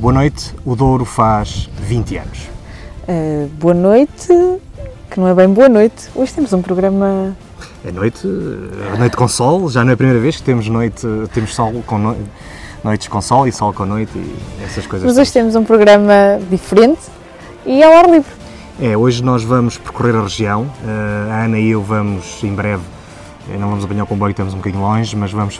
Boa 0.00 0.14
noite, 0.14 0.54
o 0.64 0.74
Douro 0.74 1.04
faz 1.04 1.68
20 1.78 2.16
anos. 2.16 2.48
Uh, 3.06 3.46
boa 3.60 3.74
noite, 3.74 4.28
que 5.10 5.20
não 5.20 5.28
é 5.28 5.34
bem 5.34 5.46
boa 5.46 5.68
noite. 5.68 6.08
Hoje 6.14 6.32
temos 6.32 6.54
um 6.54 6.62
programa. 6.62 7.36
É 7.84 7.92
noite, 7.92 8.26
é 8.94 8.98
noite 8.98 9.14
com 9.14 9.28
sol, 9.28 9.68
já 9.68 9.84
não 9.84 9.90
é 9.90 9.92
a 9.92 9.96
primeira 9.98 10.18
vez 10.18 10.38
que 10.38 10.42
temos 10.42 10.66
noite, 10.70 11.06
temos 11.34 11.54
sol 11.54 11.82
com 11.86 11.98
no... 11.98 12.16
noites 12.82 13.08
com 13.08 13.20
sol 13.20 13.46
e 13.46 13.52
sol 13.52 13.74
com 13.74 13.84
noite 13.84 14.12
e 14.16 14.64
essas 14.64 14.86
coisas. 14.86 15.06
Mas 15.06 15.18
hoje 15.18 15.34
temos 15.34 15.54
um 15.54 15.64
programa 15.64 16.40
diferente 16.50 17.02
e 17.66 17.82
ao 17.82 17.92
ar 17.92 18.08
livre. 18.08 18.32
É, 18.80 18.96
hoje 18.96 19.22
nós 19.22 19.44
vamos 19.44 19.76
percorrer 19.76 20.16
a 20.16 20.22
região. 20.22 20.62
Uh, 20.62 21.30
a 21.30 21.44
Ana 21.44 21.58
e 21.58 21.72
eu 21.72 21.82
vamos 21.82 22.42
em 22.42 22.54
breve 22.54 22.84
não 23.58 23.68
vamos 23.68 23.84
apanhar 23.84 24.04
o 24.04 24.06
comboio, 24.06 24.30
estamos 24.30 24.54
um 24.54 24.58
bocadinho 24.58 24.82
longe, 24.82 25.16
mas 25.16 25.32
vamos, 25.32 25.58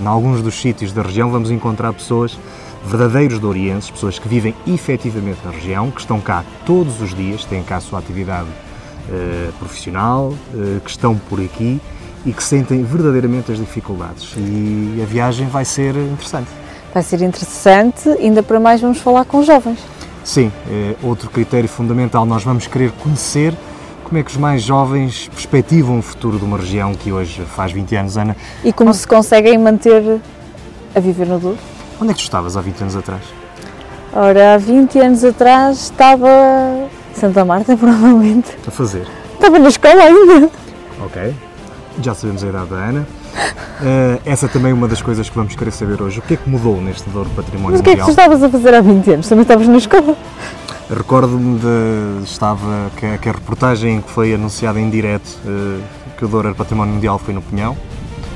em 0.00 0.06
alguns 0.06 0.40
dos 0.42 0.60
sítios 0.60 0.92
da 0.92 1.02
região, 1.02 1.28
vamos 1.28 1.50
encontrar 1.50 1.92
pessoas 1.92 2.38
verdadeiros 2.84 3.38
dourienses, 3.38 3.90
pessoas 3.90 4.18
que 4.18 4.28
vivem 4.28 4.54
efetivamente 4.66 5.38
na 5.44 5.50
região, 5.50 5.90
que 5.90 6.00
estão 6.00 6.20
cá 6.20 6.44
todos 6.66 7.00
os 7.00 7.14
dias, 7.14 7.44
têm 7.44 7.62
cá 7.62 7.76
a 7.76 7.80
sua 7.80 7.98
atividade 7.98 8.48
uh, 8.48 9.52
profissional, 9.58 10.28
uh, 10.54 10.80
que 10.80 10.90
estão 10.90 11.16
por 11.16 11.40
aqui 11.40 11.80
e 12.24 12.32
que 12.32 12.42
sentem 12.42 12.82
verdadeiramente 12.82 13.50
as 13.50 13.58
dificuldades. 13.58 14.34
E 14.36 15.00
a 15.02 15.06
viagem 15.06 15.46
vai 15.48 15.64
ser 15.64 15.94
interessante. 15.96 16.48
Vai 16.92 17.02
ser 17.02 17.22
interessante, 17.22 18.08
ainda 18.08 18.42
para 18.42 18.60
mais 18.60 18.80
vamos 18.80 18.98
falar 18.98 19.24
com 19.24 19.42
jovens. 19.42 19.78
Sim, 20.24 20.52
é 20.70 20.94
outro 21.02 21.30
critério 21.30 21.68
fundamental. 21.68 22.24
Nós 22.24 22.44
vamos 22.44 22.66
querer 22.66 22.92
conhecer 22.92 23.54
como 24.04 24.18
é 24.18 24.22
que 24.22 24.30
os 24.30 24.36
mais 24.36 24.62
jovens 24.62 25.28
perspectivam 25.28 25.98
o 25.98 26.02
futuro 26.02 26.38
de 26.38 26.44
uma 26.44 26.58
região 26.58 26.94
que 26.94 27.10
hoje 27.10 27.42
faz 27.42 27.72
20 27.72 27.96
anos, 27.96 28.16
Ana. 28.16 28.36
E 28.62 28.72
como 28.72 28.92
se 28.92 29.06
conseguem 29.06 29.58
manter 29.58 30.20
a 30.94 31.00
viver 31.00 31.26
no 31.26 31.38
Douro. 31.38 31.58
Onde 32.02 32.10
é 32.10 32.14
que 32.14 32.20
tu 32.20 32.24
estavas 32.24 32.56
há 32.56 32.60
20 32.60 32.80
anos 32.80 32.96
atrás? 32.96 33.22
Ora, 34.12 34.54
há 34.54 34.58
20 34.58 34.98
anos 34.98 35.22
atrás 35.22 35.84
estava 35.84 36.28
em 36.28 37.14
Santa 37.14 37.44
Marta, 37.44 37.76
provavelmente. 37.78 38.50
A 38.66 38.72
fazer? 38.72 39.06
Estava 39.34 39.56
na 39.60 39.68
escola 39.68 40.02
ainda. 40.02 40.50
Ok, 41.00 41.32
já 42.00 42.12
sabemos 42.12 42.42
a 42.42 42.48
idade 42.48 42.70
da 42.70 42.76
Ana. 42.76 43.00
Uh, 43.02 44.20
essa 44.26 44.48
também 44.48 44.72
é 44.72 44.74
uma 44.74 44.88
das 44.88 45.00
coisas 45.00 45.30
que 45.30 45.36
vamos 45.36 45.54
querer 45.54 45.70
saber 45.70 46.02
hoje. 46.02 46.18
O 46.18 46.22
que 46.22 46.34
é 46.34 46.36
que 46.36 46.50
mudou 46.50 46.80
neste 46.80 47.08
Douro 47.10 47.30
Património 47.36 47.70
Mas 47.70 47.80
o 47.80 47.84
que 47.84 47.90
é 47.90 47.96
que 47.96 48.02
tu 48.02 48.10
estavas 48.10 48.42
a 48.42 48.48
fazer 48.48 48.74
há 48.74 48.80
20 48.80 49.10
anos? 49.12 49.28
Também 49.28 49.42
estavas 49.42 49.68
na 49.68 49.76
escola? 49.76 50.16
Recordo-me 50.90 51.60
de. 51.60 52.24
Estava. 52.24 52.90
Que, 52.96 53.28
a 53.28 53.32
reportagem 53.32 54.00
que 54.00 54.10
foi 54.10 54.34
anunciada 54.34 54.80
em 54.80 54.90
direto 54.90 55.38
uh, 55.44 55.80
que 56.18 56.24
o 56.24 56.28
Douro 56.28 56.48
era 56.48 56.56
Património 56.56 56.94
Mundial 56.94 57.20
foi 57.20 57.32
no 57.32 57.42
Pinhão. 57.42 57.76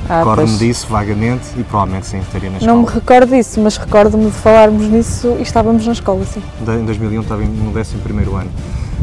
Ah, 0.08 0.18
recordo-me 0.18 0.58
disso 0.58 0.86
vagamente 0.88 1.46
e 1.56 1.64
provavelmente 1.64 2.06
sim, 2.06 2.18
estaria 2.18 2.50
na 2.50 2.58
escola. 2.58 2.74
Não 2.74 2.82
me 2.82 2.88
recordo 2.88 3.30
disso, 3.30 3.60
mas 3.60 3.76
recordo-me 3.76 4.26
de 4.26 4.36
falarmos 4.36 4.86
nisso 4.86 5.36
e 5.38 5.42
estávamos 5.42 5.86
na 5.86 5.92
escola, 5.92 6.24
sim. 6.24 6.42
Em 6.60 6.84
2001 6.84 7.20
estava 7.20 7.42
no 7.42 7.70
11 7.70 7.96
ano. 8.40 8.50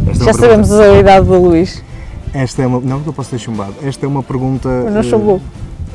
Esta 0.07 0.23
é 0.23 0.25
Já 0.25 0.33
sabemos 0.33 0.69
pergunta... 0.69 0.91
a 0.91 0.99
idade 0.99 1.25
do 1.27 1.39
Luís. 1.39 1.83
Esta 2.33 2.63
é 2.63 2.67
uma. 2.67 2.79
Não, 2.79 3.01
eu 3.05 3.13
posso 3.13 3.29
ter 3.29 3.37
chumbado. 3.37 3.75
Esta 3.83 4.05
é 4.05 4.07
uma 4.07 4.23
pergunta. 4.23 4.69
Mas 4.85 4.93
não 4.93 5.03
chumbou. 5.03 5.41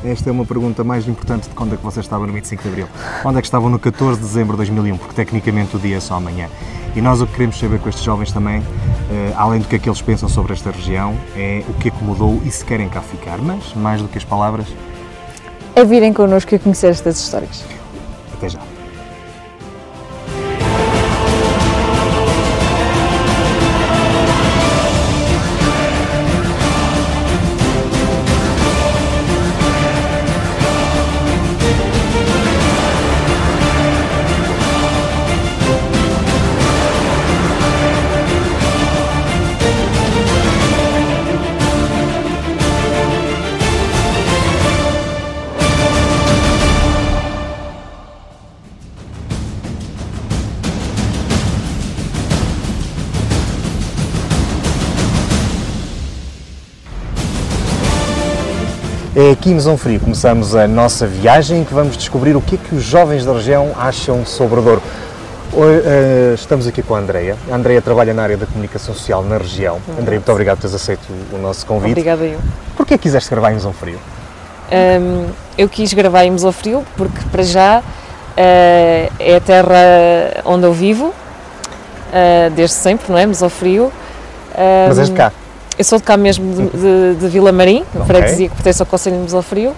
Esta 0.03 0.29
é 0.29 0.31
uma 0.31 0.45
pergunta 0.45 0.81
mais 0.81 1.05
importante 1.09 1.49
de 1.49 1.55
quando 1.55 1.73
é 1.73 1.77
que 1.77 1.83
vocês 1.83 2.05
estavam 2.05 2.25
no 2.25 2.31
25 2.31 2.63
de 2.63 2.69
Abril. 2.69 2.87
Onde 3.25 3.37
é 3.37 3.41
que 3.41 3.47
estavam 3.47 3.69
no 3.69 3.77
14 3.77 4.17
de 4.17 4.25
dezembro 4.25 4.53
de 4.53 4.57
2001? 4.57 4.97
Porque 4.97 5.13
tecnicamente 5.13 5.75
o 5.75 5.79
dia 5.79 5.97
é 5.97 5.99
só 5.99 6.15
amanhã. 6.15 6.47
E 6.95 7.01
nós 7.01 7.21
o 7.21 7.27
que 7.27 7.33
queremos 7.33 7.59
saber 7.59 7.79
com 7.79 7.89
estes 7.89 8.03
jovens 8.03 8.31
também, 8.31 8.63
eh, 9.11 9.33
além 9.35 9.59
do 9.59 9.67
que 9.67 9.75
é 9.75 9.79
que 9.79 9.89
eles 9.89 10.01
pensam 10.01 10.29
sobre 10.29 10.53
esta 10.53 10.71
região, 10.71 11.13
é 11.35 11.63
o 11.67 11.73
que 11.73 11.89
é 11.89 11.91
que 11.91 12.01
mudou 12.01 12.41
e 12.45 12.49
se 12.49 12.63
querem 12.63 12.87
cá 12.87 13.01
ficar. 13.01 13.37
Mas, 13.39 13.73
mais 13.75 14.01
do 14.01 14.07
que 14.07 14.17
as 14.17 14.23
palavras, 14.23 14.67
é 15.79 15.85
virem 15.85 16.13
connosco 16.13 16.53
e 16.53 16.59
conhecer 16.59 16.87
estas 16.87 17.19
histórias. 17.19 17.63
Até 18.33 18.49
já. 18.49 18.68
Aqui 59.39 59.51
em 59.51 59.77
Frio 59.77 60.01
começamos 60.01 60.53
a 60.53 60.67
nossa 60.67 61.07
viagem 61.07 61.61
em 61.61 61.63
que 61.63 61.73
vamos 61.73 61.95
descobrir 61.95 62.35
o 62.35 62.41
que 62.41 62.55
é 62.55 62.57
que 62.57 62.75
os 62.75 62.83
jovens 62.83 63.23
da 63.23 63.31
região 63.31 63.71
acham 63.79 64.25
sobre 64.25 64.59
o 64.59 64.61
Douro. 64.61 64.81
Eh, 65.55 66.33
estamos 66.35 66.67
aqui 66.67 66.83
com 66.83 66.93
a 66.93 66.99
Andreia. 66.99 67.37
A 67.49 67.55
Andreia 67.55 67.81
trabalha 67.81 68.13
na 68.13 68.21
área 68.21 68.35
da 68.35 68.45
comunicação 68.45 68.93
social 68.93 69.23
na 69.23 69.37
região. 69.37 69.79
Andreia, 69.97 70.19
muito 70.19 70.29
obrigado 70.29 70.57
por 70.57 70.63
teres 70.63 70.75
aceito 70.75 71.07
o 71.31 71.37
nosso 71.37 71.65
convite. 71.65 71.91
Obrigada 71.91 72.25
eu. 72.25 72.37
Porquê 72.75 72.97
quiseste 72.97 73.29
gravar 73.29 73.51
em 73.51 73.53
Mesão 73.53 73.71
Frio? 73.71 73.97
Um, 74.71 75.27
eu 75.57 75.69
quis 75.69 75.93
gravar 75.93 76.25
em 76.25 76.31
Mesão 76.31 76.51
Frio 76.51 76.83
porque, 76.97 77.21
para 77.31 77.43
já, 77.43 77.79
uh, 77.79 77.83
é 78.37 79.35
a 79.37 79.39
terra 79.39 80.43
onde 80.43 80.65
eu 80.65 80.73
vivo, 80.73 81.05
uh, 81.05 82.49
desde 82.53 82.75
sempre, 82.75 83.09
não 83.09 83.17
é? 83.17 83.25
Mesão 83.25 83.49
Frio. 83.49 83.85
Um, 83.85 84.87
Mas 84.89 84.99
és 84.99 85.09
de 85.09 85.15
cá? 85.15 85.31
Eu 85.79 85.85
sou 85.85 85.97
de 85.97 86.03
cá 86.03 86.17
mesmo, 86.17 86.53
de, 86.53 86.69
de, 86.77 87.15
de 87.21 87.27
Vila 87.29 87.53
Marim, 87.53 87.85
okay. 87.95 88.05
freguesia 88.05 88.49
que 88.49 88.55
pertence 88.55 88.81
ao 88.81 88.85
Conselho 88.85 89.15
de 89.15 89.21
Mesão 89.21 89.41
Frio. 89.41 89.73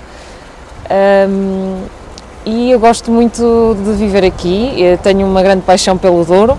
Um, 1.30 1.84
e 2.44 2.72
eu 2.72 2.80
gosto 2.80 3.12
muito 3.12 3.78
de 3.86 3.94
viver 3.94 4.26
aqui, 4.26 4.82
eu 4.82 4.98
tenho 4.98 5.28
uma 5.28 5.44
grande 5.44 5.62
paixão 5.62 6.00
pelo 6.00 6.26
Douro, 6.26 6.58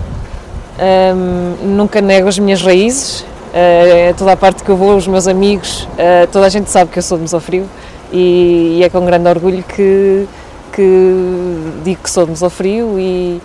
um, 0.79 1.75
nunca 1.75 1.99
nego 1.99 2.29
as 2.29 2.39
minhas 2.39 2.61
raízes, 2.61 3.19
uh, 3.19 4.13
toda 4.17 4.31
a 4.31 4.37
parte 4.37 4.63
que 4.63 4.69
eu 4.69 4.77
vou, 4.77 4.95
os 4.95 5.07
meus 5.07 5.27
amigos, 5.27 5.89
uh, 5.91 6.25
toda 6.31 6.45
a 6.45 6.49
gente 6.49 6.71
sabe 6.71 6.89
que 6.89 6.99
eu 6.99 7.03
sou 7.03 7.17
de 7.17 7.23
Mesão 7.23 7.41
Frio 7.41 7.69
e, 8.13 8.77
e, 8.77 8.83
é 8.85 8.89
com 8.89 9.05
grande 9.05 9.27
orgulho 9.27 9.61
que, 9.61 10.25
que 10.71 11.73
digo 11.83 12.01
que 12.01 12.09
sou 12.09 12.23
de 12.23 12.31
Mesão 12.31 12.49
Frio 12.49 12.97
e, 12.97 13.41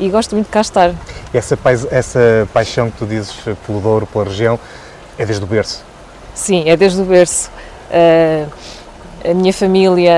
e 0.00 0.08
gosto 0.08 0.34
muito 0.34 0.46
de 0.46 0.52
cá 0.52 0.62
estar. 0.62 0.94
Essa, 1.34 1.58
essa 1.90 2.48
paixão 2.54 2.90
que 2.90 2.96
tu 2.96 3.04
dizes 3.04 3.34
pelo 3.66 3.80
Douro, 3.82 4.06
pela 4.06 4.24
região, 4.24 4.58
é 5.18 5.24
desde 5.24 5.44
o 5.44 5.46
berço? 5.46 5.84
Sim, 6.34 6.68
é 6.68 6.76
desde 6.76 7.00
o 7.00 7.04
berço. 7.04 7.50
Uh, 7.90 8.46
a 9.28 9.34
minha 9.34 9.52
família 9.52 10.12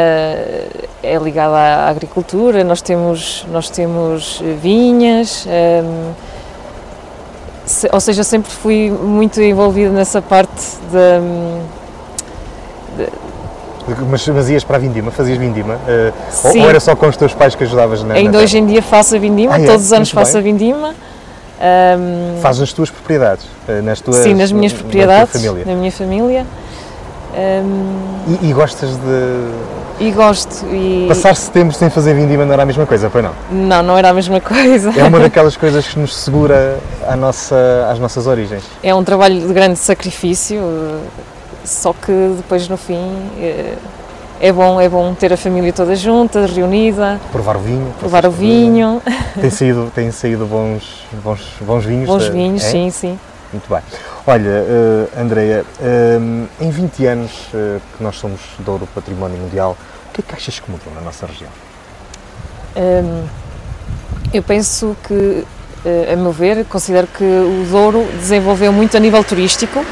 é 1.02 1.16
ligada 1.22 1.56
à 1.56 1.88
agricultura, 1.88 2.62
nós 2.64 2.82
temos, 2.82 3.46
nós 3.50 3.70
temos 3.70 4.42
vinhas, 4.60 5.46
um, 5.46 6.12
se, 7.64 7.88
ou 7.92 8.00
seja, 8.00 8.24
sempre 8.24 8.50
fui 8.50 8.90
muito 8.90 9.40
envolvida 9.40 9.90
nessa 9.90 10.20
parte 10.20 10.62
de, 10.90 11.20
de 13.04 13.10
mas, 14.10 14.26
mas 14.28 14.50
ias 14.50 14.64
para 14.64 14.76
a 14.76 14.78
vindima, 14.78 15.10
fazias 15.10 15.38
vindima? 15.38 15.76
Uh, 15.76 16.12
ou, 16.44 16.62
ou, 16.62 16.68
era 16.68 16.80
só 16.80 16.94
com 16.94 17.06
os 17.06 17.16
teus 17.16 17.32
pais 17.32 17.54
que 17.54 17.64
ajudavas 17.64 18.02
na 18.02 18.14
Ainda 18.14 18.38
hoje 18.38 18.58
em 18.58 18.66
dia 18.66 18.82
faço 18.82 19.16
a 19.16 19.18
vindima, 19.18 19.54
ah, 19.54 19.60
é? 19.60 19.66
todos 19.66 19.86
os 19.86 19.92
anos 19.92 20.10
faço 20.10 20.32
bem. 20.32 20.40
a 20.40 20.44
vindima. 20.44 20.94
Um, 21.60 22.40
Faz 22.40 22.58
nas 22.60 22.72
tuas 22.72 22.88
propriedades? 22.88 23.46
Eh, 23.66 23.80
nas 23.80 24.00
tuas, 24.00 24.18
sim, 24.18 24.32
nas 24.32 24.52
minhas 24.52 24.72
propriedades, 24.72 25.34
na, 25.34 25.40
família. 25.40 25.64
na 25.66 25.74
minha 25.74 25.92
família. 25.92 26.46
Um, 27.36 28.38
e, 28.42 28.50
e, 28.50 28.52
gostas 28.52 28.96
de. 28.96 30.04
E 30.04 30.10
gosto. 30.12 30.64
E... 30.66 31.06
Passar 31.08 31.34
setembro 31.34 31.74
sem 31.74 31.90
fazer 31.90 32.14
vindima 32.14 32.44
não 32.44 32.52
era 32.52 32.62
a 32.62 32.66
mesma 32.66 32.86
coisa, 32.86 33.10
foi 33.10 33.22
não? 33.22 33.32
Não, 33.50 33.82
não 33.82 33.98
era 33.98 34.10
a 34.10 34.12
mesma 34.12 34.40
coisa. 34.40 34.92
É 34.96 35.04
uma 35.04 35.18
daquelas 35.20 35.56
coisas 35.56 35.86
que 35.86 35.98
nos 35.98 36.16
segura 36.16 36.78
à 37.06 37.16
nossa, 37.16 37.88
às 37.90 37.98
nossas 37.98 38.26
origens. 38.26 38.62
É 38.82 38.94
um 38.94 39.02
trabalho 39.02 39.40
de 39.40 39.52
grande 39.52 39.78
sacrifício, 39.78 40.60
só 41.64 41.92
que 41.92 42.12
depois 42.36 42.68
no 42.68 42.76
fim 42.76 43.16
eh, 43.40 43.74
é 44.40 44.52
bom, 44.52 44.80
é 44.80 44.88
bom 44.88 45.14
ter 45.14 45.32
a 45.32 45.36
família 45.36 45.72
toda 45.72 45.96
junta, 45.96 46.46
reunida. 46.46 47.20
Provar 47.32 47.56
o 47.56 47.60
vinho. 47.60 47.94
Provar 47.98 48.26
o 48.26 48.30
vinho. 48.30 49.02
Tem 49.40 49.50
saído, 49.50 49.92
tem 49.94 50.10
saído 50.12 50.46
bons, 50.46 51.04
bons, 51.24 51.40
bons 51.60 51.84
vinhos? 51.84 52.06
Bons 52.06 52.28
vinhos, 52.28 52.64
é? 52.64 52.70
sim, 52.70 52.90
sim. 52.90 53.18
Muito 53.52 53.68
bem. 53.68 53.80
Olha, 54.26 54.62
uh, 54.62 55.20
Andreia, 55.20 55.64
uh, 55.80 56.48
em 56.60 56.70
20 56.70 57.06
anos 57.06 57.32
uh, 57.54 57.80
que 57.96 58.02
nós 58.02 58.16
somos 58.16 58.40
Douro 58.58 58.86
Património 58.94 59.38
Mundial, 59.38 59.76
o 60.10 60.12
que 60.12 60.20
é 60.20 60.24
que 60.24 60.34
achas 60.34 60.60
que 60.60 60.70
mudou 60.70 60.92
na 60.94 61.00
nossa 61.00 61.26
região? 61.26 61.50
Um, 62.76 63.26
eu 64.32 64.42
penso 64.42 64.94
que, 65.06 65.44
a 66.12 66.14
meu 66.14 66.30
ver, 66.30 66.66
considero 66.66 67.06
que 67.06 67.24
o 67.24 67.66
Douro 67.70 68.06
desenvolveu 68.18 68.72
muito 68.72 68.96
a 68.96 69.00
nível 69.00 69.24
turístico. 69.24 69.82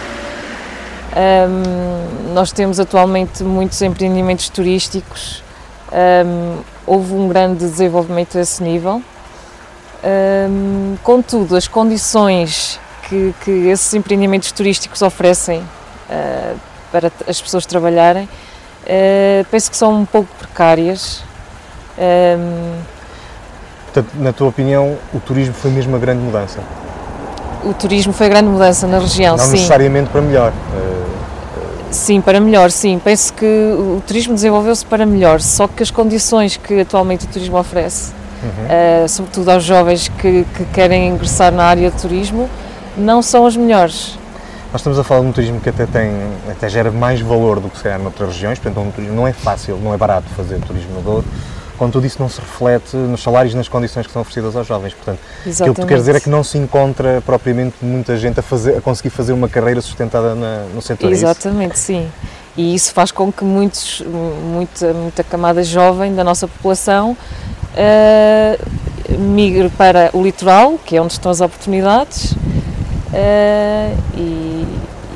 Um, 1.16 2.34
nós 2.34 2.52
temos 2.52 2.78
atualmente 2.78 3.42
muitos 3.42 3.80
empreendimentos 3.80 4.50
turísticos, 4.50 5.42
um, 5.90 6.58
houve 6.86 7.14
um 7.14 7.26
grande 7.26 7.60
desenvolvimento 7.60 8.36
a 8.36 8.42
esse 8.42 8.62
nível. 8.62 9.00
Hum, 10.04 10.96
contudo, 11.02 11.56
as 11.56 11.66
condições 11.66 12.78
que, 13.08 13.34
que, 13.42 13.50
esses 13.68 13.94
empreendimentos 13.94 14.52
turísticos 14.52 15.00
oferecem 15.00 15.60
uh, 15.60 16.56
para 16.92 17.10
as 17.26 17.40
pessoas 17.40 17.64
trabalharem, 17.64 18.24
uh, 18.24 19.46
penso 19.50 19.70
que 19.70 19.76
são 19.76 20.02
um 20.02 20.04
pouco 20.04 20.28
precárias. 20.38 21.24
Um, 21.98 22.78
Portanto, 23.86 24.12
na 24.16 24.34
tua 24.34 24.48
opinião, 24.48 24.98
o 25.14 25.18
turismo 25.18 25.54
foi 25.54 25.70
mesmo 25.70 25.94
uma 25.94 25.98
grande 25.98 26.20
mudança? 26.20 26.60
O 27.64 27.72
turismo 27.72 28.12
foi 28.12 28.26
a 28.26 28.28
grande 28.28 28.50
mudança 28.50 28.86
na 28.86 28.98
região, 28.98 29.34
Não 29.34 29.38
sim. 29.38 29.52
Não 29.52 29.56
necessariamente 29.56 30.10
para 30.10 30.20
melhor. 30.20 30.52
Sim, 31.90 32.20
para 32.20 32.40
melhor, 32.40 32.70
sim. 32.70 33.00
Penso 33.02 33.32
que 33.32 33.44
o 33.44 34.02
turismo 34.06 34.34
desenvolveu-se 34.34 34.84
para 34.84 35.06
melhor, 35.06 35.40
só 35.40 35.68
que 35.68 35.82
as 35.82 35.90
condições 35.90 36.56
que 36.56 36.80
atualmente 36.80 37.24
o 37.24 37.28
turismo 37.28 37.58
oferece, 37.58 38.12
uhum. 38.42 39.04
uh, 39.04 39.08
sobretudo 39.08 39.50
aos 39.50 39.64
jovens 39.64 40.08
que, 40.08 40.44
que, 40.56 40.64
querem 40.66 41.08
ingressar 41.08 41.52
na 41.52 41.64
área 41.64 41.90
de 41.90 42.00
turismo, 42.00 42.48
não 42.96 43.22
são 43.22 43.46
as 43.46 43.56
melhores. 43.56 44.18
Nós 44.72 44.80
estamos 44.80 44.98
a 44.98 45.04
falar 45.04 45.20
de 45.20 45.26
um 45.28 45.32
turismo 45.32 45.60
que 45.60 45.68
até, 45.68 45.86
tem, 45.86 46.10
até 46.50 46.68
gera 46.68 46.90
mais 46.90 47.20
valor 47.20 47.60
do 47.60 47.70
que 47.70 47.78
se 47.78 47.84
calhar 47.84 47.98
noutras 47.98 48.30
regiões, 48.30 48.58
portanto, 48.58 48.84
um 48.84 48.90
turismo 48.90 49.14
não 49.14 49.26
é 49.26 49.32
fácil, 49.32 49.78
não 49.78 49.94
é 49.94 49.96
barato 49.96 50.28
fazer 50.36 50.58
turismo 50.60 50.94
no 50.96 51.02
Douro. 51.02 51.24
Contudo, 51.76 52.06
isso 52.06 52.20
não 52.20 52.28
se 52.28 52.40
reflete 52.40 52.96
nos 52.96 53.22
salários 53.22 53.54
e 53.54 53.56
nas 53.56 53.68
condições 53.68 54.06
que 54.06 54.12
são 54.12 54.22
oferecidas 54.22 54.56
aos 54.56 54.66
jovens. 54.66 54.94
Portanto, 54.94 55.18
Exatamente. 55.46 55.60
aquilo 55.60 55.74
que 55.74 55.80
tu 55.80 55.86
queres 55.86 56.02
dizer 56.02 56.16
é 56.16 56.20
que 56.20 56.30
não 56.30 56.42
se 56.42 56.58
encontra 56.58 57.22
propriamente 57.24 57.76
muita 57.82 58.16
gente 58.16 58.40
a, 58.40 58.42
fazer, 58.42 58.78
a 58.78 58.80
conseguir 58.80 59.10
fazer 59.10 59.32
uma 59.32 59.48
carreira 59.48 59.80
sustentada 59.80 60.34
na, 60.34 60.64
no 60.74 60.80
setor. 60.80 61.10
É 61.10 61.12
Exatamente, 61.12 61.72
é 61.72 61.76
sim. 61.76 62.08
E 62.56 62.74
isso 62.74 62.92
faz 62.94 63.10
com 63.12 63.30
que 63.30 63.44
muitos, 63.44 64.02
muita, 64.52 64.92
muita 64.94 65.22
camada 65.22 65.62
jovem 65.62 66.14
da 66.14 66.24
nossa 66.24 66.48
população 66.48 67.16
uh, 67.76 69.18
migre 69.18 69.68
para 69.68 70.10
o 70.14 70.22
litoral, 70.22 70.78
que 70.84 70.96
é 70.96 71.02
onde 71.02 71.12
estão 71.12 71.30
as 71.30 71.42
oportunidades, 71.42 72.32
uh, 72.32 73.96
e, 74.16 74.66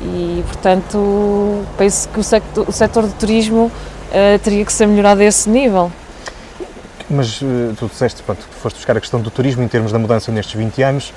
e, 0.03 0.43
portanto 0.45 1.63
penso 1.77 2.07
que 2.09 2.19
o 2.19 2.23
sector, 2.23 2.65
o 2.69 2.71
setor 2.71 3.07
do 3.07 3.13
turismo 3.13 3.65
uh, 3.65 4.39
teria 4.43 4.63
que 4.63 4.71
ser 4.71 4.87
melhorado 4.87 5.21
a 5.21 5.25
esse 5.25 5.49
nível. 5.49 5.91
Mas 7.11 7.39
tu 7.77 7.87
disseste, 7.87 8.23
pronto, 8.23 8.47
foste 8.61 8.77
buscar 8.77 8.95
a 8.95 9.01
questão 9.01 9.19
do 9.19 9.29
turismo 9.29 9.61
em 9.63 9.67
termos 9.67 9.91
da 9.91 9.99
mudança 9.99 10.31
nestes 10.31 10.55
20 10.55 10.81
anos, 10.81 11.13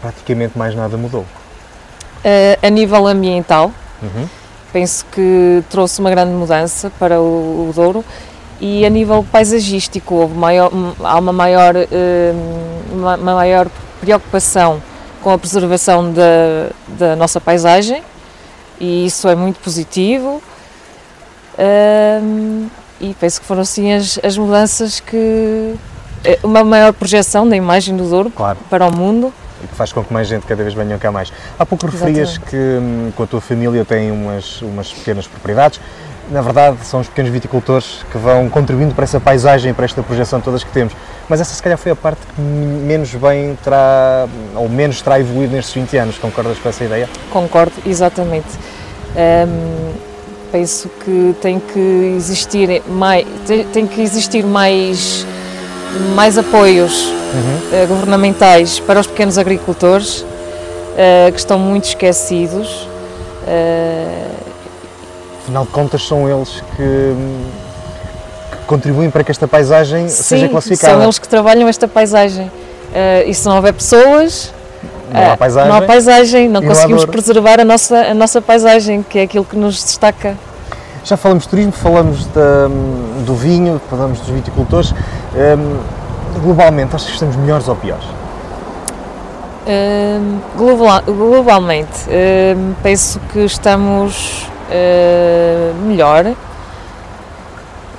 praticamente 0.00 0.56
mais 0.56 0.74
nada 0.74 0.96
mudou. 0.96 1.26
a 2.62 2.70
nível 2.70 3.06
ambiental, 3.06 3.72
uhum. 4.02 4.28
penso 4.72 5.04
que 5.06 5.64
trouxe 5.68 6.00
uma 6.00 6.10
grande 6.10 6.32
mudança 6.32 6.90
para 6.98 7.20
o, 7.20 7.68
o 7.68 7.72
Douro. 7.74 8.04
E 8.60 8.86
a 8.86 8.88
nível 8.88 9.24
paisagístico 9.30 10.14
houve 10.14 10.34
maior, 10.34 10.70
há 11.00 11.18
uma 11.18 11.32
maior, 11.32 11.74
hum, 11.76 12.82
uma 12.92 13.16
maior 13.16 13.68
preocupação 14.00 14.80
com 15.22 15.30
a 15.30 15.38
preservação 15.38 16.12
da, 16.12 16.70
da 16.98 17.16
nossa 17.16 17.38
paisagem. 17.40 18.02
E 18.80 19.06
isso 19.06 19.28
é 19.28 19.34
muito 19.34 19.60
positivo. 19.60 20.42
Um, 21.58 22.68
e 23.00 23.14
penso 23.14 23.40
que 23.40 23.46
foram 23.46 23.62
assim 23.62 23.92
as, 23.92 24.18
as 24.22 24.36
mudanças 24.36 25.00
que 25.00 25.74
eh, 26.24 26.38
uma 26.42 26.64
maior 26.64 26.92
projeção 26.92 27.48
da 27.48 27.56
imagem 27.56 27.96
do 27.96 28.08
Douro 28.08 28.30
claro. 28.30 28.58
para 28.68 28.86
o 28.86 28.94
mundo 28.94 29.32
e 29.62 29.66
que 29.66 29.74
faz 29.74 29.92
com 29.92 30.04
que 30.04 30.12
mais 30.12 30.28
gente 30.28 30.46
cada 30.46 30.62
vez 30.62 30.74
venha 30.74 30.98
cá 30.98 31.10
mais. 31.10 31.32
Há 31.58 31.64
pouco 31.64 31.86
referias 31.86 32.38
que 32.38 32.56
hum, 32.56 33.10
com 33.16 33.22
a 33.22 33.26
tua 33.26 33.40
família 33.40 33.84
tem 33.84 34.10
umas, 34.10 34.60
umas 34.62 34.92
pequenas 34.92 35.26
propriedades. 35.26 35.80
Na 36.30 36.42
verdade, 36.42 36.78
são 36.82 37.00
os 37.00 37.08
pequenos 37.08 37.30
viticultores 37.30 38.04
que 38.10 38.18
vão 38.18 38.48
contribuindo 38.48 38.94
para 38.94 39.04
essa 39.04 39.20
paisagem, 39.20 39.72
para 39.72 39.84
esta 39.84 40.02
projeção 40.02 40.40
todas 40.40 40.64
que 40.64 40.72
temos. 40.72 40.92
Mas 41.28 41.40
essa, 41.40 41.54
se 41.54 41.62
calhar, 41.62 41.78
foi 41.78 41.92
a 41.92 41.96
parte 41.96 42.20
que 42.34 42.40
menos 42.40 43.14
bem 43.14 43.56
terá, 43.62 44.26
ou 44.56 44.68
menos 44.68 45.00
terá 45.00 45.20
evoluído 45.20 45.54
nestes 45.54 45.74
20 45.74 45.96
anos. 45.96 46.18
Concordas 46.18 46.58
com 46.58 46.68
essa 46.68 46.82
ideia? 46.82 47.08
Concordo, 47.32 47.74
exatamente. 47.86 48.48
Hum, 49.16 49.92
penso 50.50 50.88
que 51.04 51.34
tem 51.40 51.60
que 51.60 52.14
existir 52.16 52.82
mais, 52.88 53.26
tem, 53.46 53.64
tem 53.64 53.86
que 53.86 54.00
existir 54.00 54.44
mais, 54.44 55.26
mais 56.14 56.38
apoios 56.38 57.06
uhum. 57.06 57.84
uh, 57.84 57.86
governamentais 57.86 58.80
para 58.80 59.00
os 59.00 59.06
pequenos 59.06 59.38
agricultores, 59.38 60.20
uh, 60.20 61.32
que 61.32 61.38
estão 61.38 61.58
muito 61.58 61.84
esquecidos. 61.84 62.88
Uh, 63.46 64.36
Afinal 65.42 65.64
de 65.64 65.70
contas, 65.70 66.02
são 66.02 66.28
eles 66.28 66.60
que, 66.76 67.14
que, 68.50 68.66
contribuem 68.66 69.10
para 69.10 69.22
que 69.22 69.30
esta 69.30 69.46
paisagem 69.46 70.08
sim, 70.08 70.22
seja 70.22 70.48
classificada. 70.48 70.94
São 70.94 71.02
eles 71.02 71.18
que 71.18 71.28
trabalham 71.28 71.68
esta 71.68 71.86
paisagem. 71.86 72.50
e 73.24 73.32
se 73.32 73.46
não 73.46 73.56
houver 73.56 73.72
pessoas, 73.72 74.52
não 75.12 75.32
há 75.32 75.36
paisagem, 75.36 75.70
não, 75.70 75.76
há 75.76 75.82
paisagem, 75.82 76.48
não 76.48 76.62
conseguimos 76.62 77.04
não 77.04 77.10
preservar 77.10 77.60
a 77.60 77.64
nossa, 77.64 77.96
a 77.96 78.14
nossa 78.14 78.40
paisagem, 78.40 79.02
que 79.02 79.18
é 79.18 79.22
aquilo 79.22 79.44
que 79.44 79.56
nos 79.56 79.82
destaca. 79.82 80.36
Já 81.04 81.16
falamos 81.16 81.44
de 81.44 81.50
turismo, 81.50 81.72
falamos 81.72 82.26
do 83.24 83.34
vinho, 83.34 83.80
falamos 83.88 84.18
dos 84.18 84.28
viticultores. 84.28 84.92
Um, 85.34 85.78
globalmente, 86.40 86.96
achas 86.96 87.06
que 87.06 87.14
estamos 87.14 87.36
melhores 87.36 87.68
ou 87.68 87.76
piores? 87.76 88.04
Uh, 89.66 90.40
global, 90.56 91.02
globalmente, 91.06 92.08
uh, 92.08 92.74
penso 92.82 93.20
que 93.32 93.40
estamos 93.40 94.48
uh, 94.68 95.74
melhor. 95.86 96.26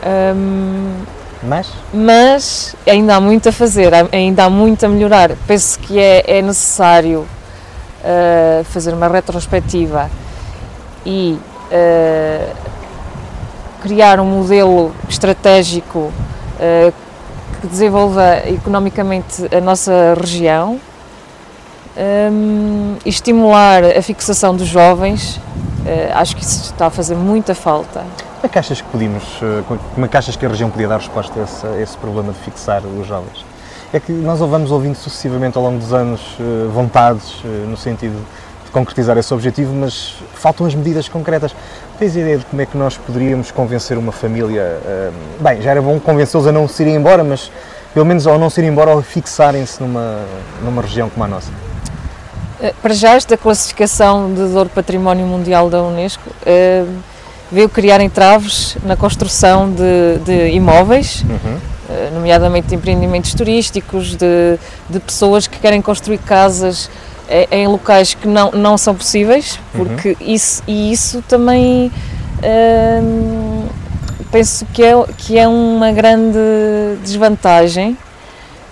Um, 0.06 1.17
mas? 1.44 1.68
Mas 1.94 2.76
ainda 2.86 3.16
há 3.16 3.22
muito 3.22 3.50
a 3.50 3.52
fazer, 3.52 3.92
ainda 4.12 4.46
há 4.46 4.50
muito 4.50 4.86
a 4.86 4.90
melhorar. 4.90 5.32
Penso 5.48 5.80
que 5.80 6.00
é, 6.00 6.24
é 6.40 6.42
necessário 6.42 7.28
ah, 8.04 8.64
fazer 8.66 8.94
uma 8.94 9.08
retrospectiva 9.08 10.10
e 11.06 11.38
ah, 11.72 12.54
criar 13.82 14.20
um 14.20 14.26
modelo 14.26 14.94
estratégico 15.08 16.12
que 17.62 17.68
desenvolva 17.68 18.42
economicamente 18.48 19.48
a 19.56 19.62
nossa 19.62 20.16
região, 20.20 20.80
um, 21.98 22.96
e 23.04 23.10
estimular 23.10 23.84
a 23.84 24.02
fixação 24.02 24.56
dos 24.56 24.68
jovens, 24.68 25.38
uh, 25.38 26.14
acho 26.14 26.36
que 26.36 26.44
isso 26.44 26.72
está 26.72 26.88
a 26.88 26.90
fazer 26.90 27.16
muita 27.16 27.56
falta. 27.56 28.06
É 28.48 28.50
que 28.50 28.60
achas 28.60 28.80
que 28.80 28.88
podíamos, 28.88 29.26
eh, 29.42 29.62
como 29.94 30.06
é 30.06 30.08
que 30.08 30.16
achas 30.16 30.38
que 30.38 30.46
a 30.46 30.48
região 30.48 30.70
podia 30.70 30.88
dar 30.88 31.00
resposta 31.00 31.38
a 31.38 31.44
esse, 31.44 31.68
a 31.68 31.82
esse 31.82 31.98
problema 31.98 32.32
de 32.32 32.40
fixar 32.40 32.82
os 32.86 33.06
jovens? 33.06 33.44
É 33.92 34.00
que 34.00 34.10
nós 34.10 34.40
vamos 34.40 34.72
ouvindo 34.72 34.96
sucessivamente 34.96 35.58
ao 35.58 35.64
longo 35.66 35.80
dos 35.80 35.92
anos 35.92 36.22
eh, 36.40 36.70
vontades 36.74 37.44
no 37.68 37.76
sentido 37.76 38.16
de 38.64 38.72
concretizar 38.72 39.18
esse 39.18 39.34
objetivo, 39.34 39.74
mas 39.76 40.16
faltam 40.34 40.66
as 40.66 40.74
medidas 40.74 41.10
concretas. 41.10 41.54
Tens 42.00 42.16
ideia 42.16 42.38
de 42.38 42.46
como 42.46 42.62
é 42.62 42.66
que 42.66 42.78
nós 42.78 42.96
poderíamos 42.96 43.52
convencer 43.52 43.98
uma 43.98 44.14
família? 44.14 44.80
Bem, 45.42 45.62
já 45.62 45.72
era 45.72 45.82
bom 45.82 46.00
convencê-los 46.00 46.48
a 46.48 46.52
não 46.54 46.70
se 46.70 46.84
irem 46.84 46.96
embora, 46.96 47.26
mas 47.26 47.52
pelo 47.94 48.06
menos 48.06 48.26
ao 48.26 48.40
não 48.40 48.50
se 48.50 48.62
irem 48.62 48.72
embora, 48.72 48.92
ao 48.92 49.02
fixarem-se 49.02 49.84
numa, 49.84 50.22
numa 50.64 50.82
região 50.82 51.10
como 51.10 51.26
a 51.26 51.28
nossa. 51.28 51.52
Eh, 52.62 52.74
para 52.82 52.94
já, 52.94 53.16
esta 53.16 53.36
classificação 53.36 54.34
de 54.34 54.48
Douro 54.48 54.70
Património 54.70 55.26
Mundial 55.28 55.70
da 55.70 55.82
Unesco 55.84 56.30
veio 57.52 57.70
criar 57.70 58.02
entraves 58.02 58.78
na 58.84 58.96
construção 58.96 59.72
de, 59.72 60.20
de 60.26 60.50
imóveis, 60.50 61.24
uhum. 61.24 61.56
uh, 61.56 62.14
nomeadamente 62.14 62.68
de 62.68 62.76
empreendimentos 62.76 63.34
turísticos, 63.34 64.16
de, 64.16 64.60
de 64.90 65.00
pessoas 65.00 65.48
que 65.48 65.58
querem 65.60 65.82
construir 65.82 66.18
casas 66.20 66.90
em 67.52 67.68
locais 67.68 68.14
que 68.14 68.28
não, 68.28 68.52
não 68.52 68.78
são 68.78 68.96
possíveis, 68.96 69.60
porque 69.74 70.10
uhum. 70.10 70.34
isso, 70.34 70.64
e 70.66 70.92
isso 70.92 71.22
também 71.28 71.92
hum, 73.04 73.66
penso 74.32 74.66
que 74.68 74.84
é, 74.84 74.94
que 75.18 75.38
é 75.38 75.48
uma 75.48 75.92
grande 75.92 76.40
desvantagem 77.04 77.98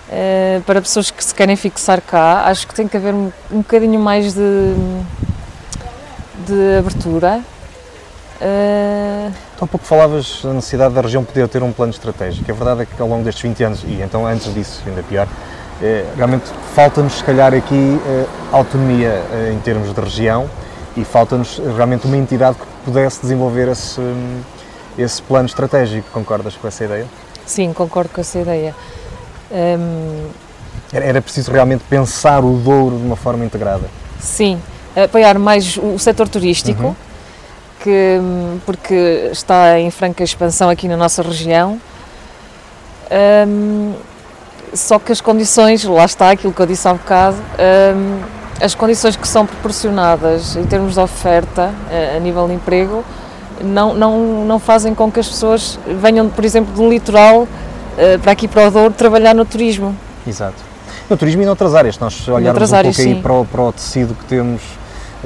uh, 0.09 0.61
para 0.61 0.81
pessoas 0.81 1.11
que 1.11 1.23
se 1.23 1.33
querem 1.33 1.55
fixar 1.55 2.01
cá. 2.01 2.43
Acho 2.45 2.67
que 2.67 2.73
tem 2.73 2.87
que 2.87 2.95
haver 2.95 3.13
um, 3.13 3.31
um 3.51 3.57
bocadinho 3.57 3.99
mais 3.99 4.33
de, 4.33 4.73
de 6.45 6.77
abertura. 6.79 7.41
Uh... 8.41 9.31
Então, 9.55 9.65
há 9.65 9.67
pouco 9.67 9.85
falavas 9.85 10.41
da 10.43 10.53
necessidade 10.53 10.93
da 10.93 11.01
região 11.01 11.23
poder 11.23 11.47
ter 11.47 11.63
um 11.63 11.71
plano 11.71 11.91
estratégico. 11.91 12.51
A 12.51 12.53
verdade 12.53 12.81
é 12.81 12.85
que 12.85 13.01
ao 13.01 13.07
longo 13.07 13.23
destes 13.23 13.41
20 13.43 13.63
anos, 13.63 13.83
e 13.83 14.01
então 14.01 14.27
antes 14.27 14.53
disso, 14.53 14.81
ainda 14.85 15.01
pior, 15.03 15.27
é, 15.81 16.05
realmente 16.15 16.45
falta-nos, 16.73 17.13
se 17.13 17.23
calhar, 17.23 17.53
aqui 17.53 17.99
é, 18.05 18.25
autonomia 18.51 19.21
em 19.53 19.59
termos 19.59 19.93
de 19.93 19.99
região 19.99 20.49
e 20.97 21.03
falta-nos 21.05 21.57
realmente 21.57 22.05
uma 22.05 22.17
entidade 22.17 22.57
que 22.57 22.65
pudesse 22.83 23.21
desenvolver 23.21 23.69
esse, 23.69 24.01
esse 24.97 25.21
plano 25.21 25.45
estratégico. 25.45 26.09
Concordas 26.11 26.55
com 26.55 26.67
essa 26.67 26.83
ideia? 26.83 27.05
Sim, 27.45 27.71
concordo 27.73 28.09
com 28.13 28.21
essa 28.21 28.39
ideia. 28.39 28.75
Hum... 29.51 30.27
Era, 30.91 31.05
era 31.05 31.21
preciso 31.21 31.51
realmente 31.51 31.83
pensar 31.89 32.43
o 32.43 32.57
Douro 32.57 32.97
de 32.97 33.03
uma 33.03 33.15
forma 33.15 33.43
integrada. 33.43 33.89
Sim, 34.19 34.61
apoiar 34.95 35.37
mais 35.37 35.77
o 35.77 35.97
setor 35.99 36.29
turístico, 36.29 36.83
uhum. 36.83 36.95
Que, 37.85 38.19
hum, 38.19 38.57
porque 38.65 39.29
está 39.31 39.79
em 39.79 39.91
franca 39.91 40.23
expansão 40.23 40.71
aqui 40.71 40.87
na 40.87 40.97
nossa 40.97 41.21
região. 41.21 41.79
Um, 43.47 43.93
só 44.73 44.97
que 44.97 45.11
as 45.11 45.21
condições, 45.21 45.83
lá 45.83 46.03
está 46.03 46.31
aquilo 46.31 46.51
que 46.51 46.59
eu 46.59 46.65
disse 46.65 46.87
há 46.87 46.93
bocado, 46.93 47.37
hum, 47.37 48.21
as 48.59 48.73
condições 48.73 49.15
que 49.15 49.27
são 49.27 49.45
proporcionadas 49.45 50.55
em 50.55 50.63
termos 50.63 50.95
de 50.95 50.99
oferta 50.99 51.71
a 52.15 52.19
nível 52.19 52.47
de 52.47 52.53
emprego 52.53 53.03
não, 53.61 53.93
não, 53.93 54.45
não 54.45 54.59
fazem 54.59 54.95
com 54.95 55.11
que 55.11 55.19
as 55.19 55.27
pessoas 55.27 55.77
venham, 56.01 56.29
por 56.29 56.43
exemplo, 56.43 56.73
do 56.73 56.89
litoral 56.89 57.47
para 58.23 58.31
aqui 58.31 58.47
para 58.47 58.67
o 58.67 58.71
Douro 58.71 58.93
trabalhar 58.93 59.35
no 59.35 59.43
turismo. 59.43 59.93
Exato. 60.25 60.55
No 61.09 61.17
turismo 61.17 61.41
e 61.41 61.45
noutras 61.45 61.75
áreas, 61.75 61.99
nós 61.99 62.27
olharmos 62.29 62.71
um 62.71 62.81
pouco 62.81 63.01
aí 63.01 63.21
para 63.21 63.33
o, 63.33 63.45
para 63.45 63.61
o 63.61 63.73
tecido 63.73 64.15
que 64.15 64.23
temos 64.23 64.61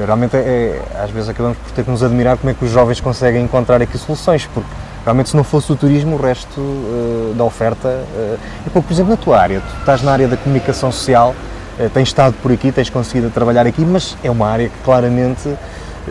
realmente 0.06 0.36
é, 0.36 0.40
é, 0.40 1.02
às 1.04 1.10
vezes 1.10 1.30
acabamos 1.30 1.58
por 1.58 1.72
ter 1.72 1.84
que 1.84 1.92
nos 1.92 2.04
admirar 2.04 2.38
como 2.38 2.50
é 2.52 2.54
que 2.54 2.64
os 2.64 2.72
jovens 2.72 3.00
conseguem 3.00 3.44
encontrar 3.44 3.82
aqui 3.82 3.98
soluções, 3.98 4.48
porque 4.54 4.70
realmente 5.04 5.30
se 5.30 5.38
não 5.38 5.44
fosse 5.44 5.72
o 5.72 5.76
turismo, 5.76 6.16
o 6.16 6.22
resto 6.22 6.60
uh, 6.60 7.34
da 7.36 7.44
oferta. 7.44 7.88
Uh, 7.88 8.38
é 8.68 8.70
por 8.70 8.92
exemplo, 8.92 9.12
na 9.12 9.18
tua 9.18 9.40
área, 9.40 9.62
tu 9.62 9.80
estás 9.80 10.02
na 10.02 10.12
área 10.12 10.28
da 10.28 10.38
comunicação 10.38 10.92
social, 10.92 11.34
uh, 11.80 11.90
tens 11.90 12.10
estado 12.10 12.36
por 12.42 12.52
aqui, 12.52 12.72
tens 12.72 12.90
conseguido 12.90 13.30
trabalhar 13.30 13.66
aqui, 13.66 13.82
mas 13.82 14.18
é 14.24 14.30
uma 14.30 14.48
área 14.48 14.70
que 14.70 14.78
claramente, 14.84 15.50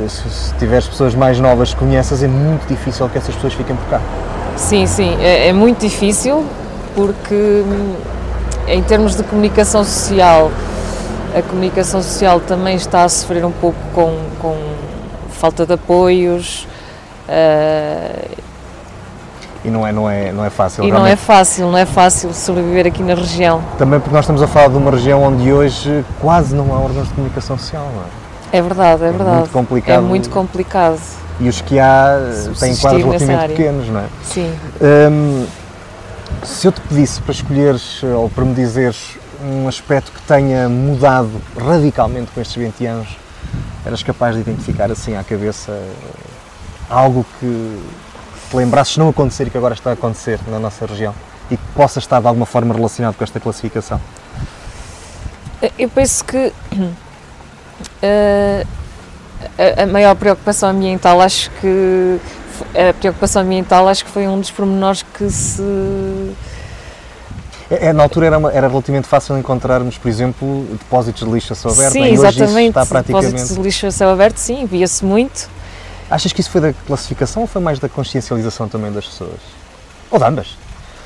se, 0.09 0.31
se 0.31 0.55
tiveres 0.55 0.87
pessoas 0.87 1.15
mais 1.15 1.39
novas 1.41 1.75
que 1.75 1.81
conheças, 1.81 2.23
é 2.23 2.29
muito 2.29 2.67
difícil 2.67 3.09
que 3.09 3.19
essas 3.19 3.35
pessoas 3.35 3.55
fiquem 3.55 3.75
por 3.77 3.87
cá. 3.89 4.01
Sim, 4.57 4.87
sim, 4.87 5.17
é, 5.21 5.49
é 5.49 5.53
muito 5.53 5.81
difícil 5.81 6.45
porque 6.95 7.63
em 8.67 8.83
termos 8.83 9.17
de 9.17 9.23
comunicação 9.23 9.85
social 9.85 10.51
a 11.37 11.43
comunicação 11.43 12.03
social 12.03 12.41
também 12.41 12.77
está 12.77 13.05
a 13.05 13.09
sofrer 13.09 13.45
um 13.45 13.53
pouco 13.53 13.79
com, 13.95 14.17
com 14.41 14.57
falta 15.31 15.67
de 15.67 15.73
apoios. 15.75 16.67
Uh, 17.29 18.39
e 19.65 19.71
não 19.71 19.87
é, 19.87 19.93
não 19.93 20.09
é, 20.09 20.33
não 20.33 20.45
é 20.45 20.51
fácil. 20.51 20.85
E 20.85 20.93
não 20.93 21.07
é 21.07 21.17
fácil, 21.17 21.71
não 21.71 21.79
é 21.79 21.85
fácil 21.85 22.33
sobreviver 22.33 22.87
aqui 22.87 23.03
na 23.03 23.15
região. 23.15 23.63
Também 23.77 23.99
porque 23.99 24.15
nós 24.15 24.25
estamos 24.25 24.41
a 24.41 24.47
falar 24.47 24.69
de 24.69 24.77
uma 24.77 24.91
região 24.91 25.23
onde 25.23 25.53
hoje 25.53 26.05
quase 26.21 26.55
não 26.55 26.73
há 26.73 26.79
órgãos 26.79 27.09
de 27.09 27.15
comunicação 27.15 27.59
social, 27.59 27.91
não 27.95 28.03
é? 28.03 28.59
É 28.59 28.63
verdade, 28.63 29.05
é, 29.05 29.09
é 29.09 29.11
verdade. 29.11 29.37
Muito 29.39 29.51
complicado. 29.51 29.97
É 29.97 30.01
muito 30.01 30.31
complicado. 30.31 31.01
E 31.41 31.49
os 31.49 31.61
que 31.61 31.79
há 31.79 32.19
têm 32.59 32.75
quadros 32.77 33.05
relativamente 33.05 33.49
pequenos, 33.49 33.89
não 33.89 34.01
é? 34.01 34.05
Sim. 34.25 34.53
Um, 34.81 35.47
se 36.45 36.67
eu 36.67 36.73
te 36.73 36.81
pedisse 36.81 37.21
para 37.21 37.33
escolheres 37.33 38.03
ou 38.03 38.29
para 38.31 38.45
me 38.45 38.55
dizeres 38.55 39.19
um 39.43 39.69
aspecto 39.69 40.13
que 40.13 40.21
tenha 40.23 40.69
mudado 40.69 41.31
radicalmente 41.57 42.31
com 42.33 42.41
estes 42.41 42.57
20 42.57 42.87
anos, 42.87 43.09
eras 43.85 44.03
capaz 44.03 44.35
de 44.35 44.41
identificar 44.41 44.91
assim 44.91 45.17
à 45.17 45.23
cabeça 45.23 45.81
algo 46.91 47.25
que 47.39 47.83
te 48.51 48.57
lembrasses 48.57 48.97
não 48.97 49.09
acontecer 49.09 49.47
e 49.47 49.51
que 49.51 49.59
agora 49.59 49.75
está 49.75 49.91
a 49.91 49.93
acontecer 49.93 50.41
na 50.49 50.59
nossa 50.59 50.87
região 50.87 51.15
e 51.51 51.57
que 51.57 51.63
possa 51.75 51.99
estar 51.99 52.21
de 52.21 52.27
alguma 52.27 52.47
forma 52.47 52.75
relacionado 52.75 53.15
com 53.17 53.25
esta 53.25 53.39
classificação? 53.39 54.01
Eu 55.79 55.89
penso 55.89 56.25
que 56.25 56.53
uh, 56.73 56.93
a, 59.79 59.83
a 59.83 59.87
maior 59.87 60.15
preocupação 60.15 60.71
ambiental, 60.71 61.21
acho 61.21 61.51
que 61.61 62.21
a 62.75 62.93
preocupação 62.95 63.43
ambiental 63.43 63.89
acho 63.89 64.05
que 64.05 64.11
foi 64.11 64.27
um 64.27 64.41
dos 64.41 64.51
pormenores 64.51 65.03
que 65.03 65.31
se 65.31 65.63
é, 67.71 67.89
é, 67.89 67.93
na 67.93 68.03
altura 68.03 68.27
era, 68.27 68.37
era 68.53 68.69
relativamente 68.69 69.07
fácil 69.07 69.39
encontrarmos, 69.39 69.99
por 69.99 70.09
exemplo, 70.09 70.67
depósitos 70.73 71.27
de 71.27 71.33
lixo 71.33 71.53
a 71.53 71.57
céu 71.57 71.71
aberto. 71.71 71.93
Sim, 71.93 72.01
né? 72.01 72.11
exatamente. 72.11 72.69
está 72.69 72.87
praticamente... 72.87 73.27
Depósitos 73.27 73.57
de 73.57 73.63
lixo 73.63 73.87
a 73.87 73.91
céu 73.91 74.11
aberto, 74.11 74.37
sim, 74.39 74.67
via-se 74.67 75.05
muito. 75.05 75.51
Achas 76.11 76.33
que 76.33 76.41
isso 76.41 76.51
foi 76.51 76.61
da 76.61 76.73
classificação 76.73 77.43
ou 77.43 77.49
foi 77.49 77.61
mais 77.61 77.79
da 77.79 77.89
consciencialização 77.89 78.69
também 78.69 78.91
das 78.91 79.07
pessoas? 79.07 79.41
Ou 80.11 80.19
de 80.19 80.25
ambas? 80.25 80.57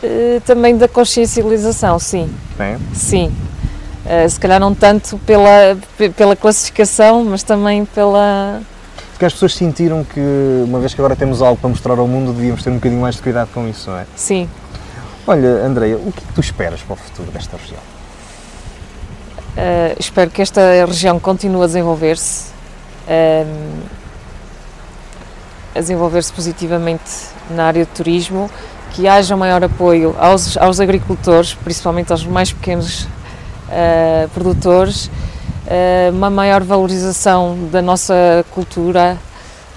Uh, 0.03 0.41
também 0.47 0.77
da 0.77 0.87
consciencialização, 0.87 1.99
sim. 1.99 2.33
É? 2.59 2.79
Sim. 2.95 3.33
Uh, 4.07 4.29
se 4.29 4.39
calhar 4.39 4.61
não 4.61 4.75
tanto 4.75 5.19
pela, 5.19 5.77
pela 6.17 6.37
classificação, 6.37 7.25
mas 7.25 7.43
também 7.43 7.85
pela. 7.85 8.61
Porque 9.13 9.25
as 9.25 9.33
pessoas 9.33 9.55
sentiram 9.55 10.05
que, 10.05 10.21
uma 10.65 10.79
vez 10.79 10.95
que 10.95 11.01
agora 11.01 11.17
temos 11.17 11.43
algo 11.43 11.61
para 11.61 11.71
mostrar 11.71 11.99
ao 11.99 12.07
mundo, 12.07 12.33
devíamos 12.33 12.63
ter 12.63 12.71
um 12.71 12.75
bocadinho 12.75 13.01
mais 13.01 13.17
de 13.17 13.23
cuidado 13.23 13.49
com 13.53 13.69
isso, 13.69 13.91
não 13.91 13.99
é? 13.99 14.07
Sim, 14.17 14.49
Olha, 15.25 15.65
Andreia, 15.65 15.97
o 15.97 16.11
que, 16.11 16.19
é 16.19 16.27
que 16.27 16.33
tu 16.33 16.41
esperas 16.41 16.81
para 16.83 16.95
o 16.95 16.97
futuro 16.97 17.31
desta 17.31 17.57
região? 17.57 17.79
Uh, 19.53 19.95
espero 20.01 20.31
que 20.31 20.43
esta 20.43 20.61
região 20.85 21.21
continue 21.21 21.63
a 21.63 21.67
desenvolver-se, 21.67 22.51
uh, 23.07 23.83
a 25.77 25.79
desenvolver-se 25.79 26.33
positivamente 26.33 27.29
na 27.51 27.67
área 27.67 27.85
do 27.85 27.89
turismo, 27.91 28.51
que 28.91 29.07
haja 29.07 29.37
maior 29.37 29.63
apoio 29.63 30.17
aos, 30.19 30.57
aos 30.57 30.81
agricultores, 30.81 31.55
principalmente 31.55 32.11
aos 32.11 32.27
mais 32.27 32.53
pequenos 32.53 33.05
uh, 33.05 34.29
produtores, 34.35 35.09
uma 36.13 36.29
maior 36.29 36.63
valorização 36.63 37.57
da 37.71 37.81
nossa 37.81 38.45
cultura, 38.51 39.17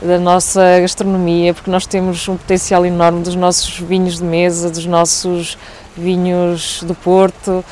da 0.01 0.19
nossa 0.19 0.79
gastronomia, 0.81 1.53
porque 1.53 1.71
nós 1.71 1.85
temos 1.85 2.27
um 2.27 2.37
potencial 2.37 2.85
enorme 2.85 3.23
dos 3.23 3.35
nossos 3.35 3.79
vinhos 3.79 4.17
de 4.17 4.23
mesa, 4.23 4.69
dos 4.69 4.85
nossos 4.85 5.57
vinhos 5.95 6.83
do 6.83 6.93
Porto 6.93 7.63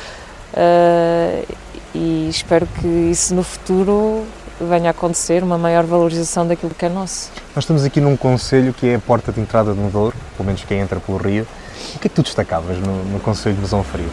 uh, 0.54 1.54
e 1.94 2.28
espero 2.28 2.66
que 2.66 2.86
isso 2.86 3.34
no 3.34 3.42
futuro 3.42 4.24
venha 4.60 4.88
a 4.88 4.90
acontecer, 4.90 5.42
uma 5.42 5.58
maior 5.58 5.84
valorização 5.84 6.46
daquilo 6.46 6.74
que 6.74 6.84
é 6.84 6.88
nosso. 6.88 7.30
Nós 7.54 7.64
estamos 7.64 7.84
aqui 7.84 8.00
num 8.00 8.16
conselho 8.16 8.72
que 8.72 8.88
é 8.88 8.94
a 8.94 8.98
porta 8.98 9.30
de 9.30 9.40
entrada 9.40 9.74
do 9.74 9.90
Douro, 9.90 10.16
pelo 10.36 10.46
menos 10.46 10.64
quem 10.64 10.80
entra 10.80 10.98
pelo 11.00 11.18
Rio. 11.18 11.46
O 11.94 11.98
que 11.98 12.06
é 12.06 12.08
que 12.08 12.14
tu 12.14 12.22
destacavas 12.22 12.78
no, 12.78 13.04
no 13.04 13.20
Conselho 13.20 13.54
de 13.56 13.60
Mesão 13.62 13.82
Frio? 13.82 14.08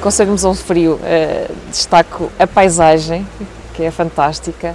Conselho 0.00 0.28
de 0.28 0.32
Mesão 0.32 0.54
Frio, 0.54 0.94
uh, 0.94 1.54
destaco 1.70 2.30
a 2.38 2.46
paisagem, 2.46 3.26
que 3.74 3.82
é 3.82 3.90
fantástica, 3.90 4.74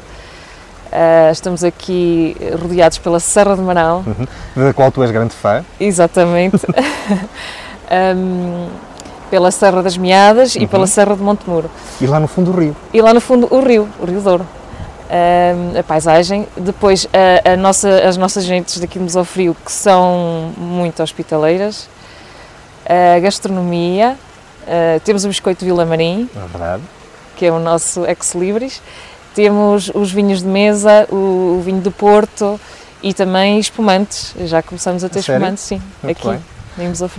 Uh, 0.92 1.32
estamos 1.32 1.64
aqui 1.64 2.36
rodeados 2.62 2.98
pela 2.98 3.20
Serra 3.20 3.56
de 3.56 3.62
Marão. 3.62 4.04
Uhum. 4.06 4.66
Da 4.66 4.74
qual 4.74 4.92
tu 4.92 5.02
és 5.02 5.12
grande 5.12 5.34
fã. 5.34 5.64
Exatamente. 5.80 6.66
um, 8.16 8.68
pela 9.30 9.50
Serra 9.52 9.82
das 9.82 9.98
Meadas 9.98 10.56
uhum. 10.56 10.64
e 10.64 10.68
pela 10.68 10.86
Serra 10.86 11.16
de 11.16 11.24
Montemuro. 11.24 11.72
E 12.02 12.06
lá 12.06 12.20
no 12.20 12.28
fundo 12.28 12.52
o 12.52 12.60
rio. 12.60 12.76
E 12.94 13.02
lá 13.02 13.14
no 13.14 13.22
fundo 13.22 13.48
o 13.50 13.62
rio, 13.62 13.88
o 14.02 14.06
Rio 14.06 14.20
Douro. 14.20 14.46
Um, 15.10 15.80
a 15.80 15.84
paisagem, 15.84 16.48
depois 16.58 17.08
a, 17.14 17.52
a, 17.52 17.58
nossa, 17.58 17.90
as 18.08 18.18
nossas 18.18 18.44
gentes 18.44 18.78
daqui 18.80 18.98
Museu 19.00 19.26
Frio 19.26 19.56
que 19.66 19.72
são 19.72 20.54
muito 20.58 21.04
hospitaleiras, 21.04 21.90
a 22.86 23.20
gastronomia, 23.20 24.18
uh, 24.64 25.00
temos 25.02 25.26
o 25.26 25.28
biscoito 25.28 25.66
Vila 25.66 25.86
Marim, 25.86 26.30
é 26.34 26.80
que 27.36 27.46
é 27.46 27.52
o 27.52 27.60
nosso 27.60 28.06
ex-libris, 28.06 28.82
temos 29.34 29.92
os 29.94 30.12
vinhos 30.12 30.42
de 30.42 30.48
mesa, 30.48 31.08
o, 31.10 31.58
o, 31.60 31.62
vinho 31.64 31.82
do 31.82 31.92
Porto 31.92 32.60
e 33.02 33.14
também 33.14 33.60
espumantes. 33.60 34.34
Já 34.46 34.62
começamos 34.62 35.04
a 35.04 35.10
ter 35.10 35.20
a 35.20 35.22
espumantes, 35.22 35.64
sim, 35.64 35.82
Muito 36.04 36.18
aqui. 36.18 36.28
Bem. 36.30 36.52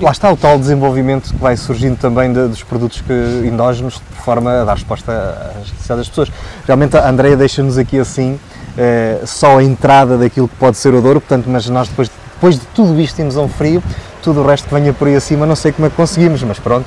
Lá 0.01 0.11
está 0.11 0.33
o 0.33 0.37
tal 0.37 0.59
desenvolvimento 0.59 1.31
que 1.31 1.37
vai 1.37 1.57
surgindo 1.59 1.97
também 1.99 2.33
de, 2.33 2.49
dos 2.49 2.63
produtos 2.63 3.03
que, 3.03 3.13
endógenos 3.47 3.95
de 3.95 4.23
forma 4.25 4.63
a 4.63 4.65
dar 4.65 4.75
resposta 4.75 5.13
às 5.51 5.71
necessidades 5.71 5.89
das 5.89 6.09
pessoas. 6.09 6.33
Realmente 6.67 6.97
a 6.97 7.07
Andrea 7.09 7.37
deixa-nos 7.37 7.77
aqui 7.77 7.99
assim 7.99 8.41
eh, 8.79 9.21
só 9.27 9.59
a 9.59 9.63
entrada 9.63 10.17
daquilo 10.17 10.49
que 10.49 10.57
pode 10.57 10.79
ser 10.79 10.95
o 10.95 11.03
Douro, 11.03 11.21
portanto, 11.21 11.47
mas 11.49 11.69
nós 11.69 11.89
depois, 11.89 12.11
depois 12.35 12.55
de 12.59 12.65
tudo 12.75 12.99
isto 12.99 13.15
temos 13.15 13.37
um 13.37 13.47
frio, 13.47 13.83
tudo 14.23 14.41
o 14.41 14.47
resto 14.47 14.69
que 14.69 14.75
venha 14.75 14.93
por 14.93 15.09
aí 15.09 15.17
acima, 15.17 15.45
não 15.45 15.57
sei 15.57 15.73
como 15.73 15.87
é 15.87 15.91
que 15.91 15.97
conseguimos, 15.97 16.43
mas 16.43 16.59
pronto, 16.59 16.87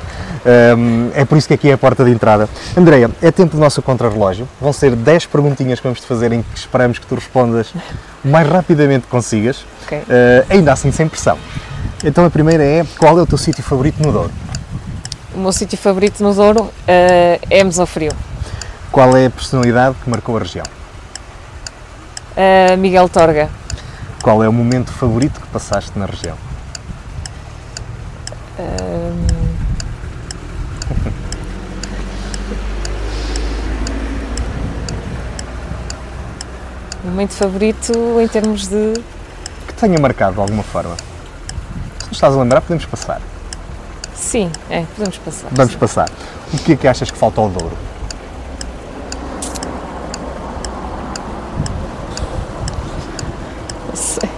um, 0.78 1.12
é 1.14 1.26
por 1.26 1.38
isso 1.38 1.48
que 1.48 1.54
aqui 1.54 1.70
é 1.70 1.74
a 1.74 1.78
porta 1.78 2.04
de 2.04 2.12
entrada. 2.12 2.50
Andreia, 2.76 3.12
é 3.22 3.32
tempo 3.32 3.56
do 3.56 3.60
nosso 3.60 3.82
contrarrelógio, 3.82 4.48
vão 4.60 4.74
ser 4.74 4.96
10 4.96 5.28
perguntinhas 5.28 5.80
que 5.80 5.84
vamos 5.84 6.00
te 6.00 6.08
fazer 6.08 6.32
em 6.32 6.42
que 6.42 6.58
esperamos 6.58 6.98
que 6.98 7.06
tu 7.06 7.16
respondas 7.16 7.74
o 8.24 8.28
mais 8.28 8.48
rapidamente 8.48 9.06
consigas, 9.08 9.66
okay. 9.84 10.00
uh, 10.00 10.04
ainda 10.50 10.72
assim 10.74 10.92
sem 10.92 11.08
pressão. 11.08 11.38
Então 12.04 12.26
a 12.26 12.30
primeira 12.30 12.64
é, 12.64 12.86
qual 12.98 13.18
é 13.20 13.22
o 13.22 13.26
teu 13.26 13.38
sítio 13.38 13.64
favorito 13.64 14.02
no 14.02 14.12
Douro? 14.12 14.32
O 15.34 15.40
meu 15.40 15.52
sítio 15.52 15.78
favorito 15.78 16.24
no 16.24 16.34
Douro 16.34 16.64
uh, 16.64 16.72
é 16.88 17.64
Mesofrio. 17.64 18.12
Qual 18.92 19.16
é 19.18 19.26
a 19.26 19.30
personalidade 19.30 19.96
que 20.04 20.10
marcou 20.10 20.38
a 20.38 20.40
região? 20.40 20.66
Uh, 22.38 22.78
Miguel 22.78 23.10
Torga. 23.10 23.50
Qual 24.22 24.44
é 24.44 24.50
o 24.50 24.54
momento 24.54 24.92
favorito 24.92 25.40
que 25.42 25.48
passaste 25.48 25.92
na 25.98 26.06
região? 26.06 26.38
Momento 37.16 37.34
favorito 37.34 37.94
em 38.22 38.28
termos 38.28 38.68
de. 38.68 38.94
Que 39.68 39.74
tenha 39.74 39.98
marcado 40.00 40.36
de 40.36 40.42
alguma 40.42 40.64
forma. 40.64 40.96
Se 42.00 42.06
não 42.06 42.12
estás 42.12 42.36
a 42.36 42.38
lembrar, 42.38 42.62
podemos 42.62 42.86
passar. 42.86 43.22
Sim, 44.14 44.52
é, 44.70 44.84
podemos 44.96 45.18
passar. 45.18 45.48
Vamos 45.52 45.74
sim. 45.74 45.80
passar. 45.80 46.10
O 46.54 46.58
que 46.58 46.74
é 46.74 46.76
que 46.76 46.88
achas 46.88 47.10
que 47.10 47.18
falta 47.18 47.42
ao 47.42 47.50
Douro? 47.50 47.76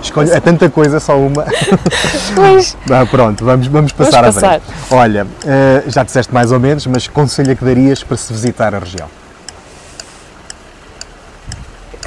escolho, 0.01 0.33
é 0.33 0.39
tanta 0.39 0.69
coisa, 0.69 0.99
só 0.99 1.17
uma. 1.17 1.45
Pois, 2.35 2.77
Ah, 2.89 3.05
pronto, 3.05 3.43
vamos, 3.43 3.67
vamos 3.67 3.91
passar 3.91 4.21
Vamos 4.21 4.37
à 4.43 4.49
frente. 4.49 4.63
Olha, 4.91 5.27
eh, 5.45 5.83
já 5.87 6.03
disseste 6.03 6.33
mais 6.33 6.51
ou 6.51 6.59
menos, 6.59 6.85
mas 6.87 7.07
que 7.07 7.13
conselho 7.13 7.51
é 7.51 7.55
que 7.55 7.65
darias 7.65 8.03
para 8.03 8.17
se 8.17 8.31
visitar 8.31 8.73
a 8.73 8.79
região? 8.79 9.07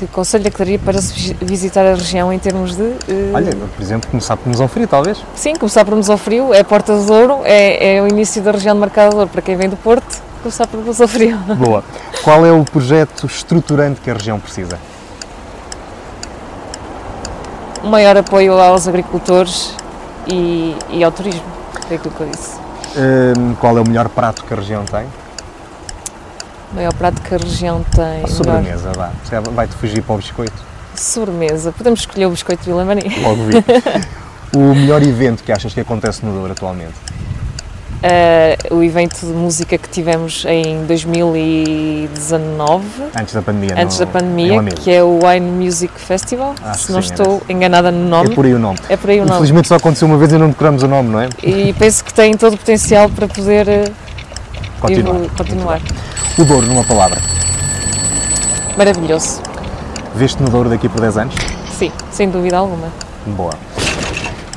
Que 0.06 0.12
conselho 0.14 0.46
é 0.46 0.50
que 0.50 0.58
daria 0.58 0.78
para 0.78 0.98
visitar 1.42 1.84
a 1.84 1.94
região 1.94 2.32
em 2.32 2.38
termos 2.38 2.74
de. 2.76 2.82
eh, 2.82 3.32
Olha, 3.34 3.54
por 3.54 3.82
exemplo, 3.82 4.08
começar 4.10 4.36
por 4.36 4.68
Frio, 4.68 4.88
talvez? 4.88 5.18
Sim, 5.34 5.54
começar 5.54 5.84
por 5.84 5.94
Museu 5.94 6.16
Frio, 6.16 6.54
é 6.54 6.62
Porta 6.62 6.96
do 6.96 7.04
Douro, 7.04 7.40
é, 7.44 7.96
é 7.96 8.02
o 8.02 8.08
início 8.08 8.40
da 8.42 8.52
região 8.52 8.74
de 8.74 8.80
Mercado 8.80 9.10
do 9.10 9.16
Douro. 9.16 9.30
Para 9.30 9.42
quem 9.42 9.56
vem 9.56 9.68
do 9.68 9.76
Porto, 9.76 10.22
começar 10.42 10.66
por 10.66 10.80
Museu 10.82 11.06
Frio. 11.06 11.36
Boa. 11.56 11.84
Qual 12.22 12.44
é 12.46 12.52
o 12.52 12.64
projeto 12.64 13.26
estruturante 13.26 14.00
que 14.00 14.10
a 14.10 14.14
região 14.14 14.40
precisa? 14.40 14.78
Um 17.84 17.88
maior 17.88 18.16
apoio 18.16 18.58
aos 18.58 18.86
agricultores 18.86 19.74
e, 20.26 20.76
e 20.90 21.02
ao 21.04 21.10
turismo, 21.12 21.42
foi 21.86 21.96
aquilo 21.96 22.14
que 22.14 22.20
eu 22.20 22.26
disse. 22.28 22.58
Hum, 22.96 23.54
qual 23.60 23.76
é 23.78 23.80
o 23.80 23.86
melhor 23.86 24.08
prato 24.08 24.44
que 24.44 24.52
a 24.52 24.56
região 24.56 24.84
tem? 24.84 25.06
O 26.72 26.74
maior 26.76 26.92
prato 26.94 27.20
que 27.22 27.34
a 27.34 27.38
região 27.38 27.84
tem. 27.94 28.02
A 28.04 28.06
melhor- 28.14 28.28
sobremesa, 28.28 28.92
vá. 28.94 29.10
Vai-te 29.52 29.74
fugir 29.74 30.02
para 30.02 30.14
o 30.14 30.18
biscoito? 30.18 30.52
Sobremesa. 30.94 31.72
Podemos 31.72 32.00
escolher 32.00 32.26
o 32.26 32.30
biscoito 32.30 32.62
de 32.62 32.70
Vila 32.70 32.84
Maria. 32.84 33.10
Logo 33.22 33.44
vi. 33.44 33.54
o 34.56 34.74
melhor 34.74 35.02
evento 35.02 35.42
que 35.42 35.50
achas 35.52 35.72
que 35.74 35.80
acontece 35.80 36.24
no 36.24 36.32
Douro 36.32 36.52
atualmente? 36.52 36.94
Eh, 38.02 38.56
o 38.70 38.82
evento 38.82 39.20
de 39.26 39.32
música 39.32 39.76
que 39.76 39.86
tivemos 39.88 40.46
em 40.48 40.86
2019, 40.86 42.82
Antes 43.14 43.34
da 43.34 43.42
pandemia, 43.42 43.74
antes 43.76 43.98
no- 43.98 44.06
da 44.06 44.10
em 44.10 44.12
pandemia, 44.12 44.62
que 44.72 44.90
é 44.90 45.02
o 45.02 45.18
Wine 45.22 45.50
Music 45.66 45.92
Festival. 46.00 46.54
Acho 46.64 46.84
se 46.84 46.92
não 46.92 47.02
sim, 47.02 47.10
estou 47.12 47.42
enganada 47.46 47.90
no 47.90 48.08
nome, 48.08 48.30
É 48.32 48.34
por 48.34 48.46
aí 48.46 48.54
o 48.54 48.58
nome. 48.58 48.78
é 48.88 48.96
por 48.96 49.10
aí 49.10 49.16
o 49.18 49.24
nome. 49.24 49.32
Infelizmente 49.34 49.68
só 49.68 49.74
aconteceu 49.74 50.08
uma 50.08 50.16
vez 50.16 50.32
e 50.32 50.38
não 50.38 50.48
decoramos 50.48 50.82
o 50.82 50.88
nome, 50.88 51.10
não 51.10 51.20
é? 51.20 51.28
E 51.42 51.74
penso 51.74 52.02
que 52.02 52.14
tem 52.14 52.34
todo 52.38 52.54
o 52.54 52.56
potencial 52.56 53.10
para 53.10 53.28
poder 53.28 53.68
eh, 53.68 53.84
Continuar. 54.80 55.20
continuar. 55.36 55.80
O 56.38 56.44
Douro, 56.44 56.66
numa 56.66 56.84
palavra. 56.84 57.18
Maravilhoso. 58.76 59.40
Veste 60.14 60.42
no 60.42 60.48
Douro 60.48 60.68
daqui 60.70 60.88
por 60.88 61.00
10 61.00 61.18
anos? 61.18 61.34
Sim, 61.78 61.92
sem 62.10 62.30
dúvida 62.30 62.56
alguma. 62.58 62.88
Boa. 63.26 63.52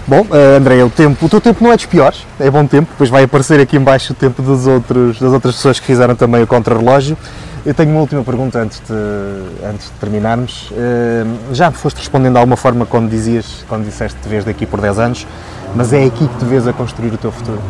Bom, 0.05 0.25
eh, 0.31 0.57
André, 0.57 0.83
o 0.83 0.89
tempo, 0.89 1.25
o 1.25 1.29
teu 1.29 1.39
tempo 1.39 1.63
não 1.63 1.71
é 1.71 1.75
dos 1.77 1.85
piores, 1.85 2.25
é 2.37 2.49
bom 2.51 2.65
tempo, 2.65 2.89
depois 2.91 3.09
vai 3.09 3.23
aparecer 3.23 3.59
aqui 3.61 3.77
em 3.77 3.81
baixo 3.81 4.11
o 4.11 4.15
tempo 4.15 4.41
dos 4.41 4.67
outros, 4.67 5.17
das 5.19 5.31
outras 5.31 5.55
pessoas 5.55 5.79
que 5.79 5.85
fizeram 5.85 6.13
também 6.15 6.43
o 6.43 6.47
contrarrelógio. 6.47 7.17
Eu 7.65 7.73
tenho 7.73 7.91
uma 7.91 8.01
última 8.01 8.21
pergunta 8.23 8.59
antes 8.59 8.81
de, 8.81 9.65
antes 9.65 9.85
de 9.85 9.91
terminarmos. 10.01 10.69
Eh, 10.73 11.23
Já 11.53 11.69
me 11.69 11.77
foste 11.77 11.97
respondendo 11.99 12.33
de 12.33 12.39
alguma 12.39 12.57
forma 12.57 12.85
quando 12.85 13.09
dizias, 13.09 13.63
quando 13.69 13.85
disseste 13.85 14.17
que 14.17 14.23
te 14.23 14.29
vês 14.29 14.43
daqui 14.43 14.65
por 14.65 14.81
10 14.81 14.99
anos, 14.99 15.25
mas 15.73 15.93
é 15.93 16.03
aqui 16.03 16.27
que 16.27 16.37
te 16.37 16.45
vês 16.45 16.67
a 16.67 16.73
construir 16.73 17.13
o 17.13 17.17
teu 17.17 17.31
futuro. 17.31 17.61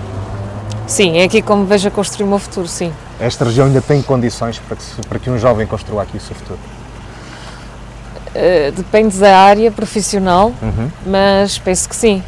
Sim, 0.88 1.18
é 1.18 1.24
aqui 1.24 1.42
como 1.42 1.66
vejo 1.66 1.88
a 1.88 1.92
construir 1.92 2.26
o 2.26 2.30
meu 2.30 2.40
futuro, 2.40 2.68
sim. 2.68 2.92
Esta 3.20 3.46
região 3.46 3.68
ainda 3.68 3.82
tem 3.82 4.02
condições 4.02 4.60
para 4.60 4.76
que, 4.76 4.84
para 5.08 5.20
que 5.20 5.30
um 5.30 5.38
jovem 5.38 5.66
construa 5.66 6.04
aqui 6.04 6.18
o 6.18 6.20
seu 6.22 6.36
futuro. 6.36 6.60
Eh, 8.36 8.72
depende 8.76 9.18
da 9.18 9.38
área 9.38 9.72
profissional, 9.72 10.52
Uhum. 10.62 10.90
mas 11.06 11.58
penso 11.58 11.88
que 11.88 11.96
sim. 11.96 12.22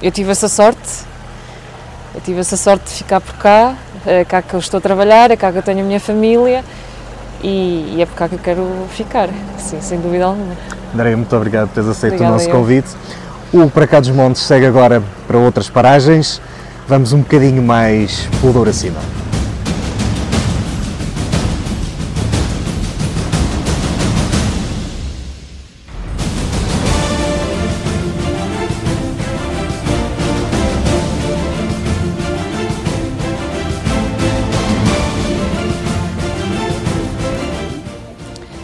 Eu 0.00 0.10
tive 0.10 0.30
essa 0.30 0.48
sorte, 0.48 1.04
eu 2.14 2.20
tive 2.22 2.40
essa 2.40 2.56
sorte 2.56 2.84
de 2.86 2.90
ficar 2.92 3.20
por 3.20 3.34
cá, 3.34 3.74
é 4.06 4.24
cá 4.24 4.40
que 4.40 4.54
eu 4.54 4.60
estou 4.60 4.78
a 4.78 4.80
trabalhar, 4.80 5.30
é 5.30 5.36
cá 5.36 5.50
que 5.52 5.58
eu 5.58 5.62
tenho 5.62 5.80
a 5.80 5.84
minha 5.84 6.00
família 6.00 6.64
e, 7.42 7.94
e 7.96 8.02
é 8.02 8.06
por 8.06 8.14
cá 8.14 8.28
que 8.28 8.36
eu 8.36 8.38
quero 8.38 8.66
ficar, 8.90 9.28
sim, 9.58 9.78
sem 9.82 10.00
dúvida 10.00 10.24
alguma. 10.26 10.54
André, 10.94 11.14
muito 11.16 11.34
obrigado 11.36 11.68
por 11.68 11.74
teres 11.74 11.88
aceito 11.90 12.14
Obrigada, 12.14 12.34
o 12.34 12.38
nosso 12.38 12.48
eu. 12.48 12.52
convite. 12.56 12.88
O 13.52 13.68
Para 13.70 13.86
Cá 13.86 14.00
dos 14.00 14.10
Montes 14.10 14.42
segue 14.42 14.64
agora 14.66 15.02
para 15.26 15.36
outras 15.38 15.68
paragens. 15.68 16.40
Vamos 16.88 17.12
um 17.12 17.18
bocadinho 17.18 17.64
mais 17.64 18.28
pelo 18.40 18.52
acima. 18.68 19.00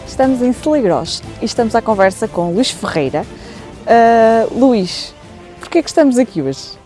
Estamos 0.07 0.41
em 0.41 0.53
Celigrós 0.53 1.21
e 1.41 1.45
estamos 1.45 1.75
à 1.75 1.81
conversa 1.81 2.25
com 2.29 2.53
Luís 2.53 2.71
Ferreira. 2.71 3.25
Ah, 3.85 4.47
Luís, 4.55 5.13
porquê 5.59 5.79
é 5.79 5.83
que 5.83 5.89
estamos 5.89 6.17
aqui 6.17 6.41
hoje? 6.41 6.82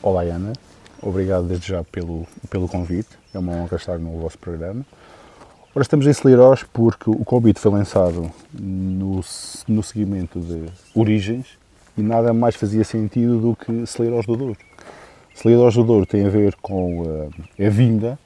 Olá 0.00 0.22
Ana, 0.22 0.52
obrigado 1.02 1.48
desde 1.48 1.66
já 1.66 1.82
pelo, 1.82 2.24
pelo 2.48 2.68
convite, 2.68 3.08
é 3.34 3.38
uma 3.38 3.50
honra 3.50 3.76
estar 3.76 3.98
no 3.98 4.20
vosso 4.20 4.38
programa. 4.38 4.86
Ora, 5.74 5.82
estamos 5.82 6.06
em 6.06 6.12
Celirós 6.12 6.62
porque 6.62 7.10
o 7.10 7.24
convite 7.24 7.58
foi 7.58 7.72
lançado 7.72 8.30
no, 8.52 9.20
no 9.66 9.82
seguimento 9.82 10.38
de 10.38 10.66
origens 10.94 11.58
e 11.96 12.00
nada 12.00 12.32
mais 12.32 12.54
fazia 12.54 12.84
sentido 12.84 13.40
do 13.40 13.56
que 13.56 13.84
Celirós 13.86 14.24
do 14.24 14.36
Douro. 14.36 14.56
Celirós 15.34 15.74
do 15.74 15.82
Douro 15.82 16.06
tem 16.06 16.24
a 16.26 16.28
ver 16.28 16.54
com 16.62 17.30
eh, 17.58 17.66
a 17.66 17.68
vinda 17.68 18.16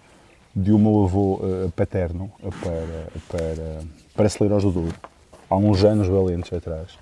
de 0.55 0.75
um 0.75 0.79
meu 0.79 1.05
avô 1.05 1.41
eh, 1.43 1.71
paterno 1.75 2.31
para, 2.63 3.07
para, 3.31 3.81
para 4.15 4.29
Celirós 4.29 4.63
do 4.63 4.71
Douro, 4.71 4.95
há 5.49 5.57
uns 5.57 5.83
anos 5.85 6.07
valentes 6.07 6.53
atrás. 6.53 6.99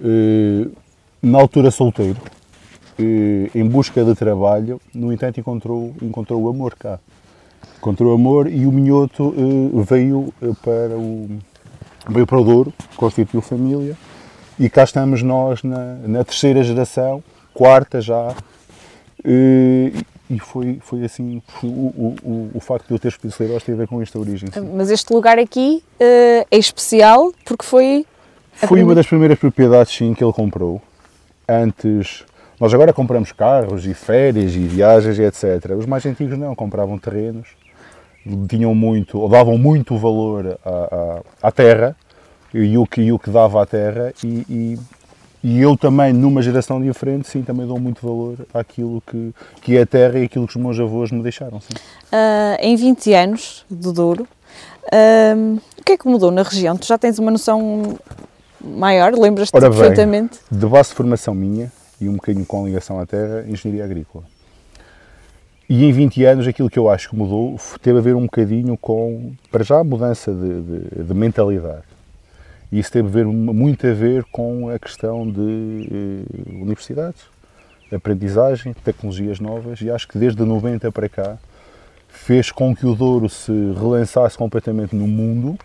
Eh, 0.00 0.68
na 1.22 1.38
altura 1.38 1.70
solteiro, 1.70 2.20
eh, 2.98 3.50
em 3.54 3.66
busca 3.66 4.04
de 4.04 4.14
trabalho, 4.14 4.80
no 4.94 5.12
entanto 5.12 5.40
encontrou, 5.40 5.94
encontrou 6.02 6.42
o 6.42 6.48
amor 6.48 6.74
cá. 6.74 6.98
Encontrou 7.78 8.12
o 8.12 8.14
amor 8.14 8.46
e 8.50 8.66
o 8.66 8.72
minhoto 8.72 9.34
eh, 9.36 9.82
veio 9.88 10.32
eh, 10.42 10.48
para 10.62 10.96
o 10.96 11.28
veio 12.08 12.26
para 12.26 12.38
o 12.38 12.44
Douro, 12.44 12.72
constituiu 12.96 13.40
família 13.40 13.96
e 14.58 14.68
cá 14.68 14.84
estamos 14.84 15.22
nós 15.22 15.62
na, 15.62 15.94
na 16.06 16.22
terceira 16.24 16.62
geração, 16.62 17.22
quarta 17.54 18.00
já, 18.00 18.34
eh, 19.24 19.92
e 20.30 20.38
foi, 20.38 20.78
foi 20.82 21.04
assim, 21.04 21.42
o, 21.62 21.66
o, 21.66 22.16
o, 22.24 22.50
o 22.54 22.60
facto 22.60 22.86
de 22.88 22.94
eu 22.94 22.98
ter 22.98 23.08
escolhido 23.08 23.36
Celeiros 23.36 23.62
tem 23.62 23.74
a 23.74 23.78
ver 23.78 23.86
com 23.88 24.00
esta 24.00 24.18
origem. 24.18 24.48
sim. 24.52 24.70
Mas 24.74 24.90
este 24.90 25.12
lugar 25.12 25.38
aqui 25.38 25.82
ah, 26.00 26.46
é 26.50 26.56
especial 26.58 27.32
porque 27.44 27.64
foi. 27.64 28.06
Foi 28.54 28.68
primeira- 28.68 28.88
uma 28.88 28.94
das 28.94 29.06
primeiras 29.06 29.38
propriedades, 29.38 29.94
sim, 29.94 30.14
que 30.14 30.22
ele 30.24 30.32
comprou. 30.32 30.80
Antes, 31.48 32.24
nós 32.64 32.72
agora 32.72 32.94
compramos 32.94 33.30
carros 33.30 33.84
e 33.84 33.92
férias 33.92 34.54
e 34.54 34.60
viagens 34.60 35.18
e 35.18 35.22
etc. 35.22 35.72
Os 35.78 35.84
mais 35.84 36.06
antigos 36.06 36.38
não, 36.38 36.54
compravam 36.54 36.98
terrenos, 36.98 37.48
tinham 38.48 38.74
muito, 38.74 39.20
ou 39.20 39.28
davam 39.28 39.58
muito 39.58 39.98
valor 39.98 40.58
à, 40.64 40.70
à, 40.70 41.48
à 41.48 41.52
terra 41.52 41.94
e 42.54 42.78
o 42.78 42.86
que, 42.86 43.02
e 43.02 43.12
o 43.12 43.18
que 43.18 43.28
dava 43.28 43.62
à 43.62 43.66
terra 43.66 44.14
e, 44.24 44.46
e, 44.48 44.78
e 45.42 45.60
eu 45.60 45.76
também, 45.76 46.10
numa 46.14 46.40
geração 46.40 46.80
diferente, 46.80 47.28
sim, 47.28 47.42
também 47.42 47.66
dou 47.66 47.78
muito 47.78 48.00
valor 48.00 48.38
àquilo 48.54 49.02
que, 49.06 49.34
que 49.60 49.76
é 49.76 49.82
a 49.82 49.86
terra 49.86 50.18
e 50.20 50.24
aquilo 50.24 50.48
que 50.48 50.56
os 50.56 50.62
meus 50.64 50.80
avós 50.80 51.10
me 51.10 51.22
deixaram. 51.22 51.60
Ah, 52.10 52.56
em 52.60 52.74
20 52.76 53.12
anos 53.12 53.66
do 53.68 53.92
Douro, 53.92 54.26
ah, 54.90 55.34
o 55.78 55.84
que 55.84 55.92
é 55.92 55.98
que 55.98 56.08
mudou 56.08 56.30
na 56.30 56.42
região? 56.42 56.78
Tu 56.78 56.86
já 56.86 56.96
tens 56.96 57.18
uma 57.18 57.30
noção 57.30 57.98
maior? 58.58 59.12
Lembras-te 59.12 59.54
Ora 59.54 59.68
bem. 59.68 59.78
perfeitamente? 59.78 60.38
de 60.50 60.66
base 60.66 60.88
de 60.88 60.94
formação 60.94 61.34
minha 61.34 61.70
e 62.00 62.08
um 62.08 62.14
bocadinho 62.14 62.44
com 62.46 62.66
ligação 62.66 62.98
à 62.98 63.06
terra, 63.06 63.44
engenharia 63.48 63.84
agrícola. 63.84 64.24
E 65.68 65.84
em 65.84 65.92
20 65.92 66.24
anos 66.24 66.46
aquilo 66.46 66.68
que 66.68 66.78
eu 66.78 66.90
acho 66.90 67.08
que 67.08 67.16
mudou 67.16 67.56
teve 67.80 67.98
a 67.98 68.02
ver 68.02 68.14
um 68.14 68.24
bocadinho 68.24 68.76
com, 68.76 69.32
para 69.50 69.64
já, 69.64 69.78
a 69.78 69.84
mudança 69.84 70.32
de, 70.32 70.60
de- 70.62 71.04
de 71.04 71.14
mentalidade. 71.14 71.84
E 72.70 72.78
isso 72.78 72.92
teve 72.92 73.08
a 73.08 73.10
ver, 73.10 73.24
muito 73.26 73.86
a 73.86 73.92
ver 73.92 74.24
com 74.24 74.68
a 74.68 74.78
questão 74.78 75.30
de 75.30 75.88
eh, 75.90 76.52
universidades, 76.60 77.22
aprendizagem, 77.94 78.74
tecnologias 78.84 79.38
novas 79.40 79.80
e 79.80 79.90
acho 79.90 80.08
que 80.08 80.18
desde 80.18 80.42
90 80.44 80.90
para 80.92 81.08
cá 81.08 81.38
fez 82.08 82.50
com 82.50 82.74
que 82.74 82.84
o 82.86 82.94
Douro 82.94 83.28
se 83.28 83.52
relançasse 83.78 84.36
completamente 84.36 84.94
no 84.94 85.06
mundo 85.06 85.56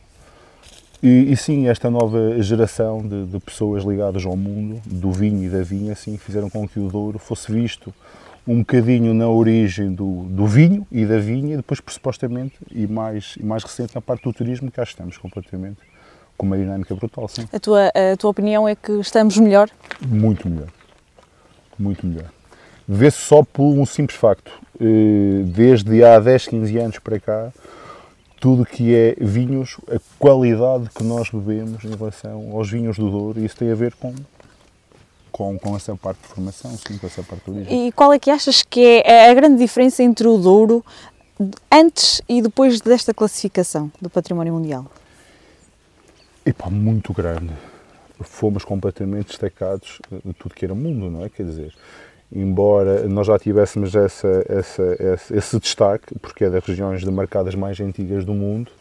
e, 1.02 1.32
e 1.32 1.38
sim, 1.38 1.68
esta 1.68 1.90
nova 1.90 2.42
geração 2.42 3.02
de, 3.02 3.26
de 3.26 3.40
pessoas 3.40 3.84
ligadas 3.84 4.26
ao 4.26 4.36
mundo, 4.36 4.82
do 4.86 5.12
vinho 5.12 5.44
e 5.44 5.50
da 5.50 5.62
vinha, 5.62 5.96
sim, 5.96 6.18
fizeram 6.18 6.50
com 6.50 6.68
que 6.68 6.80
o 6.80 6.88
Douro 6.90 7.18
fosse 7.18 7.52
visto 7.52 7.94
um 8.48 8.60
bocadinho 8.60 9.14
na 9.14 9.28
origem 9.30 9.94
do, 9.94 10.24
do 10.24 10.48
vinho 10.48 10.86
e 10.92 11.06
da 11.06 11.20
vinha, 11.20 11.54
e 11.54 11.58
depois, 11.58 11.80
supostamente, 11.88 12.56
e 12.72 12.88
mais, 12.88 13.36
e 13.40 13.44
mais 13.44 13.64
recente, 13.64 13.94
na 13.94 14.02
parte 14.02 14.24
do 14.24 14.34
turismo, 14.34 14.72
cá 14.72 14.84
estamos 14.84 15.18
completamente 15.18 15.78
com 16.36 16.46
uma 16.46 16.58
dinâmica 16.58 16.96
brutal, 16.96 17.28
sim. 17.28 17.48
A 17.52 17.60
tua, 17.60 17.88
a 17.90 18.18
tua 18.18 18.30
opinião 18.30 18.68
é 18.68 18.74
que 18.74 18.94
estamos 18.94 19.38
melhor? 19.38 19.70
Muito 20.02 20.50
melhor. 20.50 20.70
Muito 21.78 22.08
melhor. 22.08 22.32
Vê-se 22.88 23.18
só 23.18 23.44
por 23.44 23.64
um 23.64 23.86
simples 23.86 24.18
facto. 24.18 24.52
Eh, 24.82 25.44
Desde 25.46 26.04
há 26.04 26.20
10, 26.20 26.48
15 26.48 26.78
anos 26.80 27.00
para 27.00 27.20
cá, 27.20 27.52
tudo 28.40 28.66
que 28.66 28.96
é 28.96 29.16
vinhos, 29.20 29.78
a 29.88 30.00
qualidade 30.18 30.90
que 30.96 31.04
nós 31.04 31.30
bebemos 31.30 31.84
em 31.84 31.96
relação 31.96 32.52
aos 32.56 32.70
vinhos 32.70 32.98
do 32.98 33.10
Douro, 33.10 33.40
e 33.40 33.46
isso 33.46 33.58
tem 33.58 33.72
a 33.72 33.76
ver 33.76 33.94
com, 33.96 34.14
com, 35.32 35.60
com 35.60 35.76
essa 35.76 35.96
parte 35.96 36.22
de 36.22 36.28
formação, 36.28 36.72
sim, 36.72 36.98
com 36.98 37.06
essa 37.06 37.22
parte 37.22 37.52
de. 37.52 37.74
E 37.74 37.92
qual 37.92 38.14
é 38.14 38.20
que 38.20 38.32
achas 38.32 38.64
que 38.64 39.04
é 39.06 39.30
a 39.30 39.34
grande 39.34 39.58
diferença 39.58 40.02
entre 40.02 40.28
o 40.28 40.38
Douro 40.38 40.84
antes 41.72 42.22
e 42.28 42.42
depois 42.42 42.80
desta 42.82 43.14
classificação 43.14 43.92
do 44.02 44.10
Património 44.10 44.54
Mundial? 44.54 44.86
Epá, 46.46 46.70
muito 46.70 47.14
grande. 47.14 47.54
Fomos 48.22 48.66
completamente 48.66 49.28
destacados 49.28 50.00
de 50.26 50.34
tudo 50.34 50.56
que 50.56 50.66
era 50.66 50.76
mundo, 50.76 51.10
não 51.10 51.24
é? 51.24 51.30
Quer 51.30 51.44
dizer, 51.44 51.74
embora 52.32 53.08
nós 53.08 53.28
já 53.28 53.40
tivéssemos 53.40 53.96
essa, 53.96 54.46
essa, 54.48 54.98
esse, 55.00 55.36
esse 55.36 55.60
destaque, 55.60 56.18
porque 56.22 56.46
é 56.46 56.50
das 56.50 56.64
regiões 56.64 57.04
demarcadas 57.04 57.56
mais 57.56 57.80
antigas 57.80 58.24
do 58.24 58.34
mundo, 58.34 58.72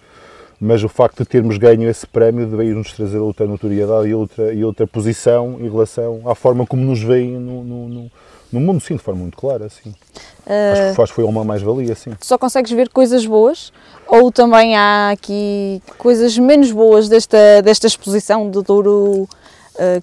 mas 0.61 0.83
o 0.83 0.89
facto 0.89 1.23
de 1.23 1.29
termos 1.29 1.57
ganho 1.57 1.89
esse 1.89 2.07
prémio 2.07 2.47
veio 2.49 2.75
nos 2.75 2.93
trazer 2.93 3.19
outra 3.19 3.47
notoriedade 3.47 4.09
e 4.09 4.15
outra, 4.15 4.53
e 4.53 4.65
outra 4.65 4.87
posição 4.87 5.57
em 5.61 5.71
relação 5.71 6.23
à 6.27 6.35
forma 6.35 6.67
como 6.67 6.83
nos 6.83 7.01
veem 7.01 7.39
no, 7.39 7.63
no, 7.63 7.89
no, 7.89 8.11
no 8.53 8.61
mundo, 8.61 8.81
sim, 8.81 8.97
de 8.97 9.03
forma 9.03 9.21
muito 9.21 9.39
clara, 9.39 9.69
sim. 9.69 9.91
Uh, 9.91 10.73
Acho 10.73 10.91
que 10.91 10.97
faz 10.97 11.11
foi 11.11 11.25
uma 11.25 11.45
mais-valia, 11.45 11.95
sim. 11.95 12.13
Só 12.21 12.37
consegues 12.37 12.73
ver 12.73 12.89
coisas 12.89 13.25
boas 13.25 13.73
ou 14.07 14.33
também 14.33 14.77
há 14.77 15.11
aqui 15.11 15.81
coisas 15.97 16.37
menos 16.37 16.73
boas 16.73 17.09
desta, 17.09 17.63
desta 17.63 17.87
exposição 17.87 18.51
do 18.51 18.63
Douro 18.63 19.23
uh, 19.23 19.29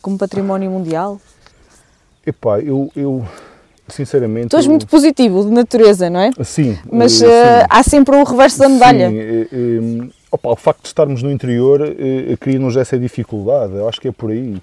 como 0.02 0.18
património 0.18 0.72
mundial? 0.72 1.20
Epá, 2.26 2.60
eu, 2.60 2.92
eu 2.96 3.26
sinceramente. 3.88 4.50
Tu 4.50 4.58
és 4.58 4.68
muito 4.68 4.88
positivo 4.88 5.44
de 5.44 5.52
natureza, 5.52 6.10
não 6.10 6.20
é? 6.20 6.32
Sim. 6.44 6.78
Mas 6.92 7.22
uh, 7.22 7.26
há 7.70 7.84
sempre 7.84 8.16
o 8.16 8.24
reverso 8.24 8.60
da 8.60 8.70
medalha. 8.70 9.10
Sim, 9.10 10.06
uh, 10.06 10.12
opa, 10.32 10.50
o 10.50 10.56
facto 10.56 10.82
de 10.82 10.88
estarmos 10.88 11.22
no 11.22 11.32
interior 11.32 11.82
cria-nos 12.40 12.76
essa 12.76 12.98
dificuldade. 12.98 13.74
Eu 13.74 13.88
acho 13.88 14.02
que 14.02 14.08
é 14.08 14.12
por 14.12 14.32
aí. 14.32 14.62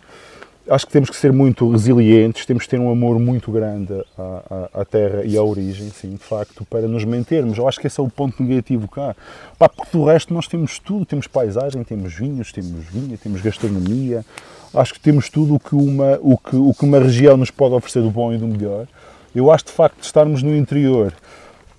Acho 0.68 0.87
que 0.87 0.92
temos 0.92 1.11
que 1.11 1.16
ser 1.16 1.33
muito 1.33 1.68
resilientes, 1.68 2.46
temos 2.46 2.62
que 2.64 2.70
ter 2.70 2.79
um 2.79 2.88
amor 2.88 3.18
muito 3.18 3.51
grande 3.51 3.92
à, 4.16 4.68
à, 4.72 4.81
à, 4.83 4.85
terra 4.85 5.25
e 5.25 5.37
à 5.37 5.42
origem, 5.42 5.90
sim, 5.90 6.11
de 6.11 6.22
facto, 6.22 6.64
para 6.64 6.83
nos 6.83 7.05
mantermos. 7.05 7.59
Eu 7.59 7.66
acho 7.66 7.81
que 7.81 7.88
esse 7.88 7.98
é 7.98 8.03
o 8.03 8.09
ponto 8.09 8.40
negativo 8.40 8.87
cá. 8.87 9.16
Pá, 9.59 9.68
porque 9.68 9.90
do 9.96 10.05
resto 10.05 10.33
nós 10.33 10.46
temos 10.46 10.79
tudo, 10.79 11.05
temos 11.05 11.27
paisagem, 11.27 11.83
temos 11.83 12.14
vinhos, 12.14 12.53
temos 12.53 12.85
vinha, 12.87 13.18
temos 13.18 13.40
gastronomia, 13.40 14.25
acho 14.74 14.94
que 14.94 15.00
temos 15.00 15.28
tudo 15.28 15.54
o 15.54 15.61
que 15.61 15.74
uma, 15.74 16.18
o 16.22 16.37
que, 16.37 16.56
o 16.56 16.72
que 16.74 16.85
uma 16.85 16.98
região 16.98 17.37
nos 17.37 17.50
pode 17.50 17.74
oferecer 17.74 18.02
do 18.02 18.11
bom 18.11 18.32
e 18.32 18.38
do 18.38 18.46
melhor. 18.46 18.87
Eu 19.35 19.50
acho 19.50 19.66
de 19.66 19.72
facto 19.72 19.98
de 19.98 20.06
estarmos 20.06 20.42
no 20.42 20.54
interior 20.54 21.12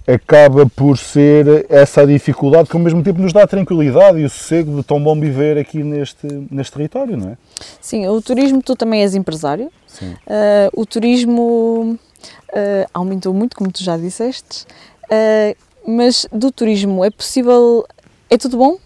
acaba 0.07 0.65
por 0.65 0.97
ser 0.97 1.65
essa 1.69 2.05
dificuldade 2.05 2.69
que 2.69 2.75
ao 2.75 2.81
mesmo 2.81 3.01
tempo 3.01 3.21
nos 3.21 3.31
dá 3.31 3.43
a 3.43 3.47
tranquilidade 3.47 4.19
e 4.19 4.25
o 4.25 4.29
sossego 4.29 4.77
de 4.77 4.83
tão 4.83 5.01
bom 5.01 5.17
viver 5.19 5.57
aqui 5.57 5.81
neste, 5.81 6.27
neste 6.51 6.73
território, 6.73 7.15
não 7.15 7.29
é? 7.29 7.37
Sim, 7.79 8.07
o 8.07 8.21
turismo, 8.21 8.61
tu 8.61 8.75
também 8.75 9.01
és 9.01 9.15
empresário. 9.15 9.71
Sim. 9.87 10.11
Uh, 10.11 10.81
o 10.81 10.85
turismo 10.85 11.97
uh, 11.97 12.89
aumentou 12.93 13.33
muito, 13.33 13.55
como 13.55 13.71
tu 13.71 13.81
já 13.81 13.95
disseste, 13.95 14.65
uh, 15.05 15.55
mas 15.87 16.27
do 16.31 16.51
turismo 16.51 17.03
é 17.03 17.09
possível, 17.09 17.85
é 18.29 18.37
tudo 18.37 18.57
bom? 18.57 18.77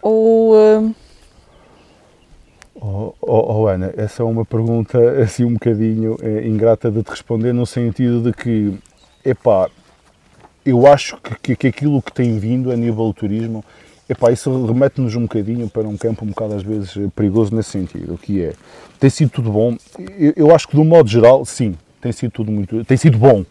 Ou 0.00 0.54
Oh, 2.84 3.14
oh, 3.20 3.60
oh, 3.60 3.66
Ana, 3.68 3.94
essa 3.96 4.24
é 4.24 4.26
uma 4.26 4.44
pergunta 4.44 4.98
assim 5.22 5.44
um 5.44 5.52
bocadinho 5.52 6.16
é, 6.20 6.48
ingrata 6.48 6.90
de 6.90 7.00
te 7.04 7.10
responder, 7.10 7.52
no 7.52 7.64
sentido 7.64 8.20
de 8.20 8.32
que, 8.32 8.76
epá, 9.24 9.70
eu 10.66 10.84
acho 10.84 11.16
que, 11.40 11.54
que, 11.54 11.68
aquilo 11.68 12.02
que 12.02 12.12
tem 12.12 12.36
vindo 12.40 12.72
a 12.72 12.76
nível 12.76 13.06
do 13.06 13.14
turismo, 13.14 13.64
epá, 14.08 14.32
isso 14.32 14.66
remete-nos 14.66 15.14
um 15.14 15.22
bocadinho 15.22 15.70
para 15.70 15.86
um 15.86 15.96
campo 15.96 16.24
um 16.24 16.28
bocado 16.30 16.54
às 16.54 16.64
vezes 16.64 16.92
perigoso 17.14 17.54
nesse 17.54 17.70
sentido, 17.70 18.14
o 18.14 18.18
que 18.18 18.42
é, 18.42 18.52
tem 18.98 19.08
sido 19.08 19.30
tudo 19.30 19.52
bom, 19.52 19.76
eu, 20.18 20.32
eu 20.34 20.52
acho 20.52 20.66
que 20.66 20.74
de 20.74 20.80
um 20.80 20.84
modo 20.84 21.08
geral, 21.08 21.44
sim, 21.44 21.76
tem 22.00 22.10
sido 22.10 22.32
tudo 22.32 22.50
muito, 22.50 22.84
tem 22.84 22.96
sido 22.96 23.16
bom. 23.16 23.44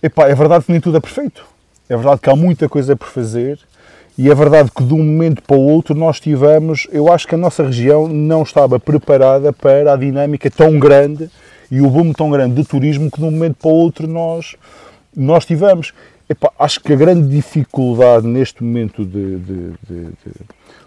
Epá, 0.00 0.28
é 0.28 0.36
verdade 0.36 0.66
que 0.66 0.70
nem 0.70 0.80
tudo 0.80 0.96
é 0.96 1.00
perfeito, 1.00 1.44
é 1.88 1.96
verdade 1.96 2.20
que 2.20 2.30
há 2.30 2.36
muita 2.36 2.68
coisa 2.68 2.94
por 2.94 3.08
fazer, 3.08 3.58
e 4.18 4.30
é 4.30 4.34
verdade 4.34 4.70
que 4.70 4.84
de 4.84 4.92
um 4.92 4.98
momento 4.98 5.42
para 5.42 5.56
o 5.56 5.60
outro 5.60 5.94
nós 5.94 6.20
tivemos, 6.20 6.86
eu 6.92 7.12
acho 7.12 7.26
que 7.26 7.34
a 7.34 7.38
nossa 7.38 7.64
região 7.64 8.06
não 8.08 8.42
estava 8.42 8.78
preparada 8.78 9.52
para 9.52 9.92
a 9.92 9.96
dinâmica 9.96 10.50
tão 10.50 10.78
grande 10.78 11.30
e 11.70 11.80
o 11.80 11.88
boom 11.88 12.12
tão 12.12 12.30
grande 12.30 12.54
de 12.56 12.68
turismo 12.68 13.10
que 13.10 13.18
de 13.18 13.24
um 13.24 13.30
momento 13.30 13.56
para 13.56 13.70
o 13.70 13.74
outro 13.74 14.06
nós, 14.06 14.56
nós 15.16 15.46
tivemos. 15.46 15.92
Acho 16.58 16.80
que 16.80 16.92
a 16.92 16.96
grande 16.96 17.28
dificuldade 17.28 18.26
neste 18.26 18.62
momento 18.62 19.04
de, 19.04 19.38
de, 19.38 19.72
de, 19.88 20.08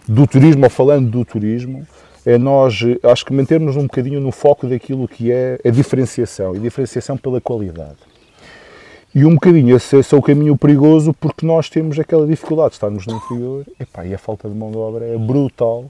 do 0.08 0.28
turismo, 0.28 0.64
ou 0.64 0.70
falando 0.70 1.10
do 1.10 1.26
turismo, 1.26 1.86
é 2.26 2.38
nós, 2.38 2.80
acho 3.04 3.26
que 3.26 3.34
mantermos 3.34 3.76
um 3.76 3.84
bocadinho 3.84 4.22
no 4.22 4.32
foco 4.32 4.68
daquilo 4.68 5.08
que 5.08 5.32
é 5.32 5.60
a 5.66 5.70
diferenciação, 5.70 6.56
e 6.56 6.60
diferenciação 6.60 7.18
pela 7.18 7.42
qualidade. 7.42 7.98
E 9.16 9.26
um 9.26 9.36
bocadinho 9.36 9.76
esse, 9.76 9.96
esse, 9.96 10.16
é 10.16 10.18
o 10.18 10.22
caminho 10.22 10.58
perigoso 10.58 11.14
porque 11.14 11.46
nós 11.46 11.70
temos 11.70 12.00
aquela 12.00 12.26
dificuldade 12.26 12.70
de 12.70 12.76
estarmos 12.78 13.06
no 13.06 13.18
interior 13.18 13.64
epá, 13.80 14.04
e 14.06 14.14
a 14.14 14.18
falta 14.18 14.50
de 14.50 14.56
mão 14.56 14.72
de 14.72 14.78
obra 14.78 15.06
é 15.06 15.16
brutal 15.18 15.86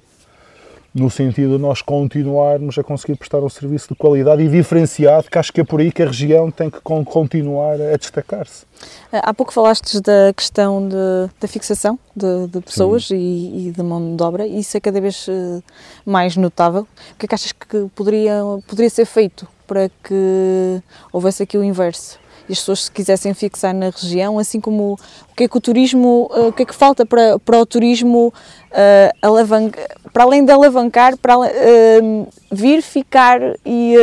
no 0.93 1.09
sentido 1.09 1.55
de 1.55 1.61
nós 1.61 1.81
continuarmos 1.81 2.77
a 2.77 2.83
conseguir 2.83 3.15
prestar 3.15 3.39
um 3.39 3.49
serviço 3.49 3.89
de 3.89 3.95
qualidade 3.95 4.43
e 4.43 4.47
diferenciado, 4.47 5.29
que 5.29 5.39
acho 5.39 5.51
que 5.51 5.61
é 5.61 5.63
por 5.63 5.79
aí 5.79 5.91
que 5.91 6.03
a 6.03 6.05
região 6.05 6.51
tem 6.51 6.69
que 6.69 6.79
continuar 6.81 7.81
a 7.81 7.97
destacar-se. 7.97 8.65
Há 9.11 9.33
pouco 9.33 9.51
falaste 9.51 9.99
da 10.01 10.31
questão 10.35 10.87
de, 10.87 10.95
da 11.39 11.47
fixação 11.47 11.97
de, 12.15 12.47
de 12.47 12.61
pessoas 12.61 13.09
e, 13.09 13.15
e, 13.15 13.73
de 13.75 13.81
mão 13.81 14.15
de 14.15 14.21
obra, 14.21 14.45
e 14.45 14.59
isso 14.59 14.77
é 14.77 14.79
cada 14.79 15.01
vez 15.01 15.25
eh, 15.27 15.61
mais 16.05 16.37
notável. 16.37 16.81
O 16.81 17.17
que 17.17 17.25
é 17.25 17.27
que 17.27 17.35
achas 17.35 17.53
que 17.53 17.87
poderia, 17.95 18.41
poderia 18.67 18.89
ser 18.89 19.05
feito 19.05 19.47
para 19.65 19.89
que 20.03 20.79
houvesse 21.11 21.41
aqui 21.41 21.57
o 21.57 21.63
inverso? 21.63 22.19
As 22.53 22.59
pessoas 22.59 22.85
se 22.85 22.91
quisessem 22.91 23.33
fixar 23.33 23.73
na 23.73 23.89
região, 23.89 24.39
assim 24.39 24.59
como 24.59 24.93
o 24.93 25.35
que 25.35 25.43
é 25.43 25.47
que 25.47 25.57
o 25.57 25.61
turismo, 25.61 26.29
uh, 26.31 26.47
o 26.47 26.53
que 26.53 26.63
é 26.63 26.65
que 26.65 26.73
falta 26.73 27.05
para, 27.05 27.37
para 27.39 27.59
o 27.59 27.65
turismo 27.65 28.27
uh, 28.27 29.93
para 30.13 30.23
além 30.23 30.45
de 30.45 30.51
alavancar, 30.51 31.17
para 31.17 31.37
uh, 31.37 32.27
vir, 32.51 32.81
ficar 32.81 33.39
e 33.65 33.95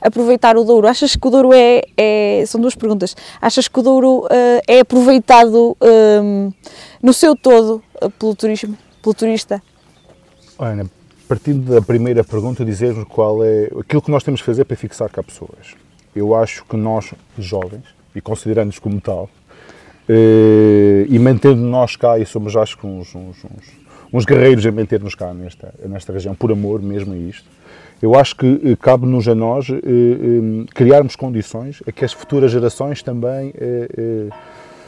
aproveitar 0.00 0.56
o 0.56 0.64
Douro. 0.64 0.86
Achas 0.86 1.16
que 1.16 1.26
o 1.26 1.30
Douro 1.30 1.52
é, 1.54 1.82
é 1.96 2.44
são 2.46 2.60
duas 2.60 2.74
perguntas, 2.74 3.16
achas 3.40 3.66
que 3.66 3.78
o 3.78 3.82
Douro 3.82 4.28
é 4.68 4.80
aproveitado 4.80 5.76
no 7.02 7.12
seu 7.12 7.34
todo 7.34 7.82
pelo 8.18 8.34
turismo, 8.34 8.76
pelo 9.02 9.14
turista? 9.14 9.62
Ana, 10.58 10.86
partindo 11.26 11.74
da 11.74 11.80
primeira 11.80 12.22
pergunta, 12.22 12.64
dizer 12.64 12.94
qual 13.06 13.42
é 13.42 13.70
aquilo 13.80 14.02
que 14.02 14.10
nós 14.10 14.22
temos 14.22 14.40
que 14.42 14.46
fazer 14.46 14.66
para 14.66 14.76
fixar 14.76 15.08
cá 15.08 15.22
pessoas 15.22 15.74
eu 16.14 16.34
acho 16.34 16.64
que 16.64 16.76
nós, 16.76 17.12
jovens, 17.36 17.84
e 18.14 18.20
considerando-nos 18.20 18.78
como 18.78 19.00
tal, 19.00 19.28
eh, 20.08 21.06
e 21.08 21.18
mantendo 21.18 21.62
nós 21.62 21.96
cá, 21.96 22.18
e 22.18 22.26
somos 22.26 22.54
acho 22.56 22.76
que 22.76 22.86
uns, 22.86 23.14
uns, 23.14 23.42
uns, 23.44 23.72
uns 24.12 24.24
guerreiros 24.24 24.66
a 24.66 24.72
manter-nos 24.72 25.14
cá 25.14 25.32
nesta, 25.32 25.72
nesta 25.86 26.12
região, 26.12 26.34
por 26.34 26.52
amor 26.52 26.82
mesmo 26.82 27.14
a 27.14 27.16
isto, 27.16 27.48
eu 28.02 28.14
acho 28.14 28.36
que 28.36 28.60
eh, 28.64 28.76
cabe-nos 28.78 29.26
a 29.28 29.34
nós 29.34 29.70
eh, 29.70 29.76
criarmos 30.74 31.16
condições 31.16 31.82
a 31.86 31.92
que 31.92 32.04
as 32.04 32.12
futuras 32.12 32.50
gerações 32.50 33.02
também 33.02 33.52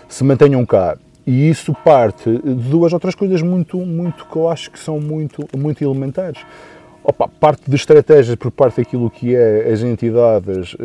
se 0.09 0.23
mantenham 0.23 0.65
cá. 0.67 0.99
E 1.27 1.49
isso 1.49 1.75
parte 1.85 2.31
de 2.31 2.55
duas 2.55 2.93
outras 2.93 3.15
coisas 3.15 3.43
muito, 3.43 3.79
muito 3.79 4.27
que 4.27 4.37
eu 4.37 4.49
acho 4.49 4.71
que 4.71 4.79
são 4.79 5.01
muito, 5.01 5.45
muito 5.57 5.83
elementares. 5.83 6.41
Opa, 7.03 7.27
parte 7.27 7.69
de 7.69 7.75
estratégias 7.75 8.37
por 8.37 8.51
parte 8.51 8.77
daquilo 8.77 9.11
que 9.11 9.35
é 9.35 9.73
as 9.73 9.83
entidades 9.83 10.77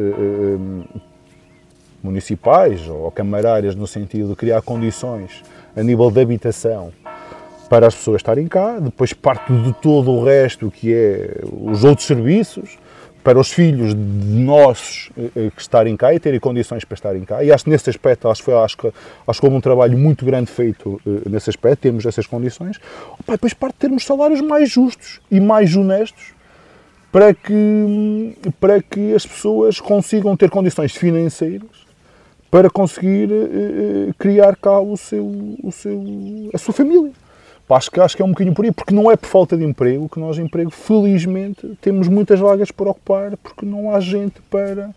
municipais 2.04 2.88
ou 2.88 3.12
camarárias, 3.12 3.76
no 3.76 3.88
sentido 3.88 4.30
de 4.30 4.36
criar 4.36 4.62
condições 4.62 5.44
a 5.76 5.84
nível 5.84 6.12
de 6.12 6.22
habitação 6.22 6.92
para 7.70 7.88
as 7.88 7.96
pessoas 7.96 8.18
estarem 8.18 8.48
cá, 8.48 8.80
depois 8.80 9.14
parte 9.14 9.54
de 9.54 9.72
todo 9.74 10.12
o 10.12 10.24
resto 10.24 10.70
que 10.70 10.94
é 10.94 11.40
os 11.44 11.86
outros 11.86 12.06
serviços, 12.06 12.78
para 13.24 13.40
os 13.40 13.52
filhos 13.52 13.94
nossos 13.94 15.10
eh, 15.18 15.30
eh, 15.36 15.52
que 15.56 15.62
estarem 15.62 15.96
cá 15.96 16.14
e 16.14 16.20
terem 16.20 16.40
condições 16.40 16.84
para 16.84 16.96
estarem 16.96 17.24
cá. 17.24 17.44
E 17.44 17.52
acho 17.52 17.64
que 17.64 17.70
nesse 17.70 17.90
aspecto, 17.90 18.28
acho, 18.28 18.44
foi, 18.44 18.54
acho, 18.56 18.78
que, 18.78 18.92
acho 19.28 19.40
que 19.40 19.46
houve 19.46 19.58
um 19.58 19.62
trabalho 19.62 19.98
muito 19.98 20.26
grande 20.26 20.50
feito 20.50 21.00
uh, 21.06 21.30
nesse 21.30 21.50
aspecto, 21.50 21.82
temos 21.82 22.06
essas 22.06 22.26
condições. 22.26 22.80
Opa, 23.20 23.34
depois 23.34 23.54
parte 23.54 23.74
de 23.74 23.80
termos 23.80 24.06
salários 24.06 24.42
mais 24.42 24.70
justos 24.70 25.22
e 25.30 25.40
mais 25.40 25.76
honestos 25.76 26.34
para 27.12 27.34
que, 27.34 28.36
para 28.60 28.82
que 28.82 29.14
as 29.14 29.26
pessoas 29.26 29.80
consigam 29.80 30.36
ter 30.36 30.50
condições 30.50 30.96
financeiras 30.96 31.81
para 32.52 32.70
conseguir 32.70 33.32
uh, 33.32 34.14
criar 34.20 34.56
cá 34.58 34.80
o 34.80 34.98
seu, 34.98 35.26
o 35.64 35.72
seu, 35.72 36.04
a 36.54 36.58
sua 36.58 36.74
família. 36.74 37.12
Acho 37.70 37.90
que, 37.90 38.02
acho 38.02 38.18
que 38.18 38.22
é 38.22 38.26
um 38.26 38.32
bocadinho 38.32 38.54
por 38.54 38.66
aí, 38.66 38.72
porque 38.72 38.94
não 38.94 39.10
é 39.10 39.16
por 39.16 39.28
falta 39.28 39.56
de 39.56 39.64
emprego 39.64 40.10
que 40.10 40.20
nós, 40.20 40.38
emprego, 40.38 40.70
felizmente, 40.70 41.78
temos 41.80 42.10
muitas 42.10 42.38
vagas 42.38 42.70
por 42.70 42.86
ocupar, 42.86 43.38
porque 43.38 43.66
não 43.66 43.96
há 43.96 44.00
gente 44.02 44.42
para, 44.50 44.90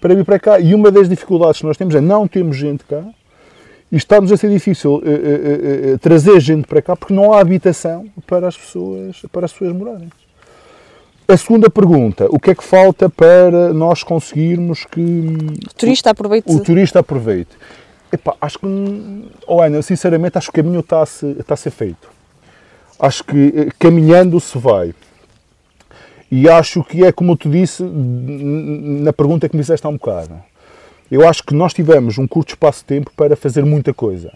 para 0.00 0.12
vir 0.12 0.24
para 0.24 0.40
cá. 0.40 0.58
E 0.58 0.74
uma 0.74 0.90
das 0.90 1.08
dificuldades 1.08 1.60
que 1.60 1.66
nós 1.66 1.76
temos 1.76 1.94
é 1.94 2.00
não 2.00 2.26
temos 2.26 2.56
gente 2.56 2.84
cá, 2.84 3.04
e 3.90 3.96
está-nos 3.96 4.32
a 4.32 4.36
ser 4.36 4.50
difícil 4.50 5.00
eh, 5.04 5.10
eh, 5.10 5.92
eh, 5.92 5.98
trazer 5.98 6.40
gente 6.40 6.66
para 6.66 6.82
cá 6.82 6.96
porque 6.96 7.14
não 7.14 7.32
há 7.32 7.40
habitação 7.40 8.06
para 8.26 8.48
as 8.48 8.56
pessoas, 8.56 9.22
para 9.30 9.44
as 9.44 9.52
pessoas 9.52 9.72
morarem. 9.72 10.10
A 11.28 11.36
segunda 11.36 11.68
pergunta, 11.68 12.26
o 12.30 12.38
que 12.38 12.50
é 12.50 12.54
que 12.54 12.62
falta 12.62 13.10
para 13.10 13.72
nós 13.72 14.02
conseguirmos 14.04 14.84
que 14.84 15.00
O 15.00 15.74
turista 15.76 16.10
aproveite. 16.10 16.52
o 16.52 16.60
turista 16.60 17.00
aproveite? 17.00 17.50
Epá, 18.12 18.36
acho 18.40 18.60
que, 18.60 18.66
oh 19.48 19.60
Ana, 19.60 19.82
sinceramente, 19.82 20.38
acho 20.38 20.52
que 20.52 20.60
o 20.60 20.62
caminho 20.62 20.80
está 20.80 21.02
a, 21.02 21.06
se- 21.06 21.36
está 21.38 21.54
a 21.54 21.56
ser 21.56 21.70
feito. 21.72 22.08
Acho 23.00 23.24
que 23.24 23.52
eh, 23.56 23.68
caminhando 23.78 24.38
se 24.40 24.56
vai. 24.56 24.94
E 26.30 26.48
acho 26.48 26.84
que 26.84 27.04
é 27.04 27.10
como 27.10 27.36
tu 27.36 27.48
disse 27.50 27.82
na 27.82 29.12
pergunta 29.12 29.48
que 29.48 29.56
me 29.56 29.62
fizeste 29.62 29.84
há 29.86 29.90
um 29.90 29.94
bocado. 29.96 30.34
Eu 31.10 31.28
acho 31.28 31.42
que 31.42 31.54
nós 31.54 31.74
tivemos 31.74 32.18
um 32.18 32.26
curto 32.26 32.50
espaço 32.50 32.80
de 32.80 32.86
tempo 32.86 33.10
para 33.16 33.36
fazer 33.36 33.64
muita 33.64 33.92
coisa. 33.92 34.32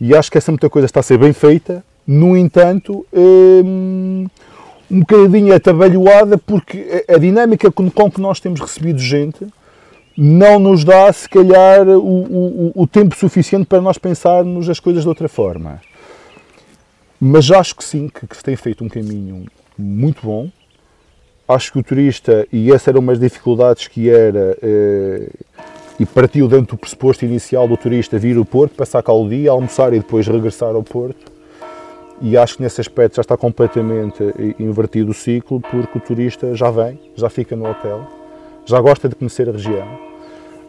E 0.00 0.14
acho 0.16 0.30
que 0.30 0.38
essa 0.38 0.50
muita 0.50 0.68
coisa 0.68 0.86
está 0.86 0.98
a 1.00 1.02
ser 1.02 1.18
bem 1.18 1.32
feita. 1.32 1.84
No 2.06 2.36
entanto, 2.36 3.06
hum, 3.12 4.26
um 4.92 5.00
bocadinho 5.00 5.54
atabalhoada 5.54 6.36
porque 6.38 7.04
a 7.08 7.16
dinâmica 7.18 7.70
com 7.72 7.90
com 7.90 8.10
que 8.10 8.20
nós 8.20 8.38
temos 8.38 8.60
recebido 8.60 8.98
gente 9.00 9.46
não 10.16 10.58
nos 10.58 10.84
dá, 10.84 11.10
se 11.10 11.26
calhar, 11.26 11.88
o, 11.88 11.98
o- 11.98 12.72
o 12.74 12.86
tempo 12.86 13.16
suficiente 13.16 13.64
para 13.64 13.80
nós 13.80 13.96
pensarmos 13.96 14.68
as 14.68 14.78
coisas 14.78 15.02
de 15.04 15.08
outra 15.08 15.26
forma. 15.26 15.80
Mas 17.18 17.50
acho 17.50 17.74
que 17.74 17.82
sim, 17.82 18.08
que, 18.08 18.26
que 18.26 18.36
se 18.36 18.42
tem 18.42 18.54
feito 18.54 18.84
um 18.84 18.88
caminho 18.90 19.46
muito 19.78 20.20
bom. 20.26 20.50
Acho 21.48 21.72
que 21.72 21.78
o 21.78 21.82
turista, 21.82 22.46
e 22.52 22.70
essa 22.70 22.90
era 22.90 22.98
uma 22.98 23.12
das 23.12 23.20
dificuldades 23.20 23.88
que 23.88 24.10
era, 24.10 24.56
eh, 24.62 25.30
e 25.98 26.04
partiu 26.04 26.46
dentro 26.46 26.76
do 26.76 26.78
pressuposto 26.78 27.24
inicial 27.24 27.66
do 27.66 27.76
turista 27.78 28.18
vir 28.18 28.36
ao 28.36 28.44
Porto, 28.44 28.74
passar 28.74 29.02
cá 29.02 29.12
o 29.14 29.26
dia, 29.26 29.50
almoçar 29.50 29.94
e 29.94 29.98
depois 29.98 30.26
regressar 30.26 30.74
ao 30.74 30.82
Porto. 30.82 31.31
E 32.22 32.36
acho 32.36 32.56
que 32.56 32.62
nesse 32.62 32.80
aspecto 32.80 33.16
já 33.16 33.20
está 33.20 33.36
completamente 33.36 34.22
eh, 34.22 34.54
invertido 34.60 35.10
o 35.10 35.14
ciclo, 35.14 35.60
porque 35.60 35.98
o 35.98 36.00
turista 36.00 36.54
já 36.54 36.70
vem, 36.70 36.98
já 37.16 37.28
fica 37.28 37.56
no 37.56 37.68
hotel, 37.68 38.06
já 38.64 38.80
gosta 38.80 39.08
de 39.08 39.16
conhecer 39.16 39.48
a 39.48 39.52
região, 39.52 39.88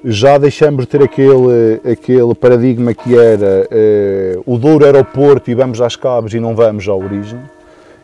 já 0.03 0.37
deixamos 0.37 0.85
de 0.85 0.87
ter 0.87 1.03
aquele, 1.03 1.79
aquele 1.89 2.35
paradigma 2.35 2.93
que 2.93 3.15
era 3.15 3.67
eh, 3.69 4.39
o 4.45 4.57
Douro 4.57 4.83
era 4.83 4.99
o 4.99 5.05
Porto 5.05 5.49
e 5.51 5.53
vamos 5.53 5.79
às 5.79 5.95
Cabos 5.95 6.33
e 6.33 6.39
não 6.39 6.55
vamos 6.55 6.87
à 6.89 6.93
origem. 6.93 7.39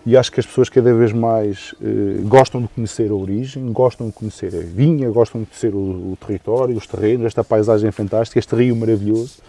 E 0.05 0.15
acho 0.15 0.31
que 0.31 0.39
as 0.39 0.45
pessoas 0.45 0.69
cada 0.69 0.93
vez 0.93 1.11
mais 1.11 1.75
eh, 1.83 2.21
gostam 2.21 2.61
de 2.61 2.67
conhecer 2.69 3.11
a 3.11 3.13
origem, 3.13 3.73
gostam 3.73 4.07
de 4.07 4.13
conhecer 4.13 4.55
a 4.55 4.59
vinha, 4.59 5.09
gostam 5.09 5.41
de 5.41 5.47
conhecer 5.47 5.75
o, 5.75 6.13
o 6.13 6.17
território, 6.25 6.77
os 6.77 6.87
terrenos, 6.87 7.25
esta 7.25 7.43
paisagem 7.43 7.91
fantástica, 7.91 8.39
este 8.39 8.55
rio 8.55 8.75
maravilhoso. 8.75 9.39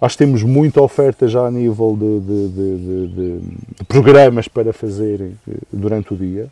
Acho 0.00 0.16
que 0.16 0.24
temos 0.24 0.42
muita 0.42 0.80
oferta 0.80 1.28
já 1.28 1.46
a 1.46 1.50
nível 1.50 1.94
de, 1.98 2.20
de- 2.20 2.48
de- 2.48 3.06
de- 3.08 3.84
programas 3.86 4.48
para 4.48 4.72
fazer 4.72 5.20
eh, 5.46 5.54
durante 5.70 6.14
o 6.14 6.16
dia. 6.16 6.48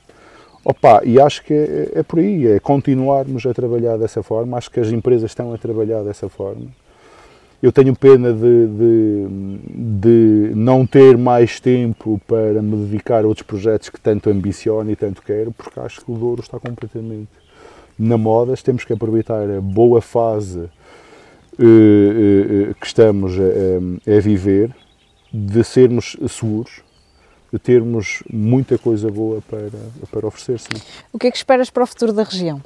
Opa, 0.64 1.00
e 1.04 1.18
acho 1.18 1.42
que 1.44 1.54
é, 1.54 1.92
é 1.94 2.02
por 2.02 2.18
aí, 2.18 2.46
é 2.46 2.61
continuarmos 2.61 3.46
a 3.46 3.54
trabalhar 3.54 3.96
dessa 3.96 4.22
forma. 4.22 4.58
Acho 4.58 4.70
que 4.70 4.80
as 4.80 4.88
empresas 4.88 5.30
estão 5.30 5.54
a 5.54 5.56
trabalhar 5.58 6.02
dessa 6.02 6.28
forma. 6.28 6.66
Eu 7.62 7.72
tenho 7.72 7.96
pena 7.96 8.32
de, 8.34 8.66
de- 8.66 9.26
de 10.00 10.52
não 10.54 10.87
ter 10.87 11.16
mais 11.16 11.58
tempo 11.58 12.20
para 12.26 12.61
me 12.61 12.76
dedicar 12.87 13.24
a 13.24 13.26
outros 13.26 13.46
projetos 13.46 13.88
que 13.88 13.98
tanto 13.98 14.28
ambiciono 14.28 14.90
e 14.90 14.96
tanto 14.96 15.22
quero, 15.22 15.52
porque 15.52 15.80
acho 15.80 16.04
que 16.04 16.11
o 16.12 16.14
Douro 16.14 16.42
está 16.42 16.61
completamente 16.61 17.28
na 17.98 18.18
moda. 18.18 18.54
Temos 18.62 18.84
que 18.84 18.92
aproveitar 18.92 19.48
a 19.50 19.61
boa 19.61 20.00
fase 20.02 20.68
que 21.59 22.87
estamos 22.87 23.33
a, 23.38 24.21
viver, 24.21 24.75
de 25.33 25.62
sermos 25.64 26.16
seguros, 26.29 26.81
de 27.53 27.59
termos 27.59 28.23
muita 28.33 28.79
coisa 28.79 29.11
boa 29.11 29.42
para, 29.49 29.68
para 30.11 30.27
oferecer, 30.27 30.61
sim. 30.61 30.81
O 31.12 31.18
que 31.18 31.27
é 31.27 31.31
que 31.31 31.37
esperas 31.37 31.71
para 31.71 31.83
o 31.83 31.87
futuro 31.87 32.12
da 32.12 32.23
região? 32.23 32.62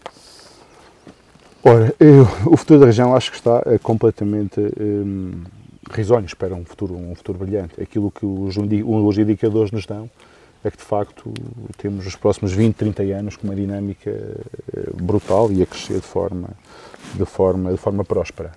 Ora, 1.65 1.95
eu- 2.01 2.29
o 2.51 2.57
futuro 2.57 2.81
da 2.81 2.87
região 2.87 3.15
acho 3.15 3.31
que 3.31 3.37
está 3.37 3.63
eh, 3.67 3.79
completamente 3.79 4.61
hum, 4.81 5.43
risonho, 5.91 6.27
espera 6.27 6.55
um 6.55 6.65
futuro, 6.65 6.95
um 6.97 7.15
futuro 7.15 7.39
brilhante. 7.39 7.81
Aquilo 7.81 8.11
que 8.11 8.27
os, 8.27 8.57
os 8.57 9.19
indicadores 9.19 9.71
nos 9.71 9.87
dão 9.87 10.11
é 10.65 10.71
que 10.71 10.77
de 10.77 10.83
facto 10.83 11.33
temos 11.79 12.05
os 12.07 12.17
próximos 12.17 12.53
20, 12.53 12.75
30 12.75 13.03
anos 13.05 13.37
com 13.37 13.47
uma 13.47 13.55
dinâmica 13.55 14.11
eh, 14.11 14.91
brutal 14.95 15.53
e 15.53 15.63
a 15.63 15.67
crescer 15.67 15.95
de 15.95 16.01
forma, 16.07 16.51
de 17.15 17.25
forma, 17.25 17.71
de 17.71 17.77
forma 17.77 18.05
próspera. 18.05 18.53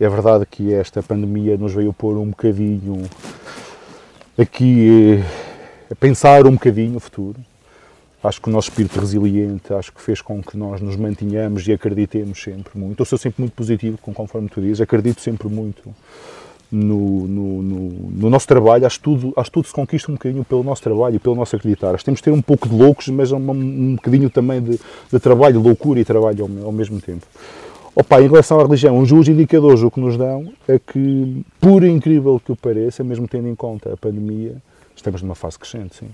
É 0.00 0.08
verdade 0.08 0.46
que 0.46 0.72
esta 0.72 1.02
pandemia 1.02 1.56
nos 1.56 1.72
veio 1.72 1.92
pôr 1.92 2.16
um 2.16 2.26
bocadinho 2.30 3.02
aqui 4.36 5.20
eh, 5.20 5.24
a 5.90 5.94
pensar 5.94 6.46
um 6.46 6.52
bocadinho 6.52 6.96
o 6.96 7.00
futuro. 7.00 7.36
Acho 8.22 8.40
que 8.40 8.48
o 8.48 8.52
nosso 8.52 8.68
espírito 8.70 8.98
resiliente, 8.98 9.72
acho 9.72 9.92
que 9.92 10.00
fez 10.00 10.20
com 10.20 10.42
que 10.42 10.56
nós 10.56 10.80
nos 10.80 10.96
mantenhamos 10.96 11.66
e 11.68 11.72
acreditemos 11.72 12.42
sempre 12.42 12.76
muito. 12.78 13.00
Eu 13.00 13.04
sou 13.06 13.16
sempre 13.18 13.42
muito 13.42 13.52
positivo, 13.52 13.96
conforme 13.98 14.48
tu 14.48 14.60
dizes, 14.60 14.80
acredito 14.80 15.20
sempre 15.20 15.48
muito 15.48 15.82
no, 16.70 17.26
no- 17.28 17.62
no- 17.62 18.10
no 18.10 18.30
nosso 18.30 18.46
trabalho. 18.48 18.84
Acho 18.86 18.98
que, 18.98 19.04
tudo, 19.04 19.32
acho 19.36 19.50
tudo 19.52 19.68
se 19.68 19.72
conquista 19.72 20.10
um 20.10 20.14
bocadinho 20.16 20.44
pelo 20.44 20.64
nosso 20.64 20.82
trabalho 20.82 21.14
e 21.14 21.18
pelo 21.20 21.36
nosso 21.36 21.54
acreditar. 21.54 21.90
Acho 21.90 21.98
que 21.98 22.04
temos 22.06 22.18
de 22.18 22.24
ter 22.24 22.32
um 22.32 22.42
pouco 22.42 22.68
de 22.68 22.74
loucos, 22.74 23.08
mas 23.08 23.30
um, 23.30 23.38
um 23.38 23.94
bocadinho 23.94 24.28
também 24.28 24.60
de, 24.60 24.80
de 25.12 25.18
trabalho, 25.20 25.60
loucura 25.60 26.00
e 26.00 26.04
trabalho 26.04 26.44
ao, 26.60 26.66
ao 26.66 26.72
mesmo 26.72 27.00
tempo. 27.00 27.24
Opa, 28.00 28.22
em 28.22 28.28
relação 28.28 28.60
à 28.60 28.62
religião, 28.62 28.96
os 28.96 29.10
indicadores 29.28 29.82
o 29.82 29.90
que 29.90 29.98
nos 29.98 30.16
dão 30.16 30.52
é 30.68 30.78
que, 30.78 31.44
por 31.58 31.82
incrível 31.82 32.38
que 32.38 32.52
o 32.52 32.54
pareça, 32.54 33.02
mesmo 33.02 33.26
tendo 33.26 33.48
em 33.48 33.56
conta 33.56 33.92
a 33.92 33.96
pandemia, 33.96 34.54
estamos 34.94 35.20
numa 35.20 35.34
fase 35.34 35.58
crescente, 35.58 35.96
sim. 35.96 36.08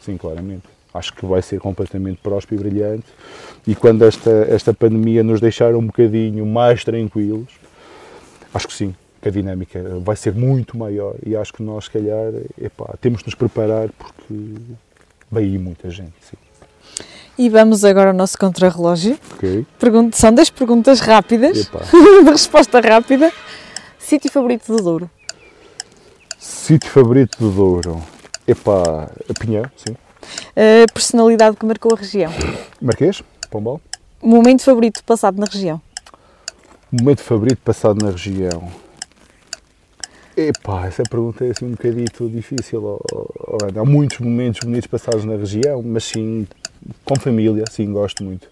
Sim, 0.00 0.16
claramente. 0.16 0.62
Acho 0.94 1.12
que 1.12 1.26
vai 1.26 1.42
ser 1.42 1.58
completamente 1.58 2.20
próspero 2.22 2.60
e 2.60 2.64
brilhante. 2.64 3.06
E 3.66 3.74
quando 3.74 4.04
esta, 4.04 4.30
esta 4.48 4.72
pandemia 4.72 5.24
nos 5.24 5.40
deixar 5.40 5.74
um 5.74 5.86
bocadinho 5.86 6.46
mais 6.46 6.84
tranquilos, 6.84 7.48
acho 8.54 8.68
que 8.68 8.74
sim, 8.74 8.94
que 9.20 9.28
a 9.28 9.32
dinâmica 9.32 9.98
vai 9.98 10.14
ser 10.14 10.32
muito 10.32 10.78
maior. 10.78 11.16
E 11.26 11.34
acho 11.34 11.52
que 11.52 11.64
nós, 11.64 11.86
se 11.86 11.90
calhar, 11.90 12.32
epá, 12.62 12.94
temos 13.00 13.22
de 13.22 13.26
nos 13.26 13.34
preparar 13.34 13.88
porque 13.90 14.54
vai 15.28 15.42
aí 15.42 15.58
muita 15.58 15.90
gente. 15.90 16.14
Sim. 16.20 16.36
E 17.38 17.48
vamos 17.48 17.84
agora 17.84 18.10
ao 18.10 18.16
nosso 18.16 18.36
contrarrelógio. 18.36 19.18
Ok? 19.34 19.64
Pergun- 19.78 20.10
São 20.12 20.32
10 20.34 20.50
perguntas 20.50 21.00
rápidas, 21.00 21.70
de 22.24 22.30
resposta 22.30 22.80
rápida. 22.80 23.32
Sítio 23.98 24.30
favorito 24.30 24.66
do 24.76 24.82
Douro? 24.82 25.10
Sítio 26.38 26.90
favorito 26.90 27.38
do 27.38 27.50
Douro? 27.50 28.02
Epá, 28.46 29.08
a 29.28 29.34
Pinhão, 29.38 29.64
sim. 29.76 29.94
Personalidade 30.92 31.56
que 31.56 31.64
marcou 31.64 31.92
a 31.94 31.96
região? 31.96 32.32
Marquês, 32.82 33.22
Pombal. 33.50 33.80
Momento 34.20 34.62
favorito 34.62 35.04
passado 35.04 35.38
na 35.38 35.46
região? 35.46 35.80
Momento 36.90 37.20
favorito 37.22 37.60
passado 37.64 38.02
na 38.04 38.10
região? 38.10 38.68
Epá, 40.36 40.86
essa 40.86 41.02
pergunta 41.08 41.44
é 41.44 41.50
assim 41.50 41.66
um 41.66 41.70
bocadito 41.72 42.28
difícil. 42.28 42.98
Há 43.76 43.84
muitos 43.84 44.18
momentos 44.20 44.60
bonitos 44.60 44.86
passados 44.86 45.24
na 45.24 45.36
região, 45.36 45.82
mas 45.84 46.04
sim, 46.04 46.46
com 47.04 47.16
família, 47.16 47.64
sim, 47.70 47.92
gosto 47.92 48.22
muito. 48.24 48.48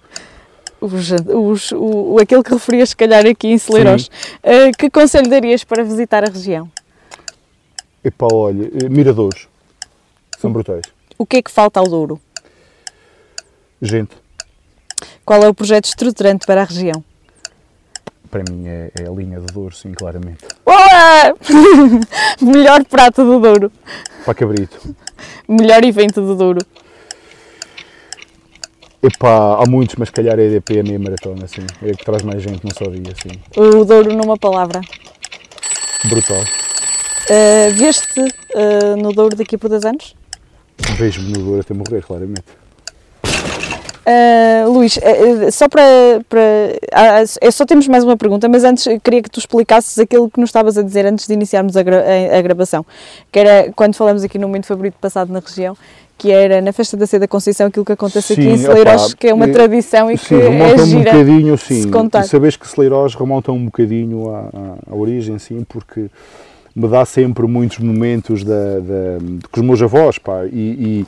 Os, 0.81 1.11
os, 1.11 1.73
o, 1.73 2.19
aquele 2.21 2.43
que 2.43 2.53
referias, 2.53 2.91
se 2.91 2.97
calhar, 2.97 3.27
aqui 3.27 3.49
em 3.49 3.59
Celeiros. 3.59 4.11
Uh, 4.43 4.77
que 4.79 4.91
conselho 4.91 5.29
darias 5.29 5.65
para 5.65 5.83
visitar 5.83 6.23
a 6.23 6.31
região? 6.31 6.71
Epá, 8.05 8.29
olha, 8.33 8.71
eh, 8.85 8.89
miradores, 8.89 9.49
são 10.39 10.53
brutais. 10.53 10.85
O 11.19 11.27
que 11.27 11.39
é 11.39 11.43
que 11.43 11.51
falta 11.51 11.81
ao 11.81 11.87
Douro? 11.87 12.21
Gente, 13.83 14.15
Qual 15.25 15.43
é 15.43 15.49
o 15.49 15.55
projeto 15.55 15.87
estruturante 15.87 16.47
para 16.47 16.63
a 16.63 16.65
região? 16.65 17.03
para 18.37 18.53
mim 18.53 18.69
é, 18.69 18.91
é 19.01 19.07
a 19.07 19.11
linha 19.11 19.41
do 19.41 19.53
Douro, 19.53 19.75
sim, 19.75 19.93
claramente. 19.93 20.45
Olá! 20.65 21.35
Melhor 22.43 22.85
prato 22.85 23.25
do 23.25 23.41
Douro. 23.41 23.73
Para 24.25 24.35
Cabrito. 24.35 24.95
Melhor 25.49 25.83
evento 25.85 26.21
do 26.21 26.35
Douro. 26.35 26.61
Epá, 29.07 29.63
há 29.63 29.65
muitos, 29.69 29.95
mas 29.97 30.09
se 30.09 30.13
calhar 30.13 30.37
a 30.37 30.43
EDP 30.43 30.79
é 30.79 30.81
a 30.81 30.83
meia 30.83 30.99
maratona, 30.99 31.45
assim. 31.45 31.63
É 31.83 31.93
que 31.93 32.05
traz 32.05 32.23
mais 32.23 32.43
gente 32.43 32.65
num 32.65 32.73
só 32.73 32.91
dia, 32.91 33.13
assim. 33.13 33.39
O 33.57 33.85
Douro 33.85 34.13
numa 34.13 34.37
palavra. 34.37 34.81
Brutal. 36.05 36.41
Uh, 36.41 37.73
Veste 37.75 38.21
uh, 38.21 38.97
no 38.97 39.13
Douro 39.13 39.37
daqui 39.37 39.57
por 39.57 39.69
dois 39.69 39.85
anos? 39.85 40.17
Vejo-me 40.97 41.33
no 41.33 41.45
Douro 41.45 41.61
até 41.61 41.73
morrer, 41.73 42.03
claramente. 42.03 42.45
Uh, 44.07 44.71
Luís, 44.71 44.97
uh, 44.99 45.51
só 45.51 45.69
para. 45.69 45.83
para 46.29 46.41
uh, 47.43 47.53
só 47.53 47.67
temos 47.67 47.89
mais 47.89 48.05
uma 48.05 48.17
pergunta, 48.17 48.49
mas 48.49 48.63
antes 48.63 48.87
queria 49.03 49.21
que 49.21 49.29
tu 49.29 49.41
explicasses 49.41 49.99
aquilo 49.99 50.31
que 50.31 50.39
nos 50.39 50.51
estavas 50.51 50.79
a 50.79 50.83
dizer 50.83 51.05
antes 51.07 51.27
de 51.27 51.35
iniciarmos 51.35 51.77
a, 51.77 51.83
gra 51.83 52.05
a 52.39 52.41
gravação, 52.41 52.87
que 53.33 53.39
era 53.41 53.73
quando 53.73 53.97
falamos 53.97 54.23
aqui 54.23 54.39
no 54.39 54.47
momento 54.47 54.67
favorito 54.67 54.95
passado 55.01 55.33
na 55.33 55.41
região, 55.41 55.77
que 56.19 56.31
era 56.31 56.61
na 56.61 56.73
festa 56.73 56.97
da 56.97 57.07
Ceia 57.07 57.21
da 57.21 57.29
Conceição 57.29 57.67
aquilo 57.67 57.85
que 57.85 57.93
acontece 57.93 58.35
sim, 58.35 58.41
aqui 58.41 58.51
em 58.51 58.59
Celeiros, 58.59 59.15
que 59.15 59.29
é 59.29 59.35
uma 59.35 59.49
tradição 59.49 60.11
e 60.11 60.17
sim, 60.17 60.27
que 60.27 60.35
remonta 60.35 60.83
é 60.83 60.87
gira 60.87 60.99
um 60.99 61.05
bocadinho, 61.05 61.59
sim. 61.59 61.83
se 61.83 61.89
contar. 61.89 62.25
E 62.25 62.29
sabes 62.29 62.57
que 62.57 62.67
Celeiros 62.67 63.15
remonta 63.15 63.53
um 63.53 63.67
bocadinho 63.67 64.31
à, 64.31 64.39
à, 64.39 64.93
à, 64.93 64.95
origem, 64.95 65.39
sim, 65.39 65.65
porque 65.69 66.07
me 66.75 66.89
dá 66.89 67.05
sempre 67.05 67.47
muitos 67.47 67.79
momentos 67.79 68.45
da, 68.45 68.81
da, 68.81 69.19
com 69.51 69.61
os 69.61 69.67
meus 69.67 69.83
avós, 69.83 70.19
pá, 70.19 70.45
e, 70.47 70.51
e 70.53 71.07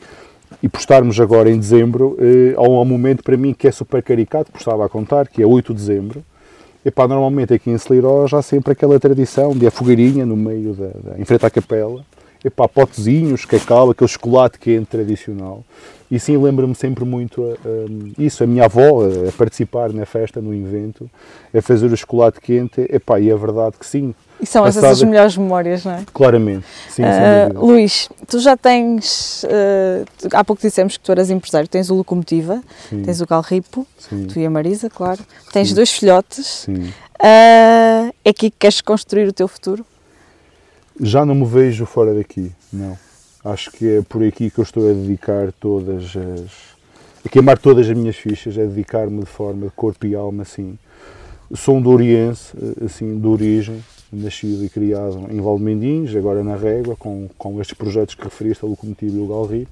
e 0.62 0.68
por 0.68 0.81
estarmos 0.81 1.21
agora 1.21 1.51
em 1.51 1.59
dezembro, 1.59 2.16
eh, 2.18 2.55
há 2.57 2.62
um 2.62 2.85
momento 2.85 3.23
para 3.23 3.37
mim 3.37 3.53
que 3.53 3.68
é 3.68 3.71
super 3.71 4.03
caricato, 4.03 4.51
que 4.51 4.59
estava 4.59 4.85
a 4.85 4.88
contar, 4.88 5.29
que 5.29 5.42
é 5.42 5.47
8 5.47 5.73
de 5.73 5.79
dezembro. 5.79 6.25
E 6.85 6.90
pá, 6.90 7.07
normalmente 7.07 7.53
aqui 7.53 7.71
em 7.71 7.79
Celeiros 7.79 8.33
há 8.33 8.42
sempre 8.42 8.73
aquela 8.73 8.99
tradição 8.99 9.53
de 9.53 9.66
a 9.66 9.71
fogueirinha 9.71 10.25
no 10.25 10.37
meio 10.37 10.73
da, 10.75 11.12
da 11.12 11.18
em 11.18 11.25
frente 11.25 11.44
à 11.44 11.51
capela. 11.51 12.05
E 12.49 12.51
pá, 12.51 12.67
potezinhos, 12.67 13.45
cacau, 13.45 13.91
aquele 13.91 14.09
chocolate 14.09 14.59
quente 14.59 14.87
tradicional. 14.87 15.63
E 16.11 16.19
sim, 16.19 16.39
lembro-me 16.39 16.75
sempre 16.75 17.05
muito 17.05 17.45
a, 17.45 17.53
a, 17.53 18.23
isso, 18.23 18.43
a 18.43 18.47
minha 18.47 18.65
avó 18.65 19.05
a, 19.05 19.31
participar 19.33 19.93
na 19.93 20.07
festa, 20.07 20.41
no 20.41 20.55
evento, 20.55 21.11
a 21.55 21.61
fazer 21.61 21.93
o 21.93 21.97
chocolate 21.97 22.41
quente. 22.41 22.81
E 22.89 22.99
pá, 22.99 23.21
e 23.21 23.31
é 23.31 23.37
verdade 23.37 23.77
que 23.79 23.87
sim, 23.87 24.15
e 24.41 24.47
são 24.47 24.65
essas 24.65 24.83
as 24.85 25.03
melhores 25.03 25.37
memórias, 25.37 25.85
não 25.85 25.93
é? 25.93 26.05
Claramente, 26.13 26.65
sim, 26.89 27.03
uh, 27.03 27.67
Luís, 27.67 28.09
tu 28.29 28.39
já 28.39 28.57
tens, 28.57 29.43
uh, 29.45 30.29
há 30.33 30.45
pouco 30.45 30.63
dissemos 30.63 30.97
que 30.97 31.03
tu 31.03 31.11
eras 31.11 31.29
empresário, 31.29 31.69
tens 31.69 31.91
o 31.91 31.95
Locomotiva, 31.95 32.63
sim. 32.89 33.03
tens 33.03 33.21
o 33.21 33.27
Galripo, 33.27 33.87
sim. 33.99 34.27
tu 34.27 34.39
e 34.39 34.47
a 34.47 34.51
Marisa, 34.51 34.89
claro, 34.89 35.21
tens 35.53 35.71
sim. 35.71 35.75
dois 35.75 35.91
filhotes, 35.91 36.47
sim. 36.47 36.93
Uh, 37.21 38.15
é 38.25 38.31
aqui 38.31 38.49
que 38.49 38.57
queres 38.61 38.81
construir 38.81 39.27
o 39.27 39.33
teu 39.33 39.49
futuro? 39.49 39.85
Já 41.01 41.25
não 41.25 41.35
me 41.35 41.45
vejo 41.45 41.87
fora 41.87 42.15
daqui, 42.15 42.53
não. 42.73 42.99
Acho 43.45 43.71
que 43.71 43.99
é 43.99 44.03
por 44.03 44.23
aqui 44.23 44.51
que 44.51 44.59
eu 44.59 44.65
estou 44.65 44.91
a 44.91 44.93
dedicar 44.93 45.53
todas 45.53 46.05
as... 46.17 46.51
a 47.25 47.29
queimar 47.29 47.57
todas 47.57 47.89
as 47.89 47.97
minhas 47.97 48.17
fichas, 48.17 48.59
a 48.59 48.65
dedicar-me 48.65 49.21
de 49.21 49.27
forma 49.27 49.67
de 49.67 49.73
corpo 49.73 50.07
e 50.07 50.15
alma, 50.15 50.43
assim. 50.43 50.79
Sou 51.55 51.77
um 51.77 51.81
douriense, 51.81 52.53
assim, 52.85 53.19
de 53.19 53.27
origem, 53.27 53.83
nascido 54.13 54.65
e 54.65 54.69
criado 54.69 55.27
em 55.31 55.41
Valdemendins, 55.41 56.15
agora 56.15 56.43
na 56.43 56.57
Régua, 56.57 56.97
com, 56.97 57.29
com 57.39 57.61
estes 57.61 57.77
projetos 57.77 58.15
que 58.15 58.25
referiste, 58.25 58.65
a 58.65 58.69
Locomotiva 58.69 59.17
e 59.17 59.21
o 59.21 59.27
Galrip. 59.27 59.71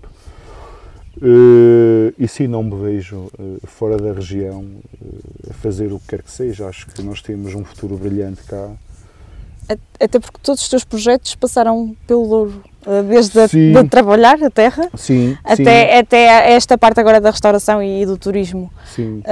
Uh, 1.18 2.12
e 2.18 2.28
sim, 2.28 2.46
não 2.46 2.62
me 2.62 2.76
vejo 2.76 3.16
uh, 3.16 3.66
fora 3.66 3.96
da 3.96 4.12
região 4.12 4.60
uh, 4.62 5.50
a 5.50 5.54
fazer 5.54 5.90
o 5.90 5.98
que 5.98 6.08
quer 6.08 6.22
que 6.22 6.30
seja. 6.30 6.68
Acho 6.68 6.86
que 6.86 7.02
nós 7.02 7.22
temos 7.22 7.54
um 7.54 7.64
futuro 7.64 7.96
brilhante 7.96 8.42
cá. 8.42 8.70
Até 9.68 10.18
porque 10.18 10.38
todos 10.42 10.62
os 10.62 10.68
teus 10.68 10.84
projetos 10.84 11.34
passaram 11.34 11.94
pelo 12.06 12.26
Douro, 12.26 12.64
desde 13.08 13.40
a, 13.40 13.46
de 13.46 13.88
trabalhar 13.88 14.42
a 14.42 14.50
terra 14.50 14.88
sim, 14.94 15.36
até, 15.42 15.88
sim. 15.88 15.98
até 15.98 16.52
esta 16.52 16.78
parte 16.78 17.00
agora 17.00 17.20
da 17.20 17.30
restauração 17.30 17.82
e 17.82 18.06
do 18.06 18.16
turismo. 18.16 18.70
Sim 18.94 19.22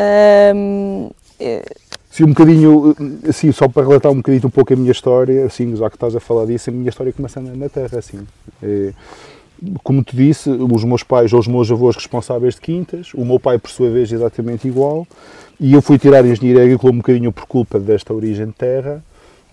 Sim, 2.14 2.26
um 2.26 2.28
bocadinho, 2.28 2.94
assim, 3.28 3.50
só 3.50 3.66
para 3.66 3.84
relatar 3.84 4.12
um 4.12 4.18
bocadinho 4.18 4.46
um 4.46 4.50
pouco 4.50 4.72
a 4.72 4.76
minha 4.76 4.92
história, 4.92 5.46
assim, 5.46 5.74
já 5.74 5.90
que 5.90 5.96
estás 5.96 6.14
a 6.14 6.20
falar 6.20 6.46
disso, 6.46 6.70
a 6.70 6.72
minha 6.72 6.88
história 6.88 7.12
começa 7.12 7.40
na, 7.40 7.56
na 7.56 7.68
terra, 7.68 7.98
assim. 7.98 8.20
É, 8.62 8.92
como 9.82 10.00
te 10.04 10.16
disse, 10.16 10.48
os 10.48 10.84
meus 10.84 11.02
pais 11.02 11.32
ou 11.32 11.40
os 11.40 11.48
meus 11.48 11.68
avós 11.72 11.96
responsáveis 11.96 12.54
de 12.54 12.60
quintas, 12.60 13.12
o 13.14 13.24
meu 13.24 13.40
pai, 13.40 13.58
por 13.58 13.68
sua 13.68 13.90
vez, 13.90 14.12
exatamente 14.12 14.68
igual, 14.68 15.04
e 15.58 15.72
eu 15.72 15.82
fui 15.82 15.98
tirar 15.98 16.24
engenharia 16.24 16.62
agrícola 16.62 16.92
um 16.92 16.98
bocadinho 16.98 17.32
por 17.32 17.46
culpa 17.46 17.80
desta 17.80 18.14
origem 18.14 18.46
de 18.46 18.52
terra, 18.52 19.02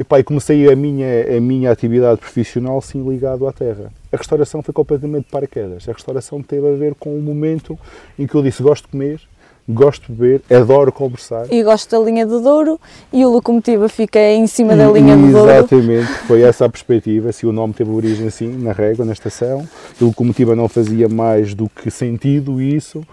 e 0.02 0.04
pai, 0.04 0.24
comecei 0.24 0.68
a 0.72 0.76
minha, 0.76 1.38
a 1.38 1.40
minha 1.40 1.72
atividade 1.72 2.20
profissional, 2.20 2.82
sim, 2.82 3.08
ligado 3.08 3.48
à 3.48 3.54
terra. 3.54 3.92
A 4.12 4.18
restauração 4.18 4.64
foi 4.64 4.74
completamente 4.74 5.26
de 5.26 5.32
paraquedas. 5.32 5.88
A 5.88 5.92
restauração 5.92 6.42
teve 6.42 6.68
a 6.68 6.76
ver 6.76 6.96
com 6.96 7.16
o 7.16 7.22
momento 7.22 7.78
em 8.18 8.26
que 8.26 8.34
eu 8.34 8.42
disse, 8.42 8.64
gosto 8.64 8.86
de 8.86 8.92
comer, 8.92 9.22
gosto 9.70 10.08
de 10.08 10.14
beber, 10.14 10.42
adoro 10.50 10.92
conversar. 10.92 11.46
E 11.54 11.62
gosto 11.62 11.92
da 11.92 12.04
linha 12.04 12.26
do 12.26 12.42
Douro 12.42 12.80
e 13.14 13.24
o 13.24 13.30
Locomotiva 13.30 13.88
fica 13.88 14.20
em 14.20 14.48
cima 14.48 14.76
da 14.76 14.90
linha 14.92 15.16
do 15.16 15.32
Douro. 15.32 15.52
Exatamente, 15.52 16.12
foi 16.28 16.42
essa 16.42 16.66
a 16.66 16.70
perspectiva, 16.70 17.32
se 17.32 17.46
o 17.46 17.52
nome 17.52 17.74
teve 17.76 17.92
origem 17.92 18.26
assim, 18.26 18.48
na 18.58 18.72
régua, 18.72 19.06
na 19.06 19.14
estação, 19.14 19.68
a 20.02 20.04
Locomotiva 20.04 20.56
não 20.56 20.68
fazia 20.68 21.08
mais 21.08 21.54
do 21.54 21.70
que 21.70 21.92
sentido 21.92 22.60
isso, 22.60 23.04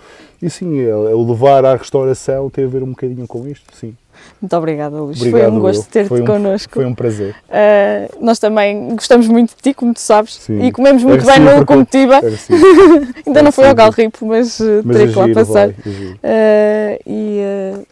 e 0.41 0.49
sim, 0.49 0.87
o 0.87 1.31
levar 1.31 1.67
à 1.67 1.77
restauração 1.77 2.49
teve 2.49 2.67
a 2.67 2.71
ver 2.71 2.83
um 2.83 2.91
bocadinho 2.91 3.27
com 3.27 3.47
isto, 3.47 3.77
sim. 3.77 3.95
Muito 4.41 4.57
obrigada, 4.57 4.97
Luís. 4.97 5.21
Obrigado, 5.21 5.49
foi 5.49 5.59
um 5.59 5.61
gosto 5.61 5.91
ter-te 5.91 6.15
um, 6.15 6.25
connosco. 6.25 6.75
Foi 6.75 6.87
um 6.87 6.95
prazer. 6.95 7.35
Uh, 7.49 8.25
nós 8.25 8.39
também 8.39 8.91
gostamos 8.91 9.27
muito 9.29 9.57
de 9.57 9.63
ti, 9.63 9.75
como 9.75 9.95
tu 9.95 10.01
sabes, 10.01 10.35
Sim. 10.35 10.63
e 10.63 10.73
comemos 10.73 11.03
muito 11.03 11.25
bem 11.25 11.41
no 11.41 11.59
Locomotiva. 11.59 12.21
Ainda 13.27 13.43
não 13.43 13.53
foi 13.53 13.69
ao 13.69 13.75
Galripo, 13.75 14.27
mas, 14.27 14.61
uh, 14.61 14.83
mas 14.85 14.97
terei 14.97 15.13
que 15.13 15.19
lá 15.19 15.29
passar. 15.29 15.69
Vai, 15.69 15.75
uh, 15.75 17.01
e, 17.07 17.87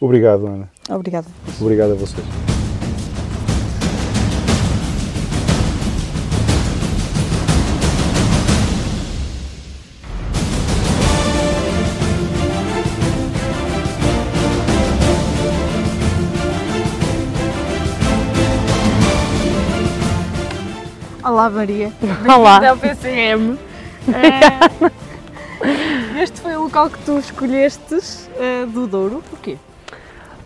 Obrigado, 0.00 0.46
Ana. 0.46 0.70
Obrigada. 0.88 1.26
Obrigado 1.60 1.92
a 1.92 1.94
vocês. 1.94 2.67
Olá 21.38 21.50
Maria, 21.50 21.92
Olá. 22.36 22.68
ao 22.68 22.76
PCM. 22.76 23.56
É, 24.12 24.58
este 26.20 26.40
foi 26.40 26.56
o 26.56 26.64
local 26.64 26.90
que 26.90 26.98
tu 27.04 27.16
escolhestes 27.16 28.28
uh, 28.34 28.66
do 28.66 28.88
Douro, 28.88 29.22
porquê? 29.30 29.56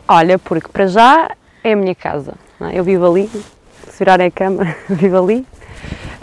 Olha, 0.06 0.38
porque 0.38 0.68
para 0.68 0.86
já 0.86 1.30
é 1.64 1.72
a 1.72 1.76
minha 1.76 1.94
casa, 1.94 2.34
é? 2.60 2.78
eu 2.78 2.84
vivo 2.84 3.06
ali, 3.06 3.26
se 3.88 3.98
virarem 4.00 4.26
a 4.26 4.30
cama, 4.30 4.76
vivo 4.86 5.16
ali. 5.16 5.46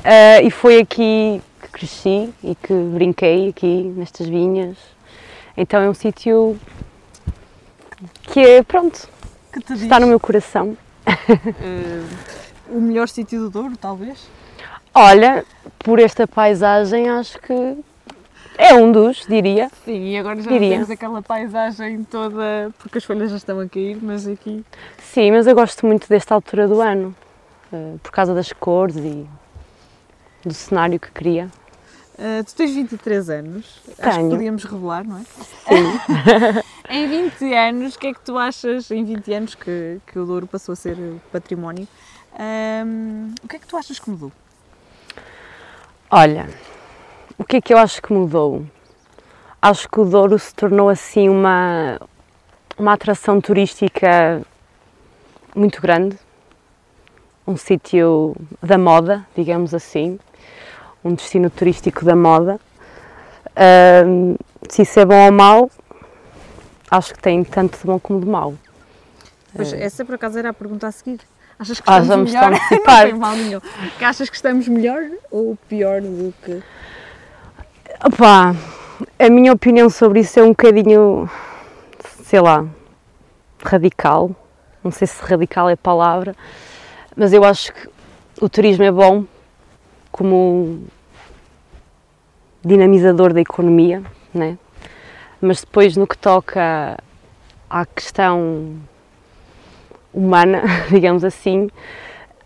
Uh, 0.05 0.45
e 0.45 0.51
foi 0.51 0.77
aqui 0.77 1.41
que 1.63 1.69
cresci 1.69 2.31
e 2.43 2.53
que 2.53 2.71
brinquei 2.71 3.49
aqui 3.49 3.91
nestas 3.97 4.27
vinhas. 4.27 4.77
Então 5.57 5.81
é 5.81 5.89
um 5.89 5.95
sítio 5.95 6.59
que 8.21 8.39
é, 8.39 8.61
pronto, 8.61 9.09
que 9.51 9.73
está 9.73 9.99
no 9.99 10.05
meu 10.05 10.19
coração. 10.19 10.77
Uh, 11.07 12.05
o 12.69 12.79
melhor 12.79 13.09
sítio 13.09 13.39
do 13.39 13.49
Douro, 13.49 13.75
talvez? 13.75 14.29
Olha, 15.01 15.45
por 15.77 15.97
esta 15.97 16.27
paisagem 16.27 17.07
acho 17.07 17.39
que 17.39 17.53
é 18.57 18.73
um 18.73 18.91
dos, 18.91 19.25
diria. 19.25 19.71
Sim, 19.85 20.09
e 20.09 20.17
agora 20.17 20.41
já 20.41 20.51
diria. 20.51 20.71
temos 20.71 20.89
aquela 20.89 21.21
paisagem 21.21 22.03
toda, 22.03 22.69
porque 22.77 22.97
as 22.97 23.05
folhas 23.05 23.31
já 23.31 23.37
estão 23.37 23.61
a 23.61 23.69
cair, 23.69 23.97
mas 24.01 24.27
aqui... 24.27 24.65
Sim, 24.97 25.31
mas 25.31 25.47
eu 25.47 25.55
gosto 25.55 25.85
muito 25.85 26.09
desta 26.09 26.35
altura 26.35 26.67
do 26.67 26.81
ano, 26.81 27.15
eh, 27.71 27.95
por 28.03 28.11
causa 28.11 28.35
das 28.35 28.51
cores 28.51 28.97
e 28.97 29.25
do 30.43 30.53
cenário 30.53 30.99
que 30.99 31.09
cria. 31.11 31.49
Uh, 32.15 32.43
tu 32.43 32.53
tens 32.55 32.71
23 32.71 33.29
anos, 33.29 33.81
Tenho. 33.85 34.09
acho 34.09 34.19
que 34.19 34.29
podíamos 34.29 34.63
revelar, 34.65 35.05
não 35.05 35.19
é? 35.19 35.23
Sim. 35.23 36.61
em 36.91 37.07
20 37.07 37.53
anos, 37.53 37.95
o 37.95 37.99
que 37.99 38.07
é 38.07 38.13
que 38.13 38.19
tu 38.19 38.37
achas, 38.37 38.91
em 38.91 39.05
20 39.05 39.33
anos 39.33 39.55
que, 39.55 40.01
que 40.05 40.19
o 40.19 40.25
Douro 40.25 40.45
passou 40.45 40.73
a 40.73 40.75
ser 40.75 40.97
património, 41.31 41.87
um, 42.33 42.43
ehm, 42.43 43.33
o 43.41 43.47
que 43.47 43.55
é 43.55 43.59
que 43.59 43.65
tu 43.65 43.77
achas 43.77 43.97
que 43.97 44.09
mudou? 44.09 44.29
Olha, 46.11 46.49
o 47.37 47.43
que 47.43 47.57
é 47.57 47.61
que 47.61 47.71
eu 47.71 47.77
acho 47.77 48.01
que 48.01 48.11
mudou? 48.11 48.65
Acho 49.61 49.87
que 49.87 49.99
o 49.99 50.05
Douro 50.05 50.39
se 50.39 50.55
tornou 50.55 50.89
assim 50.89 51.29
uma, 51.29 52.01
uma 52.79 52.93
atração 52.93 53.39
turística 53.39 54.41
muito 55.55 55.79
grande, 55.79 56.17
um 57.45 57.55
sítio 57.55 58.35
da 58.59 58.75
moda, 58.75 59.23
digamos 59.35 59.71
assim, 59.75 60.17
um 61.03 61.13
destino 61.13 61.47
turístico 61.47 62.03
da 62.03 62.15
moda. 62.15 62.59
Uh, 63.51 64.35
se 64.67 64.81
isso 64.81 64.99
é 64.99 65.05
bom 65.05 65.27
ou 65.27 65.31
mau, 65.31 65.69
acho 66.89 67.13
que 67.13 67.21
tem 67.21 67.43
tanto 67.43 67.77
de 67.77 67.85
bom 67.85 67.99
como 67.99 68.19
de 68.19 68.25
mau. 68.25 68.55
Pois, 69.55 69.73
essa 69.73 70.03
por 70.03 70.15
acaso 70.15 70.39
era 70.39 70.49
a 70.49 70.53
pergunta 70.53 70.87
a 70.87 70.91
seguir. 70.91 71.19
Achas 71.59 71.79
que 71.79 71.89
ah, 71.89 71.99
estamos 71.99 72.31
melhor? 72.31 72.51
Não 72.71 72.85
tem 72.85 73.13
mal 73.13 73.35
nenhum. 73.35 73.59
Que 73.97 74.05
achas 74.05 74.29
que 74.29 74.35
estamos 74.35 74.67
melhor 74.67 75.03
ou 75.29 75.57
pior 75.67 76.01
do 76.01 76.33
que... 76.41 76.63
A 79.19 79.29
minha 79.29 79.51
opinião 79.51 79.89
sobre 79.89 80.21
isso 80.21 80.39
é 80.39 80.43
um 80.43 80.49
bocadinho, 80.49 81.29
sei 82.23 82.39
lá, 82.39 82.65
radical. 83.63 84.31
Não 84.83 84.91
sei 84.91 85.05
se 85.05 85.21
radical 85.21 85.69
é 85.69 85.73
a 85.73 85.77
palavra, 85.77 86.33
mas 87.15 87.33
eu 87.33 87.43
acho 87.43 87.73
que 87.73 87.89
o 88.41 88.47
turismo 88.47 88.85
é 88.85 88.91
bom 88.91 89.25
como 90.11 90.83
dinamizador 92.63 93.33
da 93.33 93.41
economia, 93.41 94.01
né? 94.33 94.57
mas 95.41 95.61
depois 95.61 95.95
no 95.95 96.05
que 96.05 96.17
toca 96.17 96.97
à 97.69 97.85
questão 97.85 98.75
humana, 100.13 100.63
digamos 100.89 101.23
assim, 101.23 101.69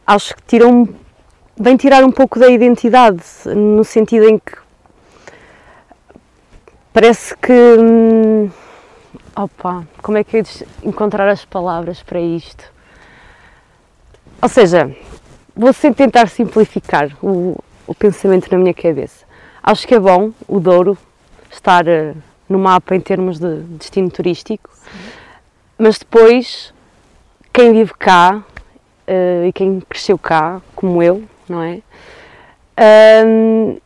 acho 0.06 0.36
que 0.36 0.44
tiram, 0.44 0.88
vem 1.58 1.78
tirar 1.78 2.04
um 2.04 2.12
pouco 2.12 2.40
da 2.40 2.48
identidade, 2.48 3.24
no 3.56 3.84
sentido 3.84 4.28
em 4.28 4.38
que 4.38 4.54
parece 6.92 7.36
que. 7.38 7.52
Hum, 7.52 8.50
opa, 9.36 9.86
como 10.02 10.18
é 10.18 10.24
que 10.24 10.42
de 10.42 10.66
encontrar 10.84 11.28
as 11.28 11.44
palavras 11.44 12.04
para 12.04 12.20
isto? 12.20 12.72
Ou 14.42 14.50
seja, 14.50 14.96
vou 15.56 15.74
tentar 15.74 16.28
simplificar 16.28 17.10
o, 17.22 17.58
o 17.88 17.96
pensamento 17.96 18.52
na 18.52 18.58
minha 18.58 18.74
cabeça. 18.74 19.26
Acho 19.62 19.88
que 19.88 19.96
é 19.96 20.00
bom 20.00 20.32
o 20.48 20.60
Douro 20.60 20.98
estar 21.50 21.86
uh, 21.88 22.16
no 22.50 22.60
mapa 22.60 22.96
em 22.96 23.00
termos 23.00 23.40
de 23.40 23.62
destino 23.78 24.10
turístico, 24.10 24.70
mas 25.78 25.98
depois 25.98 26.73
quem 27.54 27.72
vive 27.72 27.94
cá 27.94 28.44
uh, 29.08 29.46
e 29.46 29.54
quem 29.54 29.80
cresceu 29.82 30.18
cá, 30.18 30.60
como 30.76 31.04
eu, 31.04 31.24
não 31.48 31.62
é? 31.62 31.82
Um, 33.26 33.78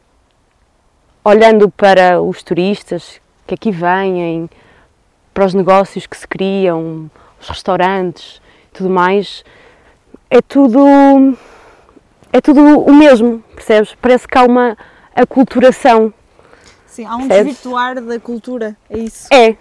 olhando 1.24 1.70
para 1.70 2.22
os 2.22 2.42
turistas 2.42 3.20
que 3.46 3.54
aqui 3.54 3.70
vêm, 3.70 4.50
para 5.34 5.46
os 5.46 5.54
negócios 5.54 6.08
que 6.08 6.16
se 6.16 6.26
criam, 6.26 7.12
os 7.40 7.50
restaurantes, 7.50 8.42
tudo 8.74 8.90
mais, 8.90 9.44
é 10.30 10.42
tudo 10.42 10.80
é 12.32 12.40
tudo 12.42 12.62
o 12.62 12.94
mesmo, 12.94 13.44
percebes? 13.54 13.96
Parece 14.02 14.28
que 14.28 14.38
há 14.38 14.44
uma 14.44 14.78
aculturação. 15.16 16.14
Sim, 16.86 17.06
há 17.06 17.16
um 17.16 17.28
percebes? 17.28 17.56
desvirtuar 17.56 18.02
da 18.02 18.20
cultura, 18.20 18.78
é 18.90 18.98
isso? 18.98 19.28
É. 19.34 19.58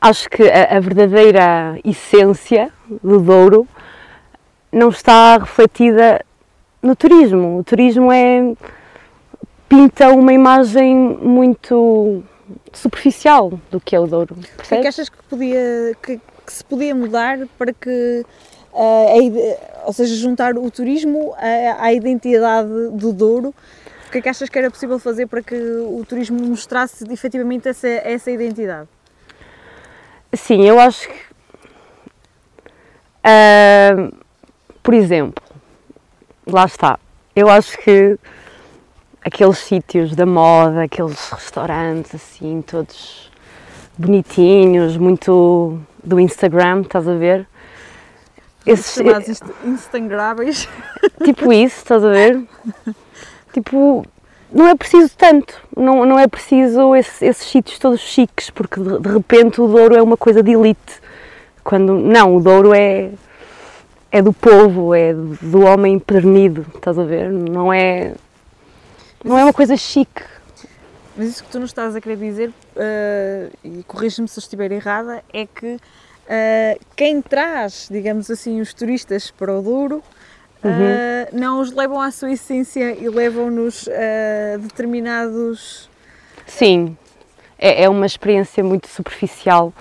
Acho 0.00 0.28
que 0.30 0.42
a, 0.42 0.76
a 0.76 0.80
verdadeira 0.80 1.78
essência 1.84 2.72
do 3.02 3.20
Douro 3.20 3.68
não 4.72 4.88
está 4.88 5.36
refletida 5.38 6.24
no 6.82 6.96
turismo. 6.96 7.58
O 7.58 7.64
turismo 7.64 8.10
é 8.10 8.54
pinta 9.68 10.08
uma 10.08 10.32
imagem 10.32 10.94
muito 10.96 12.22
superficial 12.72 13.52
do 13.70 13.80
que 13.80 13.94
é 13.94 14.00
o 14.00 14.06
Douro. 14.06 14.36
O 14.58 14.62
que 14.62 14.74
é 14.74 14.80
que 14.80 14.88
achas 14.88 15.08
que, 15.08 15.22
podia, 15.24 15.96
que, 16.02 16.16
que 16.16 16.52
se 16.52 16.64
podia 16.64 16.94
mudar 16.94 17.38
para 17.58 17.72
que 17.72 18.24
uh, 18.72 19.58
ou 19.84 19.92
seja, 19.92 20.14
juntar 20.14 20.56
o 20.56 20.70
turismo 20.70 21.34
à, 21.36 21.84
à 21.84 21.92
identidade 21.92 22.68
do 22.92 23.12
Douro. 23.12 23.54
O 24.08 24.10
que 24.10 24.18
é 24.18 24.22
que 24.22 24.28
achas 24.28 24.48
que 24.48 24.58
era 24.58 24.70
possível 24.70 24.98
fazer 24.98 25.26
para 25.26 25.42
que 25.42 25.54
o 25.54 26.04
turismo 26.08 26.40
mostrasse 26.44 27.04
efetivamente 27.12 27.68
essa, 27.68 27.88
essa 27.88 28.30
identidade? 28.30 28.88
Sim, 30.32 30.64
eu 30.64 30.78
acho 30.78 31.08
que, 31.08 31.14
uh, 33.26 34.16
por 34.82 34.94
exemplo, 34.94 35.42
lá 36.46 36.64
está, 36.64 36.98
eu 37.34 37.48
acho 37.48 37.76
que 37.78 38.18
aqueles 39.24 39.58
sítios 39.58 40.14
da 40.14 40.24
moda, 40.24 40.84
aqueles 40.84 41.30
restaurantes 41.30 42.14
assim, 42.14 42.62
todos 42.62 43.30
bonitinhos, 43.98 44.96
muito 44.96 45.78
do 46.02 46.20
Instagram, 46.20 46.82
estás 46.82 47.06
a 47.08 47.14
ver? 47.14 47.46
esses 48.66 48.94
chamados 48.94 49.40
instagráveis. 49.64 50.68
Tipo 51.24 51.52
isso, 51.52 51.78
estás 51.78 52.04
a 52.04 52.08
ver? 52.08 52.44
tipo, 53.52 54.04
não 54.52 54.68
é 54.68 54.74
preciso 54.74 55.10
tanto, 55.16 55.60
não, 55.76 56.04
não 56.04 56.18
é 56.18 56.26
preciso 56.26 56.94
esse, 56.94 57.24
esses 57.24 57.46
sítios 57.46 57.78
todos 57.78 58.00
chiques, 58.00 58.50
porque 58.50 58.80
de, 58.80 59.08
repente 59.08 59.60
o 59.60 59.68
Douro 59.68 59.94
é 59.94 60.02
uma 60.02 60.16
coisa 60.16 60.42
de 60.42 60.52
elite. 60.52 61.00
Quando, 61.62 61.94
não, 61.94 62.36
o 62.36 62.40
Douro 62.40 62.74
é, 62.74 63.10
é 64.10 64.22
do 64.22 64.32
povo, 64.32 64.94
é 64.94 65.14
do 65.14 65.60
homem 65.62 65.98
pernido, 65.98 66.66
estás 66.74 66.98
a 66.98 67.04
ver? 67.04 67.30
Não 67.30 67.72
é, 67.72 68.14
não 69.24 69.38
é 69.38 69.44
uma 69.44 69.52
coisa 69.52 69.76
chique. 69.76 70.22
Mas 71.16 71.28
isso 71.28 71.44
que 71.44 71.50
tu 71.50 71.60
nos 71.60 71.70
estás 71.70 71.94
a 71.94 72.00
querer 72.00 72.16
dizer, 72.16 72.48
uh, 72.48 73.56
e 73.62 73.82
corrige-me 73.84 74.28
se 74.28 74.38
estiver 74.38 74.72
errada, 74.72 75.22
é 75.32 75.46
que 75.46 75.78
Uh, 76.30 76.78
quem 76.94 77.20
traz, 77.20 77.88
digamos 77.90 78.30
assim, 78.30 78.60
os 78.60 78.72
turistas 78.72 79.32
para 79.32 79.52
o 79.52 79.60
Douro 79.60 80.00
uhum. 80.62 80.70
uh, 80.70 81.28
não 81.32 81.60
os 81.60 81.72
levam 81.72 82.00
à 82.00 82.10
sua 82.10 82.32
essência 82.32 82.92
e 82.92 83.08
levam-nos 83.08 83.88
a 83.88 84.56
determinados. 84.58 85.88
Sim, 86.46 86.96
é, 87.58 87.84
é, 87.84 87.88
uma 87.88 88.06
experiência 88.06 88.62
muito 88.62 88.88
superficial, 88.88 89.72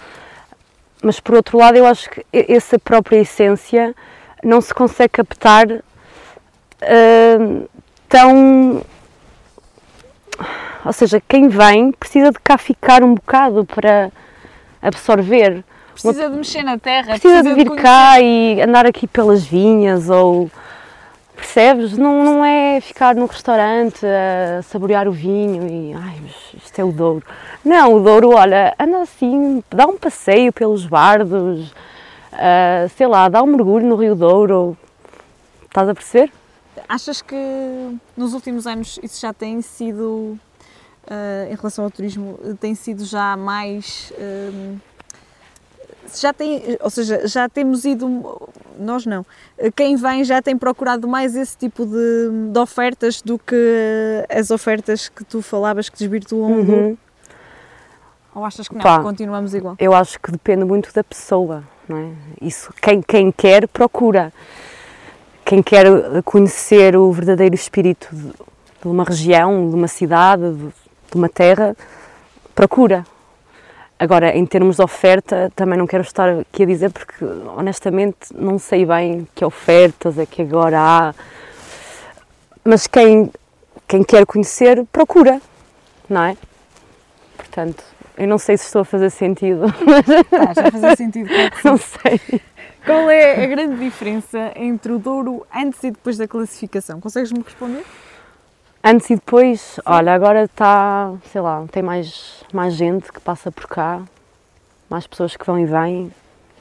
mas 1.02 1.20
por 1.20 1.36
outro 1.36 1.58
lado, 1.58 1.78
eu 1.78 1.86
acho 1.86 2.10
que 2.10 2.26
essa 2.32 2.78
própria 2.78 3.18
essência 3.18 3.96
não 4.44 4.62
se 4.62 4.74
consegue 4.74 5.10
captar 5.10 5.68
uh, 5.72 7.70
tão. 8.08 8.84
Ou 10.86 10.94
seja, 10.94 11.22
quem 11.28 11.48
vem 11.50 11.92
precisa 11.92 12.32
de 12.32 12.40
cá 12.40 12.58
ficar 12.58 13.04
um 13.04 13.16
bocado 13.16 13.66
para 13.66 14.12
absorver 14.82 15.64
Precisa 16.02 16.30
de 16.30 16.38
mexer 16.38 16.64
na 16.64 16.78
terra. 16.78 17.08
Precisa, 17.08 17.42
precisa 17.42 17.44
de 17.44 17.56
vir 17.56 17.70
de 17.70 17.82
cá 17.82 18.22
e 18.22 18.62
andar 18.62 18.86
aqui 18.86 19.06
pelas 19.08 19.44
vinhas 19.44 20.10
ou. 20.10 20.50
Percebes? 21.40 21.98
Não, 21.98 22.24
não 22.24 22.46
é 22.46 22.82
ficar 22.82 23.16
num 23.16 23.26
restaurante 23.26 24.06
a 24.06 24.62
saborear 24.62 25.08
o 25.08 25.12
vinho 25.12 25.68
e. 25.68 25.94
Ai, 25.94 26.22
isto 26.54 26.80
é 26.80 26.84
o 26.84 26.92
Douro. 26.92 27.24
Não, 27.64 27.96
o 27.96 28.00
Douro, 28.04 28.32
olha, 28.36 28.76
anda 28.78 29.02
assim, 29.02 29.64
dá 29.70 29.88
um 29.88 29.98
passeio 29.98 30.52
pelos 30.52 30.86
bardos, 30.86 31.72
uh, 31.72 32.90
sei 32.96 33.08
lá, 33.08 33.30
dá 33.30 33.42
um 33.42 33.48
mergulho 33.48 33.86
no 33.88 33.96
Rio 33.96 34.16
Douro. 34.16 34.78
Estás 35.66 35.88
a 35.88 35.94
perceber? 35.94 36.32
Achas 36.88 37.22
que 37.22 37.36
nos 38.18 38.34
últimos 38.34 38.68
anos 38.68 39.00
isso 39.02 39.22
já 39.22 39.34
tem 39.34 39.62
sido, 39.62 40.38
uh, 41.06 41.52
em 41.52 41.56
relação 41.56 41.86
ao 41.86 41.92
turismo, 41.92 42.38
tem 42.60 42.76
sido 42.76 43.06
já 43.06 43.38
mais. 43.38 44.12
Uh, 44.18 44.89
já 46.16 46.34
tem, 46.34 46.78
ou 46.82 46.90
seja, 46.90 47.28
já 47.28 47.50
temos 47.50 47.86
ido, 47.86 48.50
nós 48.80 49.06
não, 49.06 49.26
quem 49.76 49.96
vem 49.96 50.24
já 50.24 50.42
tem 50.42 50.58
procurado 50.58 51.08
mais 51.08 51.36
esse 51.36 51.58
tipo 51.58 51.86
de, 51.86 52.52
de 52.52 52.60
ofertas 52.60 53.22
do 53.22 53.38
que 53.38 54.26
as 54.30 54.52
ofertas 54.52 55.10
que 55.10 55.24
tu 55.24 55.42
falavas 55.42 55.90
que 55.90 55.98
desvirtuam 55.98 56.52
uhum. 56.52 56.98
Ou 58.34 58.46
achas 58.46 58.68
que 58.68 58.76
não, 58.76 58.82
Pá, 58.82 59.00
continuamos 59.00 59.54
igual? 59.54 59.76
Eu 59.80 59.94
acho 59.94 60.20
que 60.20 60.32
depende 60.32 60.64
muito 60.64 60.94
da 60.94 61.04
pessoa, 61.04 61.64
não 61.88 61.98
é? 61.98 62.12
Isso, 62.42 62.72
quem, 62.82 63.02
quem 63.02 63.32
quer, 63.32 63.68
procura. 63.68 64.32
Quem 65.44 65.64
quer 65.64 65.88
conhecer 66.24 66.96
o 66.96 67.12
verdadeiro 67.12 67.56
espírito 67.56 68.08
de, 68.12 68.28
de 68.28 68.88
uma 68.88 69.04
região, 69.04 69.68
de 69.68 69.76
uma 69.76 69.88
cidade, 69.88 70.44
de, 70.54 70.68
de 70.68 71.16
uma 71.16 71.28
terra, 71.28 71.76
procura 72.54 73.04
Agora, 74.00 74.30
em 74.36 74.46
termos 74.46 74.78
de 74.78 74.82
oferta, 74.82 75.52
também 75.54 75.78
não 75.78 75.86
quero 75.86 76.04
estar 76.04 76.30
aqui 76.30 76.64
a 76.64 76.66
dizer 76.66 76.90
porque, 76.90 77.26
honestamente, 77.58 78.34
não 78.34 78.58
sei 78.58 78.86
bem 78.86 79.28
que 79.36 79.44
ofertas 79.44 80.18
é 80.18 80.26
que 80.26 80.42
agora 80.42 80.80
há. 80.80 81.14
Mas 82.64 82.88
quem, 82.88 83.30
quem 83.86 84.02
quer 84.02 84.26
conhecer, 84.26 84.86
procura, 84.86 85.42
não 86.10 86.24
é? 86.24 86.38
Portanto, 87.36 87.84
eu 88.18 88.26
não 88.26 88.38
sei 88.38 88.58
se 88.58 88.68
estou 88.68 88.84
a 88.84 88.86
fazer 88.86 89.10
sentido. 89.10 89.66
Estás 89.66 90.58
a 90.58 90.72
fazer 90.72 90.96
sentido, 90.96 91.30
Não 91.66 91.78
sei. 91.78 92.42
Qual 92.86 93.10
é 93.10 93.44
a 93.44 93.48
grande 93.48 93.84
diferença 93.84 94.54
entre 94.56 94.94
o 94.94 94.98
Douro 94.98 95.46
antes 95.54 95.84
e 95.84 95.92
depois 95.92 96.18
da 96.18 96.26
classificação? 96.26 97.02
Consegues-me 97.02 97.42
responder? 97.44 97.84
Antes 98.82 99.10
e 99.10 99.16
depois, 99.16 99.78
olha, 99.86 100.14
agora 100.14 100.46
está, 100.46 101.14
sei 101.32 101.42
lá, 101.42 101.66
tem 101.70 101.84
mais, 101.84 102.46
mais 102.54 102.74
gente 102.74 103.12
que 103.12 103.20
passa 103.20 103.52
por 103.52 103.68
cá, 103.68 104.02
mais 104.90 105.06
pessoas 105.06 105.36
que 105.36 105.46
vão 105.46 105.60
e 105.60 105.66
vêm. 105.66 106.10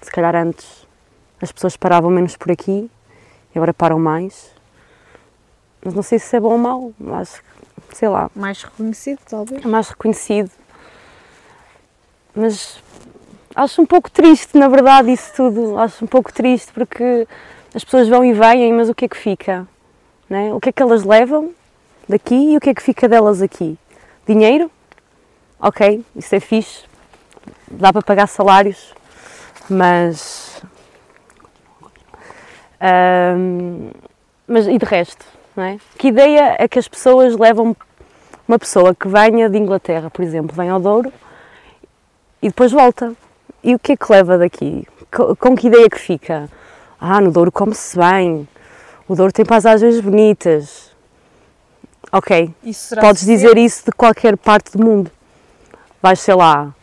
Se 0.02 0.10
calhar 0.10 0.34
antes 0.34 0.84
as 1.40 1.52
pessoas 1.52 1.76
paravam 1.76 2.10
menos 2.10 2.36
por 2.36 2.50
aqui 2.50 2.90
e 3.54 3.58
agora 3.58 3.72
param 3.72 4.00
mais. 4.00 4.50
Mas 5.84 5.94
não 5.94 6.02
sei 6.02 6.18
se 6.18 6.36
é 6.36 6.40
bom 6.40 6.50
ou 6.50 6.58
mau, 6.58 6.92
acho 7.20 7.40
que, 7.88 7.96
sei 7.96 8.08
lá. 8.08 8.28
Mais 8.34 8.64
reconhecido, 8.64 9.20
talvez? 9.28 9.64
Mais 9.64 9.88
reconhecido. 9.88 10.50
Mas 12.34 12.82
acho 13.54 13.80
um 13.80 13.86
pouco 13.86 14.10
triste, 14.10 14.58
na 14.58 14.66
verdade, 14.66 15.12
isso 15.12 15.32
tudo. 15.36 15.78
Acho 15.78 16.04
um 16.04 16.08
pouco 16.08 16.32
triste 16.32 16.72
porque 16.72 17.28
as 17.72 17.84
pessoas 17.84 18.08
vão 18.08 18.24
e 18.24 18.32
vêm, 18.32 18.72
mas 18.72 18.88
o 18.88 18.94
que 18.94 19.04
é 19.04 19.08
que 19.08 19.16
fica? 19.16 19.68
Né? 20.28 20.52
O 20.52 20.58
que 20.58 20.70
é 20.70 20.72
que 20.72 20.82
elas 20.82 21.04
levam? 21.04 21.54
Daqui 22.08 22.34
e 22.52 22.56
o 22.56 22.60
que 22.60 22.70
é 22.70 22.74
que 22.74 22.82
fica 22.82 23.08
delas 23.08 23.42
aqui? 23.42 23.78
Dinheiro? 24.26 24.70
Ok, 25.60 26.04
isso 26.14 26.34
é 26.34 26.40
fixe, 26.40 26.84
dá 27.70 27.92
para 27.92 28.02
pagar 28.02 28.26
salários, 28.28 28.94
mas. 29.68 30.62
Mas 34.46 34.66
e 34.66 34.78
de 34.78 34.84
resto? 34.84 35.24
Não 35.56 35.64
é? 35.64 35.78
Que 35.98 36.08
ideia 36.08 36.56
é 36.58 36.68
que 36.68 36.78
as 36.78 36.86
pessoas 36.88 37.36
levam 37.36 37.76
uma 38.46 38.58
pessoa 38.58 38.94
que 38.94 39.08
venha 39.08 39.48
de 39.50 39.58
Inglaterra, 39.58 40.08
por 40.10 40.22
exemplo, 40.22 40.54
vem 40.56 40.70
ao 40.70 40.80
Douro 40.80 41.12
e 42.40 42.48
depois 42.48 42.72
volta. 42.72 43.12
E 43.62 43.74
o 43.74 43.78
que 43.78 43.92
é 43.92 43.96
que 43.96 44.10
leva 44.12 44.38
daqui? 44.38 44.86
Co- 45.14 45.34
Com 45.36 45.56
que 45.56 45.66
ideia 45.66 45.90
que 45.90 45.98
fica? 45.98 46.48
Ah, 47.00 47.20
no 47.20 47.30
Douro 47.32 47.50
come-se 47.50 47.98
bem, 47.98 48.48
o 49.08 49.14
Douro 49.16 49.32
tem 49.32 49.44
paisagens 49.44 50.00
bonitas. 50.00 50.87
Ok, 52.10 52.54
podes 53.00 53.24
dizer 53.26 53.56
isso 53.58 53.84
de 53.86 53.92
qualquer 53.92 54.36
parte 54.36 54.76
do 54.76 54.82
mundo. 54.84 55.10
Vais, 56.00 56.18
sei 56.20 56.34
lá, 56.34 56.74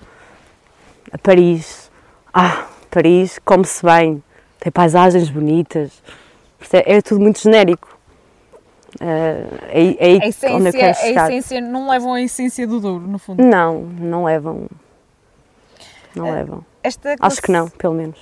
a 1.11 1.17
Paris. 1.17 1.89
Ah, 2.33 2.67
Paris 2.91 3.39
come-se 3.43 3.83
bem, 3.83 4.23
tem 4.59 4.71
paisagens 4.71 5.29
bonitas. 5.29 5.91
É 6.71 7.01
tudo 7.01 7.21
muito 7.21 7.39
genérico. 7.41 7.95
Eh, 8.99 9.47
é, 9.67 9.77
aí- 9.77 9.97
é 9.99 10.05
aí 10.05 10.11
A 10.13 10.15
onde 10.17 10.25
eu 10.25 10.29
essência, 10.29 10.71
quero 10.71 10.89
a 10.91 10.93
chegar. 10.93 11.29
essência, 11.31 11.61
não 11.61 11.89
levam 11.89 12.13
a 12.13 12.21
essência 12.21 12.67
do 12.67 12.79
Douro, 12.79 13.07
no 13.07 13.17
fundo. 13.19 13.43
Não, 13.43 13.81
não 13.81 14.23
levam. 14.25 14.67
Não 16.15 16.27
Eh, 16.27 16.31
levam. 16.31 16.65
Esta 16.83 17.15
Acho 17.19 17.41
que 17.41 17.51
não, 17.51 17.67
pelo 17.67 17.93
menos. 17.93 18.17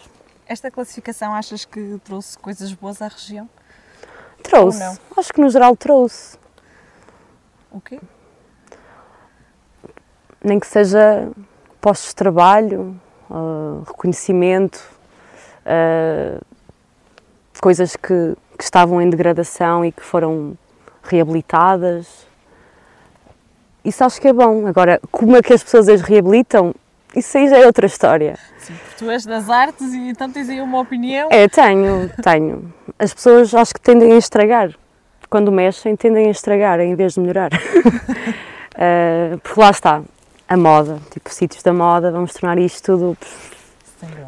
Esta 0.47 0.71
classificação 0.71 1.33
achas 1.33 1.63
que 1.65 1.99
trouxe 2.03 2.37
coisas 2.37 2.71
boas 2.73 3.01
à 3.01 3.07
região? 3.07 3.47
Trouxe. 4.41 4.81
Acho 5.15 5.31
que 5.33 5.41
no 5.41 5.49
geral 5.49 5.75
trouxe. 5.75 6.37
O 7.73 7.81
quê? 7.81 7.99
Nem 10.43 10.59
que 10.59 10.67
seja 10.67 11.29
postos 11.81 12.09
de 12.09 12.15
trabalho, 12.15 12.95
ah, 13.29 13.81
reconhecimento, 13.87 14.81
ah, 15.65 16.39
coisas 17.59 17.95
que, 17.95 18.35
que 18.57 18.63
estavam 18.63 19.01
em 19.01 19.09
degradação 19.09 19.83
e 19.83 19.91
que 19.91 20.03
foram 20.03 20.57
reabilitadas. 21.03 22.27
Isso 23.83 24.03
acho 24.03 24.21
que 24.21 24.27
é 24.27 24.33
bom. 24.33 24.67
Agora, 24.67 24.99
como 25.11 25.35
é 25.35 25.41
que 25.41 25.53
as 25.53 25.63
pessoas 25.63 25.89
as 25.89 26.01
reabilitam? 26.01 26.75
Isso 27.15 27.37
aí 27.37 27.47
já 27.47 27.57
é 27.57 27.65
outra 27.65 27.85
história. 27.85 28.37
Sim, 28.57 28.73
porque 28.75 28.95
tu 28.97 29.09
és 29.09 29.25
das 29.25 29.49
artes 29.49 29.93
e 29.93 30.09
então 30.09 30.31
tens 30.31 30.49
aí 30.49 30.61
uma 30.61 30.79
opinião. 30.79 31.29
É, 31.31 31.47
tenho, 31.47 32.09
tenho. 32.21 32.73
As 32.99 33.13
pessoas 33.13 33.53
acho 33.53 33.73
que 33.73 33.81
tendem 33.81 34.13
a 34.13 34.17
estragar. 34.17 34.73
Quando 35.33 35.51
mexem, 35.51 35.95
tendem 35.95 36.27
a 36.27 36.29
estragar 36.29 36.79
em 36.79 36.93
vez 36.93 37.15
de 37.15 37.19
melhorar. 37.19 37.49
Eh, 38.77 39.35
porque 39.41 39.59
lá 39.59 39.71
está, 39.71 40.03
a 40.47 40.55
moda, 40.55 40.99
tipo 41.09 41.27
sítios 41.33 41.63
da 41.63 41.73
moda, 41.73 42.11
vamos 42.11 42.33
tornar 42.33 42.59
isto 42.59 42.83
tudo 42.83 43.17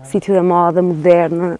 sítio 0.04 0.34
da 0.34 0.42
moda, 0.42 0.82
moderno. 0.82 1.60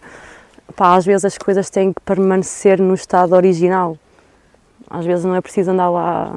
Pá, 0.76 0.96
às 0.96 1.06
vezes 1.06 1.26
as 1.26 1.38
coisas 1.38 1.70
têm 1.70 1.94
que 1.94 2.02
permanecer 2.02 2.82
no 2.82 2.96
estado 2.96 3.36
original. 3.36 4.00
Às 4.90 5.06
vezes 5.06 5.24
não 5.24 5.36
é 5.36 5.42
preciso 5.42 5.70
andar 5.70 5.92
lá. 5.92 6.34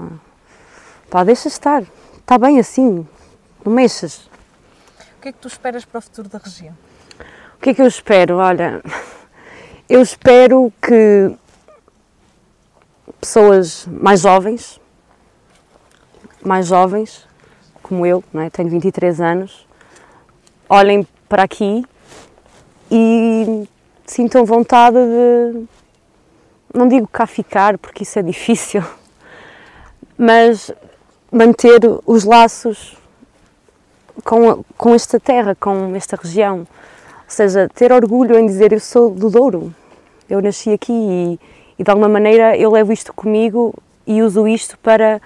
Pá, 1.09 1.25
deixa 1.25 1.49
estar, 1.49 1.85
está 2.19 2.37
bem 2.37 2.61
assim, 2.61 3.09
não 3.65 3.73
mexas. 3.73 4.29
O 5.17 5.23
que 5.23 5.31
é 5.31 5.33
que 5.33 5.39
tu 5.39 5.49
esperas 5.49 5.83
para 5.87 5.97
o 5.97 6.03
futuro 6.03 6.29
da 6.29 6.37
região? 6.37 6.77
O 7.57 7.63
que 7.63 7.71
é 7.71 7.75
que 7.75 7.81
eu 7.81 7.87
espero? 7.87 8.37
Olha, 8.37 8.83
eu 9.89 10.03
espero 10.03 10.71
que 10.83 11.38
pessoas 13.21 13.87
mais 13.87 14.21
jovens, 14.21 14.81
mais 16.43 16.67
jovens, 16.67 17.27
como 17.83 18.07
eu, 18.07 18.23
não 18.33 18.43
é? 18.43 18.51
tenho 18.51 18.69
23 18.69 19.21
anos, 19.21 19.67
olhem 20.69 21.07
para 21.29 21.43
aqui 21.43 21.85
e 22.91 23.67
sintam 24.07 24.45
vontade 24.45 24.97
de, 24.97 25.65
não 26.73 26.89
digo 26.89 27.07
cá 27.07 27.27
ficar, 27.27 27.79
porque 27.79 28.03
isso 28.03 28.19
é 28.19 28.23
difícil, 28.23 28.83
mas 30.17 30.71
manter 31.31 31.81
os 32.07 32.25
laços 32.25 32.97
com, 34.25 34.65
com 34.77 34.95
esta 34.95 35.21
terra, 35.21 35.55
com 35.55 35.95
esta 35.95 36.17
região. 36.17 36.59
Ou 36.59 36.67
seja, 37.27 37.69
ter 37.75 37.93
orgulho 37.93 38.39
em 38.39 38.47
dizer 38.47 38.73
eu 38.73 38.81
sou 38.81 39.11
do 39.11 39.29
Douro, 39.29 39.75
eu 40.29 40.41
nasci 40.41 40.73
aqui 40.73 40.93
e, 40.93 41.41
e 41.79 41.85
de 41.85 41.91
alguma 41.91 42.09
maneira 42.09 42.57
eu 42.57 42.71
levo 42.71 42.93
isto 42.93 43.13
comigo 43.13 43.75
e 44.07 44.23
uso 44.23 44.49
isto 44.49 44.77
para 44.79 45.21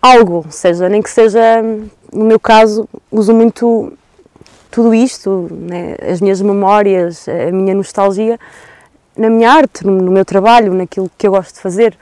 algo, 0.00 0.46
seja, 0.50 0.88
nem 0.88 1.02
que 1.02 1.10
seja, 1.10 1.62
no 2.12 2.24
meu 2.24 2.40
caso, 2.40 2.88
uso 3.10 3.34
muito 3.34 3.92
tudo 4.70 4.94
isto, 4.94 5.48
né, 5.50 5.96
as 6.10 6.20
minhas 6.20 6.40
memórias, 6.40 7.28
a 7.28 7.50
minha 7.50 7.74
nostalgia, 7.74 8.38
na 9.16 9.28
minha 9.28 9.50
arte, 9.50 9.84
no, 9.84 9.92
no 9.92 10.10
meu 10.10 10.24
trabalho, 10.24 10.72
naquilo 10.72 11.10
que 11.18 11.26
eu 11.26 11.32
gosto 11.32 11.54
de 11.54 11.60
fazer, 11.60 11.98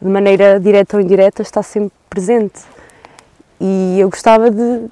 de 0.00 0.08
maneira 0.08 0.58
direta 0.58 0.96
ou 0.96 1.02
indireta, 1.02 1.42
está 1.42 1.62
sempre 1.62 1.92
presente. 2.08 2.60
E 3.60 3.98
eu 4.00 4.08
gostava 4.08 4.50
de 4.50 4.86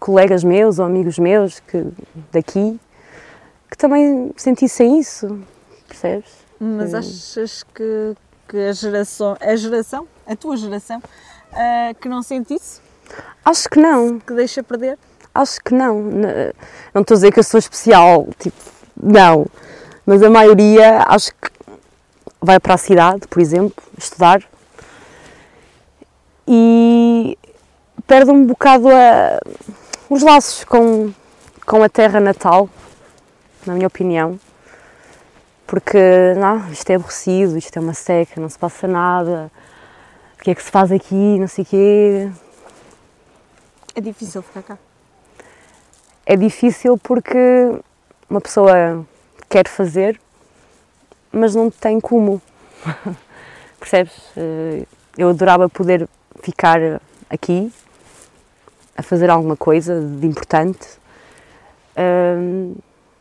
colegas 0.00 0.42
meus 0.42 0.78
ou 0.78 0.84
amigos 0.84 1.18
meus 1.18 1.60
que 1.60 1.86
daqui 2.32 2.78
que 3.70 3.78
também 3.78 4.30
sentissem 4.36 5.00
isso, 5.00 5.40
percebes? 6.04 6.30
Mas 6.60 6.92
Hum. 6.94 6.98
achas 6.98 7.62
que, 7.74 8.14
que 8.48 8.56
a 8.58 8.72
geração, 8.72 9.36
a 9.40 9.56
geração, 9.56 10.06
a 10.26 10.36
tua 10.36 10.56
geração, 10.56 11.02
ah, 11.52 11.92
que 12.00 12.08
não 12.08 12.22
sente 12.22 12.54
isso? 12.54 12.80
Acho 13.44 13.68
que 13.68 13.78
não, 13.80 14.18
Que 14.20 14.34
deixa 14.34 14.62
perder? 14.62 14.98
acho 15.34 15.60
que 15.62 15.74
não. 15.74 16.00
Não 16.92 17.02
estou 17.02 17.14
a 17.14 17.16
dizer 17.16 17.32
que 17.32 17.40
eu 17.40 17.44
sou 17.44 17.58
especial, 17.58 18.28
tipo, 18.38 18.56
não. 18.96 19.46
Mas 20.06 20.22
a 20.22 20.30
maioria 20.30 21.02
acho 21.08 21.32
que 21.32 21.50
vai 22.40 22.60
para 22.60 22.74
a 22.74 22.78
cidade, 22.78 23.26
por 23.28 23.40
exemplo, 23.40 23.82
estudar 23.98 24.42
e 26.46 27.38
perde 28.06 28.30
um 28.30 28.44
bocado 28.46 28.88
a- 28.88 29.40
os 30.10 30.22
laços 30.22 30.62
com, 30.64 31.10
com 31.66 31.82
a 31.82 31.88
terra 31.88 32.20
natal, 32.20 32.68
na 33.66 33.74
minha 33.74 33.86
opinião. 33.86 34.38
Porque 35.66 35.98
não, 36.36 36.70
isto 36.70 36.90
é 36.90 36.94
aborrecido, 36.96 37.56
isto 37.56 37.76
é 37.76 37.80
uma 37.80 37.94
seca, 37.94 38.40
não 38.40 38.48
se 38.48 38.58
passa 38.58 38.86
nada, 38.86 39.50
o 40.38 40.42
que 40.44 40.50
é 40.50 40.54
que 40.54 40.62
se 40.62 40.70
faz 40.70 40.92
aqui, 40.92 41.38
não 41.38 41.48
sei 41.48 41.64
o 41.64 41.66
quê. 41.66 42.30
É 43.94 44.00
difícil 44.00 44.42
ficar 44.42 44.62
cá. 44.62 44.78
é 46.26 46.36
difícil 46.36 46.98
porque 46.98 47.38
uma 48.28 48.40
pessoa 48.40 49.06
quer 49.48 49.68
fazer, 49.68 50.20
mas 51.32 51.54
não 51.54 51.70
tem 51.70 52.00
como. 52.00 52.40
Percebes? 53.78 54.12
Eh, 54.36 54.86
Eu 55.16 55.28
adorava 55.30 55.68
poder 55.68 56.08
ficar 56.42 56.78
aqui 57.30 57.72
a 58.96 59.02
fazer 59.02 59.30
alguma 59.30 59.56
coisa 59.56 60.00
de 60.00 60.26
importante, 60.26 60.88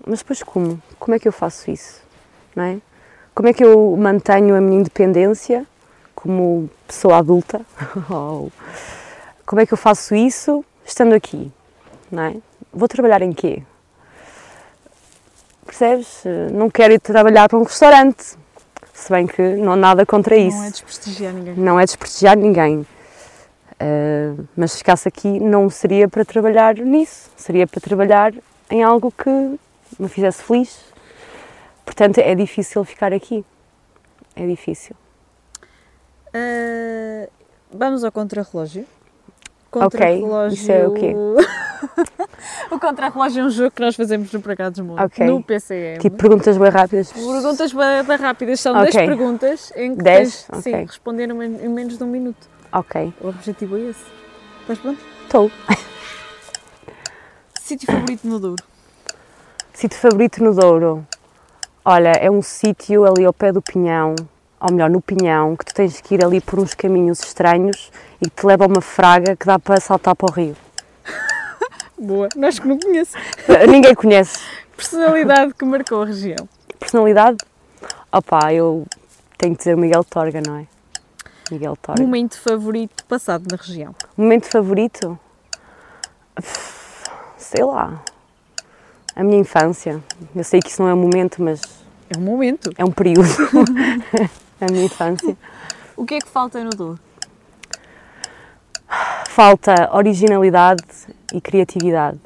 mas 0.06 0.20
depois 0.20 0.42
como? 0.44 0.82
Como 1.00 1.16
é 1.16 1.20
que 1.20 1.28
eu 1.28 1.32
faço 1.32 1.70
isso? 1.70 2.03
Não 2.56 2.64
é? 2.64 2.78
Como 3.34 3.50
é 3.50 3.54
que 3.54 3.64
eu 3.64 3.96
mantenho 3.98 4.56
a 4.56 4.62
minha 4.62 4.80
independência 4.80 5.66
como 6.14 6.70
pessoa 6.88 7.18
adulta? 7.18 7.62
Como 9.46 9.60
é 9.60 9.66
que 9.66 9.74
eu 9.74 9.78
faço 9.78 10.16
isso 10.16 10.64
estando 10.86 11.14
aqui? 11.14 11.52
Não 12.10 12.24
é? 12.24 12.36
Vou 12.72 12.88
trabalhar 12.88 13.22
em 13.22 13.34
quê? 13.34 13.62
Percebes? 15.66 16.24
Não 16.52 16.70
quero 16.70 16.94
ir 16.94 17.00
trabalhar 17.00 17.50
para 17.50 17.60
um 17.60 17.64
restaurante, 17.64 18.38
se 18.94 19.12
bem 19.12 19.28
que 19.28 19.42
não 19.42 19.74
há 19.74 19.76
nada 19.76 20.06
contra 20.06 20.38
isso. 20.38 20.58
Não 20.58 20.64
é 20.64 20.70
desprestigiar 20.70 21.34
ninguém. 21.34 21.56
Não 21.56 21.80
é 21.80 21.84
desprestigiar 21.84 22.38
ninguém. 22.38 22.86
Eh, 23.80 24.34
mas 24.56 24.72
se 24.72 24.78
ficasse 24.78 25.08
aqui, 25.08 25.40
não 25.40 25.70
seria 25.70 26.08
para 26.08 26.24
trabalhar 26.24 26.76
nisso, 26.76 27.30
seria 27.36 27.68
para 27.68 27.82
trabalhar 27.82 28.34
em 28.70 28.82
algo 28.82 29.12
que 29.12 29.30
me 30.00 30.08
fizesse 30.08 30.42
feliz. 30.44 30.93
Portanto, 31.86 32.18
é 32.20 32.34
difícil 32.36 32.84
ficar 32.84 33.14
aqui. 33.14 33.46
É 34.36 34.46
difícil. 34.48 34.96
Ah, 36.34 37.28
vamos 37.72 38.04
ao 38.04 38.12
contrarrelógio. 38.12 38.86
Ok, 39.72 40.24
isso 40.52 40.72
é 40.72 40.88
o 40.88 40.94
quê? 40.94 41.14
o 42.70 42.80
contrarrelógio 42.80 43.42
é 43.42 43.46
um 43.46 43.50
jogo 43.50 43.72
que 43.72 43.82
nós 43.82 43.96
fazemos 43.96 44.32
no 44.32 44.40
Pregados 44.40 44.80
Mundo, 44.80 45.02
Ok. 45.02 45.26
no 45.26 45.42
PCM. 45.44 45.98
Tipo, 46.00 46.16
perguntas 46.16 46.58
bem 46.58 46.70
rápidas. 46.70 47.12
Perguntas 47.12 47.74
bem 47.74 48.18
rápidas, 48.18 48.60
são 48.60 48.74
Ok. 48.80 48.92
10 48.92 48.96
perguntas 49.08 49.74
em 49.76 49.96
que 49.96 50.04
10? 50.04 50.44
tens 50.44 50.64
sim, 50.64 50.70
Ok. 50.74 50.86
responder 50.86 51.30
em 51.32 51.70
menos 51.70 51.98
de 51.98 52.04
um 52.04 52.08
minuto. 52.08 52.48
Ok, 52.72 53.12
O 53.20 53.30
objetivo 53.30 53.78
é 53.78 53.82
esse. 53.90 54.04
Estás 54.62 54.78
pronto? 54.80 55.00
estou. 55.24 55.52
Sítio 57.60 57.88
favorito 57.92 58.28
no 58.28 58.40
Douro? 58.40 58.64
Sítio 59.74 59.98
favorito 60.00 60.44
no 60.44 60.54
Douro? 60.54 61.08
Olha, 61.86 62.12
é 62.12 62.32
um 62.32 62.42
sítio 62.42 63.06
ali 63.06 63.26
ao 63.26 63.34
pé 63.34 63.52
do 63.52 63.62
Pinhão, 63.62 64.16
ou 64.58 64.72
melhor, 64.72 64.90
no 64.90 65.02
Pinhão, 65.02 65.54
que 65.58 65.66
tu 65.66 65.74
tens 65.74 66.00
que 66.00 66.16
ir 66.16 66.24
ali 66.24 66.40
por 66.40 66.58
uns 66.58 66.74
caminhos 66.74 67.20
estranhos 67.20 67.92
e 68.22 68.30
que 68.30 68.42
te 68.42 68.46
leva 68.46 68.64
a 68.64 68.68
uma 68.68 68.80
fraga 68.80 69.36
que 69.36 69.46
dá 69.46 69.60
para 69.60 69.82
saltar 69.82 70.16
para 70.16 70.32
o 70.32 70.34
rio. 70.34 70.56
Boa, 72.00 72.30
nós 72.38 72.58
que 72.58 72.66
não 72.66 72.80
conheço. 72.80 73.18
Ninguém 73.70 73.94
conhece. 73.94 74.40
Personalidade 74.78 75.54
que 75.54 75.66
marcou 75.66 76.04
a 76.04 76.06
região. 76.06 76.48
Personalidade? 76.80 77.38
Opá, 78.10 78.54
eu 78.54 78.86
tenho 79.38 79.54
que 79.54 79.60
dizer 79.60 79.76
o 79.76 79.78
Miguel 79.78 80.06
Torga, 80.06 80.42
não 80.46 80.60
é? 80.60 80.68
Miguel 81.52 81.76
Torga. 81.82 82.02
Momento 82.02 82.40
favorito 82.40 83.04
passado 83.04 83.46
na 83.52 83.58
região? 83.58 83.94
Momento 84.16 84.46
favorito? 84.46 85.20
Sei 87.38 87.64
lá. 87.64 88.02
A 89.16 89.24
minha 89.24 89.40
infância. 89.40 90.04
Eu 90.36 90.44
sei 90.44 90.60
que 90.60 90.70
isso 90.70 90.82
não 90.82 90.90
é 90.90 90.94
um 90.94 90.98
momento, 90.98 91.42
mas 91.42 91.62
É 92.10 92.18
um 92.18 92.22
momento. 92.22 92.72
é 92.78 92.84
um 92.84 92.92
período. 92.92 93.22
a 94.60 94.72
minha 94.72 94.86
infância. 94.86 95.38
O 95.96 96.06
que 96.06 96.16
é 96.16 96.20
que 96.20 96.28
falta 96.28 96.64
no 96.64 96.72
Douro? 96.72 97.00
Falta 99.30 99.90
originalidade 99.94 100.84
e 101.34 101.40
criatividade. 101.42 102.20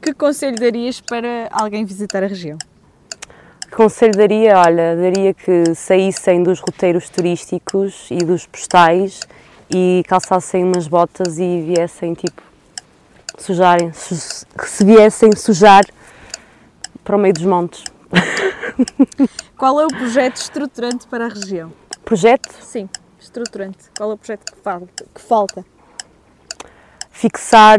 Que 0.00 0.12
conselho 0.14 0.56
darias 0.56 1.00
para 1.00 1.48
alguém 1.50 1.84
visitar 1.84 2.22
a 2.22 2.26
região? 2.26 2.58
Conselho 3.74 4.12
daria, 4.16 4.58
olha, 4.58 4.96
daria 4.96 5.34
que 5.34 5.74
saíssem 5.74 6.42
dos 6.42 6.60
roteiros 6.60 7.08
turísticos 7.08 8.08
e 8.10 8.18
dos 8.18 8.46
postais 8.46 9.20
e 9.70 10.02
calçassem 10.06 10.62
umas 10.64 10.86
botas 10.86 11.38
e 11.38 11.62
viessem 11.62 12.14
tipo 12.14 12.42
sujarem, 13.42 13.92
se 13.92 14.84
viessem 14.84 15.34
sujar 15.36 15.84
para 17.04 17.16
o 17.16 17.18
meio 17.18 17.34
dos 17.34 17.44
montes. 17.44 17.84
Qual 19.56 19.80
é 19.80 19.84
o 19.84 19.88
projeto 19.88 20.36
estruturante 20.36 21.06
para 21.06 21.26
a 21.26 21.28
região? 21.28 21.72
Projeto 22.04 22.52
Sim, 22.60 22.88
estruturante. 23.18 23.78
Qual 23.96 24.10
é 24.10 24.14
o 24.14 24.16
projeto 24.16 24.52
que 24.52 24.60
falta? 24.60 25.04
Que 25.14 25.20
falta? 25.20 25.64
fixar 27.16 27.78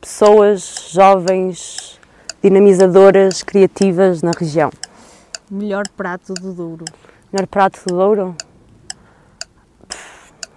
pessoas 0.00 0.88
jovens, 0.90 2.00
dinamizadoras, 2.42 3.42
criativas 3.42 4.22
na 4.22 4.30
região. 4.30 4.70
Melhor 5.50 5.86
prato 5.94 6.32
do 6.32 6.54
Douro. 6.54 6.86
Melhor 7.30 7.46
prato 7.46 7.80
do 7.86 7.94
Douro? 7.94 8.34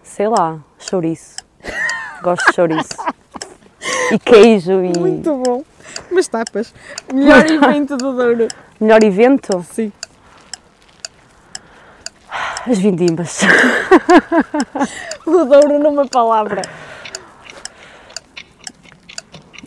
Sei 0.01 0.29
lá, 0.29 0.59
chouriço. 0.79 1.35
Gosto 2.23 2.45
de 2.47 2.55
chouriço. 2.55 2.95
E 4.11 4.19
queijo 4.19 4.83
e 4.83 4.97
Muito 4.97 5.35
bom. 5.37 5.63
Mas 6.11 6.27
tapas. 6.27 6.73
Melhor 7.13 7.45
evento 7.49 7.97
do 7.97 8.13
Douro. 8.13 8.47
melhor 8.79 9.03
evento? 9.03 9.65
Sim. 9.73 9.91
As 12.69 12.77
vindimas. 12.77 13.41
O 15.25 15.45
Douro 15.45 15.79
numa 15.79 16.07
palavra. 16.07 16.61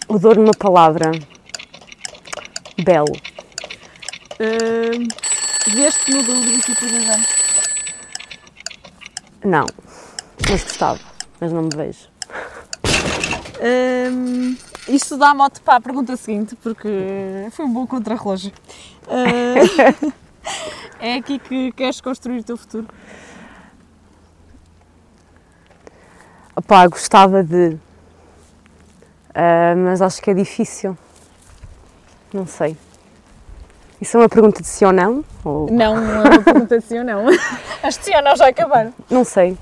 O 0.09 0.19
Douro 0.19 0.41
numa 0.41 0.53
palavra. 0.55 1.11
Belo. 2.85 3.12
Veste 5.67 6.11
no 6.12 6.23
Douro 6.23 6.61
por 6.79 6.89
dois 6.89 7.11
anos. 7.11 7.27
Não. 9.45 9.67
Mas 10.51 10.62
gostava. 10.65 11.01
Mas 11.41 11.53
não 11.53 11.62
me 11.62 11.71
vejo. 11.75 12.14
Ahm, 13.65 14.59
isto 14.87 15.17
dá 15.17 15.33
mote 15.33 15.59
para 15.62 15.77
a 15.77 15.81
pergunta 15.81 16.15
seguinte, 16.19 16.55
porque 16.57 17.49
foi 17.53 17.65
um 17.65 17.73
bom 17.73 17.87
contrarrelógio. 17.87 18.53
Ah, 19.09 20.12
é 21.01 21.15
aqui 21.15 21.39
que 21.39 21.73
queres 21.73 21.99
construir 21.99 22.41
o 22.41 22.45
teu 22.45 22.59
futuro? 22.59 22.87
Opá, 26.55 26.87
gostava 26.87 27.43
de. 27.43 27.79
Ah, 29.35 29.75
mas 29.75 30.03
acho 30.03 30.21
que 30.21 30.31
é 30.31 30.35
difícil. 30.35 30.99
Não 32.35 32.47
sei. 32.47 32.77
Isso 33.99 34.19
é 34.19 34.21
uma 34.21 34.29
pergunta 34.29 34.61
de 34.61 34.69
sim 34.69 34.85
ou 34.85 34.93
não? 34.93 35.25
Ou... 35.43 35.71
Não, 35.71 35.97
não 35.97 36.27
é 36.27 36.29
uma 36.29 36.43
pergunta 36.43 36.79
de 36.79 36.85
sim 36.85 36.99
ou 36.99 37.05
não. 37.05 37.25
As 37.83 37.97
de 37.97 38.05
sim 38.05 38.15
ou 38.15 38.23
não 38.23 38.37
já 38.37 38.49
acabaram. 38.49 38.93
Não 39.09 39.25
sei. 39.25 39.57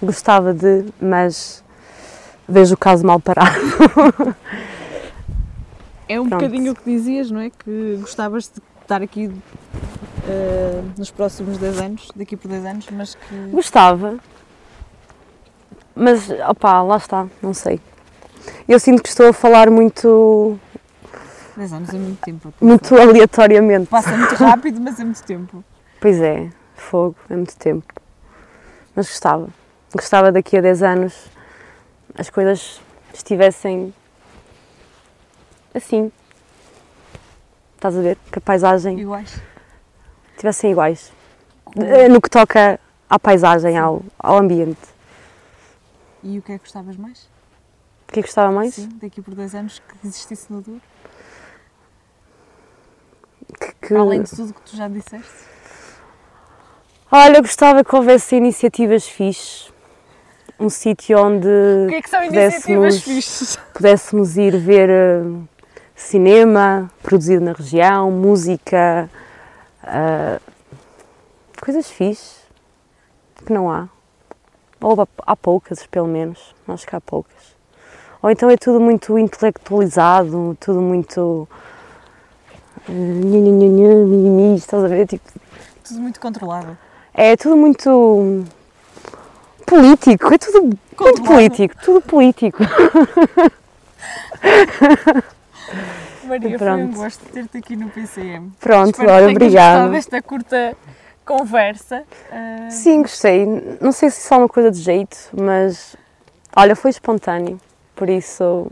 Gostava 0.00 0.54
de, 0.54 0.84
mas 1.00 1.64
vejo 2.48 2.74
o 2.74 2.78
caso 2.78 3.06
mal 3.06 3.20
parado. 3.20 3.58
É 6.08 6.18
um 6.18 6.26
Pronto. 6.26 6.40
bocadinho 6.40 6.72
o 6.72 6.74
que 6.74 6.84
dizias, 6.90 7.30
não 7.30 7.40
é? 7.40 7.50
Que 7.50 7.98
gostavas 8.00 8.44
de 8.44 8.62
estar 8.80 9.02
aqui 9.02 9.30
ah, 10.26 10.82
nos 10.96 11.10
próximos 11.10 11.58
10 11.58 11.80
anos, 11.80 12.10
daqui 12.16 12.36
por 12.36 12.48
10 12.48 12.64
anos, 12.64 12.86
mas 12.90 13.14
que. 13.14 13.34
Gostava. 13.50 14.18
Mas, 15.94 16.30
opá, 16.48 16.80
lá 16.80 16.96
está, 16.96 17.26
não 17.42 17.52
sei. 17.52 17.80
Eu 18.66 18.78
sinto 18.78 19.02
que 19.02 19.08
estou 19.08 19.28
a 19.28 19.32
falar 19.32 19.68
muito, 19.70 20.58
10 21.56 21.72
anos 21.72 21.88
é 21.90 21.98
muito 21.98 22.20
tempo. 22.20 22.54
muito 22.60 22.96
aleatoriamente. 22.96 23.88
Passa 23.88 24.16
muito 24.16 24.34
rápido, 24.36 24.80
mas 24.80 24.98
é 24.98 25.04
muito 25.04 25.22
tempo. 25.24 25.64
Pois 26.00 26.20
é, 26.20 26.48
fogo, 26.74 27.16
é 27.28 27.34
muito 27.34 27.56
tempo. 27.56 27.92
Mas 28.94 29.08
gostava. 29.08 29.48
Gostava 29.92 30.32
daqui 30.32 30.56
a 30.56 30.60
10 30.60 30.82
anos 30.82 31.30
as 32.16 32.30
coisas 32.30 32.80
estivessem 33.12 33.92
assim. 35.74 36.10
Estás 37.74 37.96
a 37.96 38.00
ver? 38.00 38.18
Que 38.32 38.38
a 38.38 38.42
paisagem 38.42 38.98
Iguais. 38.98 39.40
estivessem 40.32 40.72
iguais. 40.72 41.12
Eh, 41.76 42.08
No 42.08 42.20
que 42.20 42.28
toca 42.30 42.80
à 43.08 43.18
paisagem, 43.18 43.78
ao, 43.78 44.02
ao 44.18 44.38
ambiente. 44.38 44.80
E 46.22 46.38
o 46.38 46.42
que 46.42 46.52
é 46.52 46.58
que 46.58 46.64
gostavas 46.64 46.96
mais? 46.96 47.20
O 48.08 48.12
que 48.12 48.20
é 48.20 48.22
que 48.22 48.28
gostava 48.28 48.50
mais? 48.50 48.74
Sim, 48.74 48.88
daqui 49.00 49.22
por 49.22 49.34
10 49.34 49.54
anos 49.54 49.78
que 49.78 50.06
existisse 50.06 50.52
no 50.52 50.60
Douro. 50.60 50.80
Que- 53.60 53.88
que- 53.88 53.94
Além 53.94 54.22
de 54.22 54.30
tudo 54.30 54.52
que 54.52 54.60
tu 54.62 54.76
já 54.76 54.88
disseste. 54.88 55.46
Olha, 57.10 57.38
eu 57.38 57.42
gostava 57.42 57.82
que 57.84 57.94
houvesse 57.94 58.36
iniciativas 58.36 59.06
fixes. 59.06 59.72
Um 60.60 60.68
sítio 60.68 61.18
onde 61.18 61.46
é 61.48 62.26
Pudéssemos- 62.26 63.56
pudéssemos 63.72 64.36
ir 64.36 64.56
ver 64.58 64.90
eh, 64.90 65.22
cinema 65.94 66.90
produzido 67.02 67.44
na 67.44 67.52
região, 67.52 68.10
música, 68.10 69.08
ah, 69.84 70.40
coisas 71.62 71.88
fixes 71.88 72.38
que 73.46 73.52
não 73.52 73.70
há. 73.70 73.88
Ou 74.80 75.00
há- 75.24 75.36
poucas, 75.36 75.86
pelo 75.86 76.08
menos. 76.08 76.54
Acho 76.66 76.86
que 76.86 76.94
há 76.96 77.00
poucas. 77.00 77.56
Ou 78.20 78.28
então 78.30 78.50
é 78.50 78.56
tudo 78.56 78.80
muito 78.80 79.16
intelectualizado, 79.16 80.56
tudo 80.60 80.80
muito. 80.80 81.48
eh, 82.88 82.92
mimimi, 82.92 84.56
estás 84.56 84.82
a 84.84 84.88
ver? 84.88 85.06
Tipo, 85.06 85.28
Tudo 85.86 86.00
muito 86.00 86.18
controlado. 86.18 86.76
é 87.14 87.36
tudo 87.36 87.56
muito 87.56 88.44
político, 89.68 90.34
é 90.34 90.38
tudo 90.38 90.62
muito 90.62 91.22
político, 91.22 91.74
tudo 91.84 92.00
político. 92.02 92.58
Maria, 96.24 96.58
foi 96.58 96.70
um 96.70 96.76
Pronto. 96.78 96.96
gosto 96.96 97.24
de 97.24 97.32
ter-te 97.32 97.58
aqui 97.58 97.76
no 97.76 97.88
PCM. 97.88 98.52
Pronto, 98.60 98.90
Espero 98.90 99.10
olha, 99.12 99.28
obrigada. 99.30 99.88
desta 99.90 100.20
curta 100.22 100.76
conversa. 101.24 102.02
Ah, 102.30 102.68
Sim, 102.70 103.02
gostei. 103.02 103.46
Não 103.80 103.92
sei 103.92 104.10
se 104.10 104.20
isso 104.20 104.34
é 104.34 104.36
uma 104.36 104.48
coisa 104.48 104.70
de 104.70 104.78
jeito, 104.78 105.16
mas 105.32 105.96
olha, 106.54 106.76
foi 106.76 106.90
espontâneo. 106.90 107.58
Por 107.94 108.08
isso, 108.10 108.66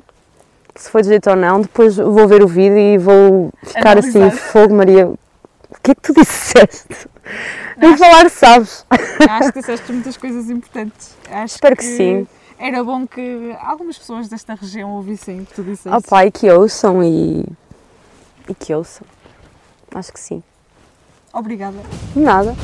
se 0.74 0.90
foi 0.90 1.02
de 1.02 1.08
jeito 1.08 1.30
ou 1.30 1.36
não, 1.36 1.60
depois 1.60 1.96
vou 1.96 2.28
ver 2.28 2.42
o 2.42 2.46
vídeo 2.46 2.78
e 2.78 2.98
vou 2.98 3.50
ficar 3.62 3.98
assim, 3.98 4.18
Analisar. 4.22 4.40
fogo, 4.52 4.74
Maria. 4.74 5.10
O 5.86 5.88
que 5.88 5.92
é 5.92 5.94
que 5.94 6.00
tu 6.02 6.12
disseste? 6.14 7.08
Nem 7.76 7.92
Acho- 7.92 7.98
falar 8.04 8.28
sabes. 8.28 8.84
Acho 8.90 9.52
que 9.52 9.60
disseste 9.60 9.92
muitas 9.92 10.16
coisas 10.16 10.50
importantes. 10.50 11.16
Acho 11.30 11.54
Espero 11.54 11.76
que 11.76 11.84
sim. 11.84 12.26
Era 12.58 12.82
bom 12.82 13.06
que 13.06 13.54
algumas 13.60 13.96
pessoas 13.96 14.28
desta 14.28 14.54
região 14.56 14.90
ouvissem 14.96 15.42
o 15.42 15.46
que 15.46 15.54
tu 15.54 15.62
disseste. 15.62 15.96
Oh 15.96 16.00
pai, 16.02 16.32
que 16.32 16.50
ouçam 16.50 17.04
e. 17.04 17.44
e 18.48 18.54
que 18.54 18.74
ouçam. 18.74 19.06
Acho 19.94 20.12
que 20.12 20.18
sim. 20.18 20.42
Obrigada. 21.32 21.78
Nada. 22.16 22.56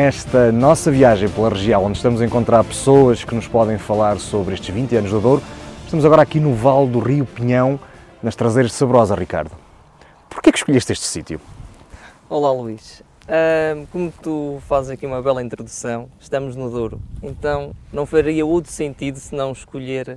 Nesta 0.00 0.52
nossa 0.52 0.92
viagem 0.92 1.28
pela 1.28 1.48
região, 1.48 1.84
onde 1.84 1.96
estamos 1.96 2.20
a 2.20 2.24
encontrar 2.24 2.62
pessoas 2.62 3.24
que 3.24 3.34
nos 3.34 3.48
podem 3.48 3.78
falar 3.78 4.20
sobre 4.20 4.54
estes 4.54 4.72
20 4.72 4.94
anos 4.94 5.10
do 5.10 5.20
Douro, 5.20 5.42
estamos 5.84 6.04
agora 6.04 6.22
aqui 6.22 6.38
no 6.38 6.54
Vale 6.54 6.86
do 6.86 7.00
Rio 7.00 7.26
Pinhão, 7.26 7.80
nas 8.22 8.36
traseiras 8.36 8.70
de 8.70 8.76
Sabrosa, 8.76 9.16
Ricardo. 9.16 9.50
Porquê 10.30 10.52
que 10.52 10.58
escolheste 10.58 10.92
este 10.92 11.04
sítio? 11.04 11.40
Olá 12.30 12.52
Luís, 12.52 13.02
como 13.90 14.12
tu 14.22 14.62
fazes 14.68 14.92
aqui 14.92 15.04
uma 15.04 15.20
bela 15.20 15.42
introdução, 15.42 16.08
estamos 16.20 16.54
no 16.54 16.70
Douro, 16.70 17.00
então 17.20 17.72
não 17.92 18.06
faria 18.06 18.46
outro 18.46 18.70
sentido 18.70 19.18
se 19.18 19.34
não 19.34 19.50
escolher 19.50 20.16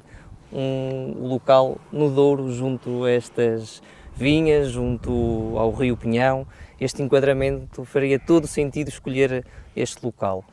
um 0.53 1.27
local 1.27 1.79
no 1.91 2.07
Douro 2.11 2.53
junto 2.53 3.03
a 3.05 3.09
estas 3.09 3.82
vinhas, 4.15 4.69
junto 4.69 5.55
ao 5.57 5.71
Rio 5.71 5.97
Pinhão. 5.97 6.45
Este 6.82 7.03
enquadramento 7.03 7.86
faria 7.86 8.17
todo 8.17 8.47
sentido 8.47 8.89
escolher 8.89 9.45
este 9.75 10.03
local. 10.03 10.43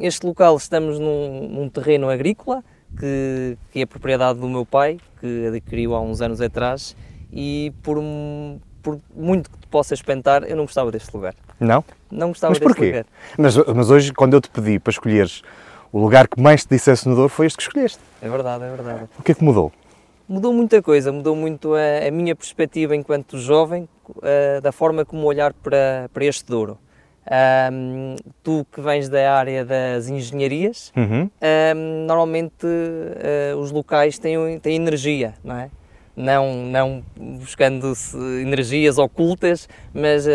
Este 0.00 0.26
local 0.26 0.56
estamos 0.56 0.98
num, 0.98 1.48
num 1.48 1.68
terreno 1.68 2.10
agrícola 2.10 2.64
que, 2.98 3.56
que, 3.70 3.80
é 3.80 3.86
propriedade 3.86 4.40
do 4.40 4.48
meu 4.48 4.66
pai, 4.66 4.98
que 5.20 5.46
adquiriu 5.46 5.94
há 5.94 6.00
uns 6.00 6.20
anos 6.20 6.40
atrás 6.40 6.96
e 7.32 7.72
por, 7.80 7.96
por 8.82 9.00
muito 9.14 9.48
que 9.48 9.58
te 9.58 9.68
possa 9.68 9.94
espantar, 9.94 10.42
eu 10.42 10.56
não 10.56 10.64
gostava 10.64 10.90
deste 10.90 11.14
lugar. 11.14 11.36
Não? 11.60 11.84
Não 12.10 12.28
gostava 12.28 12.50
mas 12.50 12.58
deste 12.58 12.74
porquê? 12.74 12.86
lugar. 12.86 13.06
Mas, 13.38 13.56
mas 13.56 13.90
hoje, 13.90 14.12
quando 14.12 14.34
eu 14.34 14.40
te 14.40 14.50
pedi 14.50 14.80
para 14.80 14.90
escolheres 14.90 15.42
o 15.92 16.00
lugar 16.00 16.26
que 16.26 16.40
mais 16.40 16.64
te 16.64 16.70
dissesse 16.70 17.08
no 17.08 17.14
Douro, 17.14 17.28
foi 17.28 17.46
este 17.46 17.56
que 17.56 17.62
escolheste. 17.62 18.00
É 18.20 18.28
verdade, 18.28 18.64
é 18.64 18.68
verdade. 18.68 19.04
O 19.16 19.22
que 19.22 19.30
é 19.30 19.34
que 19.36 19.44
mudou? 19.44 19.72
Mudou 20.26 20.54
muita 20.54 20.80
coisa, 20.80 21.12
mudou 21.12 21.36
muito 21.36 21.74
a, 21.74 22.08
a 22.08 22.10
minha 22.10 22.34
perspectiva 22.34 22.96
enquanto 22.96 23.36
jovem, 23.38 23.86
uh, 24.08 24.60
da 24.62 24.72
forma 24.72 25.04
como 25.04 25.26
olhar 25.26 25.52
para, 25.52 26.08
para 26.12 26.24
este 26.24 26.46
Douro. 26.46 26.78
Um, 27.72 28.16
tu 28.42 28.66
que 28.70 28.80
vens 28.80 29.08
da 29.08 29.32
área 29.32 29.64
das 29.64 30.08
engenharias, 30.08 30.92
Uhum. 30.96 31.28
um, 31.76 32.06
normalmente 32.06 32.66
uh, 32.66 33.58
os 33.58 33.70
locais 33.70 34.18
têm, 34.18 34.58
têm 34.60 34.76
energia, 34.76 35.34
não 35.44 35.56
é? 35.56 35.70
Não, 36.16 36.54
não 36.54 37.02
buscando 37.16 37.92
energias 38.40 38.98
ocultas, 38.98 39.68
mas 39.92 40.26
uh, 40.26 40.30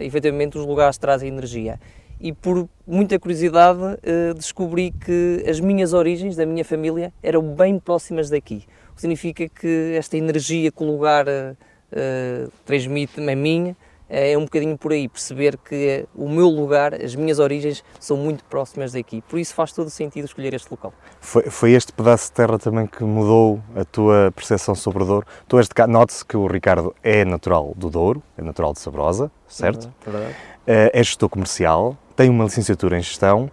efetivamente 0.00 0.56
os 0.56 0.64
lugares 0.64 0.96
trazem 0.96 1.28
energia. 1.28 1.78
E 2.20 2.32
por 2.32 2.68
muita 2.86 3.18
curiosidade 3.18 3.80
uh, 3.80 4.34
descobri 4.34 4.90
que 4.90 5.44
as 5.46 5.60
minhas 5.60 5.92
origens, 5.92 6.36
da 6.36 6.46
minha 6.46 6.64
família, 6.64 7.12
eram 7.22 7.42
bem 7.42 7.78
próximas 7.78 8.30
daqui. 8.30 8.64
O 8.94 8.96
que 8.96 9.00
significa 9.00 9.48
que 9.48 9.96
esta 9.98 10.16
energia 10.16 10.70
que 10.70 10.80
o 10.80 10.86
lugar 10.86 11.26
uh, 11.26 12.52
transmite-me 12.64 13.32
a 13.32 13.34
mim 13.34 13.76
é 14.08 14.38
um 14.38 14.44
bocadinho 14.44 14.78
por 14.78 14.92
aí, 14.92 15.08
perceber 15.08 15.58
que 15.58 16.06
o 16.14 16.28
meu 16.28 16.46
lugar, 16.46 16.94
as 16.94 17.16
minhas 17.16 17.40
origens, 17.40 17.82
são 17.98 18.16
muito 18.16 18.44
próximas 18.44 18.92
daqui. 18.92 19.20
Por 19.22 19.40
isso 19.40 19.52
faz 19.52 19.72
todo 19.72 19.88
o 19.88 19.90
sentido 19.90 20.26
escolher 20.26 20.54
este 20.54 20.70
local. 20.70 20.94
Foi, 21.20 21.42
foi 21.50 21.72
este 21.72 21.92
pedaço 21.92 22.26
de 22.26 22.32
terra 22.32 22.56
também 22.56 22.86
que 22.86 23.02
mudou 23.02 23.60
a 23.74 23.84
tua 23.84 24.32
percepção 24.32 24.76
sobre 24.76 25.02
o 25.02 25.06
Douro? 25.06 25.26
Tu 25.48 25.58
és 25.58 25.66
de 25.66 25.74
cá, 25.74 25.88
note-se 25.88 26.24
que 26.24 26.36
o 26.36 26.46
Ricardo 26.46 26.94
é 27.02 27.24
natural 27.24 27.72
do 27.76 27.90
Douro, 27.90 28.22
é 28.38 28.42
natural 28.42 28.72
de 28.72 28.78
Sabrosa, 28.78 29.32
certo? 29.48 29.92
Verdade. 30.04 30.32
Uh, 30.32 30.90
é 30.92 31.02
gestor 31.02 31.28
comercial, 31.28 31.96
tem 32.14 32.30
uma 32.30 32.44
licenciatura 32.44 32.96
em 32.96 33.02
gestão, 33.02 33.50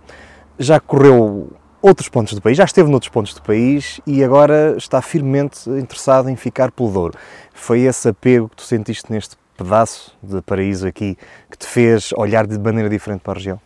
já 0.60 0.80
correu 0.80 1.54
outros 1.82 2.08
pontos 2.10 2.34
do 2.34 2.42
país, 2.42 2.58
já 2.58 2.64
esteve 2.64 2.90
noutros 2.90 3.10
pontos 3.10 3.34
do 3.34 3.42
país 3.42 4.00
e 4.06 4.24
agora 4.24 4.76
está 4.78 5.02
firmemente 5.02 5.70
interessado 5.70 6.30
em 6.30 6.36
ficar 6.36 6.72
pelo 6.72 6.92
Douro. 6.92 7.18
Foi 7.54 7.82
esse 7.82 8.08
apego 8.08 8.50
que 8.50 8.58
tu 8.58 8.64
sentiste 8.64 9.12
neste 9.12 9.36
pedaço 9.58 10.16
de 10.22 10.42
paraíso 10.42 10.88
aqui 10.88 11.18
que 11.50 11.58
te 11.58 11.68
fez 11.68 12.12
olhar 12.14 12.46
de 12.46 12.58
maneira 12.58 12.90
diferente 12.90 13.22
para 13.22 13.34
a 13.34 13.36
região? 13.36 13.60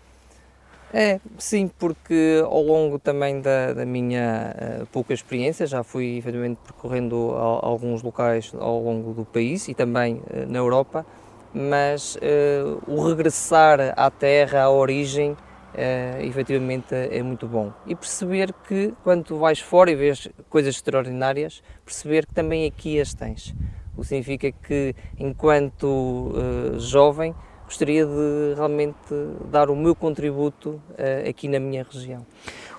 É, 0.94 1.20
sim, 1.38 1.70
porque 1.78 2.42
ao 2.46 2.62
longo 2.62 2.98
também 2.98 3.42
da, 3.42 3.74
da 3.74 3.86
minha 3.86 4.56
uh, 4.82 4.86
pouca 4.88 5.14
experiência, 5.14 5.68
já 5.68 5.84
fui 5.84 6.18
efetivamente 6.18 6.60
percorrendo 6.64 7.34
a, 7.36 7.68
alguns 7.68 8.02
locais 8.02 8.54
ao 8.58 8.82
longo 8.82 9.14
do 9.14 9.26
país 9.26 9.68
e 9.68 9.74
também 9.74 10.16
uh, 10.16 10.50
na 10.50 10.58
Europa, 10.58 11.06
mas 11.54 12.16
uh, 12.16 12.82
o 12.88 13.06
regressar 13.06 13.94
à 13.98 14.10
terra, 14.10 14.64
à 14.64 14.70
origem, 14.70 15.36
uh, 15.76 16.26
efetivamente 16.26 16.94
é 16.94 17.22
muito 17.22 17.48
bom. 17.48 17.72
E 17.86 17.96
perceber 17.96 18.54
que 18.68 18.94
quando 19.04 19.24
tu 19.26 19.38
vais 19.38 19.60
fora 19.60 19.92
e 19.92 19.96
vês 19.96 20.28
coisas 20.50 20.76
extraordinárias, 20.76 21.62
perceber 21.84 22.26
que 22.26 22.34
também 22.34 22.66
aqui 22.66 23.00
as 23.00 23.14
tens. 23.14 23.54
O 23.96 24.02
que 24.02 24.08
significa 24.08 24.52
que, 24.52 24.96
enquanto 25.20 25.86
uh, 25.86 26.80
jovem, 26.80 27.34
gostaria 27.66 28.06
de 28.06 28.54
realmente 28.56 29.14
dar 29.52 29.70
o 29.70 29.76
meu 29.76 29.96
contributo 29.96 30.82
uh, 30.92 31.30
aqui 31.30 31.48
na 31.48 31.60
minha 31.60 31.86
região. 31.90 32.26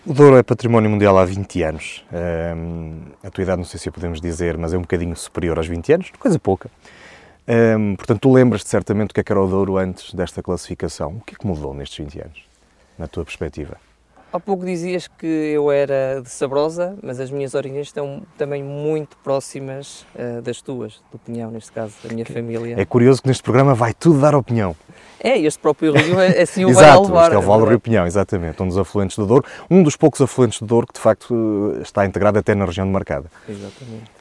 O 0.06 0.14
Douro 0.14 0.36
é 0.36 0.42
património 0.42 0.88
mundial 0.88 1.18
há 1.18 1.24
20 1.24 1.62
anos. 1.64 2.04
Um, 2.12 3.00
a 3.24 3.30
tua 3.30 3.42
idade 3.42 3.58
não 3.58 3.64
sei 3.64 3.80
se 3.80 3.90
podemos 3.90 4.20
dizer, 4.20 4.56
mas 4.56 4.72
é 4.72 4.78
um 4.78 4.82
bocadinho 4.82 5.16
superior 5.16 5.58
aos 5.58 5.66
20 5.66 5.92
anos, 5.92 6.12
coisa 6.18 6.38
pouca. 6.38 6.70
Um, 7.48 7.96
portanto, 7.96 8.20
tu 8.20 8.32
lembras-te 8.32 8.68
certamente 8.68 9.08
do 9.08 9.14
que, 9.14 9.20
é 9.20 9.24
que 9.24 9.32
era 9.32 9.40
o 9.40 9.48
Douro 9.48 9.76
antes 9.76 10.14
desta 10.14 10.42
classificação. 10.42 11.16
O 11.16 11.20
que 11.20 11.34
é 11.34 11.38
que 11.38 11.46
mudou 11.46 11.74
nestes 11.74 11.98
20 11.98 12.20
anos, 12.20 12.42
na 12.98 13.06
tua 13.06 13.24
perspectiva? 13.24 13.76
Há 14.32 14.40
pouco 14.40 14.66
dizias 14.66 15.08
que 15.08 15.26
eu 15.26 15.70
era 15.70 16.20
de 16.20 16.28
Sabrosa, 16.28 16.96
mas 17.02 17.20
as 17.20 17.30
minhas 17.30 17.54
origens 17.54 17.86
estão 17.86 18.22
também 18.36 18.62
muito 18.62 19.16
próximas 19.18 20.04
uh, 20.14 20.42
das 20.42 20.60
tuas, 20.60 21.00
do 21.10 21.18
Pinhão, 21.18 21.50
neste 21.50 21.72
caso, 21.72 21.94
da 22.02 22.12
minha 22.12 22.26
família. 22.26 22.74
É 22.78 22.84
curioso 22.84 23.22
que 23.22 23.28
neste 23.28 23.42
programa 23.42 23.74
vai 23.74 23.94
tudo 23.94 24.20
dar 24.20 24.34
opinião. 24.34 24.76
É, 25.20 25.38
este 25.38 25.58
próprio 25.58 25.92
rio 25.92 26.20
é 26.20 26.42
assim 26.42 26.64
o 26.64 26.68
Exato, 26.70 27.04
vai 27.04 27.06
levar. 27.06 27.22
este 27.22 27.34
é 27.34 27.38
o 27.38 27.42
Vale 27.42 27.62
do 27.62 27.68
Rio 27.70 27.80
Pinhão, 27.80 28.06
exatamente, 28.06 28.62
um 28.62 28.68
dos 28.68 28.76
afluentes 28.76 29.16
do 29.16 29.26
Douro, 29.26 29.44
um 29.70 29.82
dos 29.82 29.96
poucos 29.96 30.20
afluentes 30.20 30.60
do 30.60 30.66
Douro 30.66 30.86
que 30.86 30.94
de 30.94 31.00
facto 31.00 31.78
está 31.80 32.04
integrado 32.04 32.38
até 32.38 32.54
na 32.54 32.66
região 32.66 32.86
de 32.86 32.92
Marcada. 32.92 33.30
Exatamente. 33.48 34.16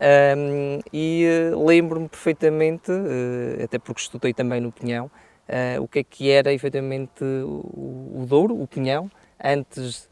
Um, 0.00 0.78
e 0.92 1.26
uh, 1.52 1.66
lembro-me 1.66 2.08
perfeitamente, 2.08 2.90
uh, 2.90 3.64
até 3.64 3.78
porque 3.78 4.00
estudei 4.00 4.32
também 4.32 4.60
no 4.60 4.70
Pinhão, 4.70 5.10
uh, 5.48 5.82
o 5.82 5.88
que 5.88 6.00
é 6.00 6.04
que 6.04 6.30
era 6.30 6.52
efetivamente 6.52 7.24
o, 7.24 8.20
o 8.22 8.26
Douro, 8.26 8.60
o 8.60 8.66
Pinhão, 8.66 9.10
antes 9.42 10.10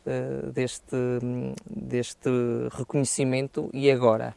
deste, 0.55 0.97
deste 1.69 2.31
reconhecimento 2.71 3.69
e 3.73 3.91
agora. 3.91 4.37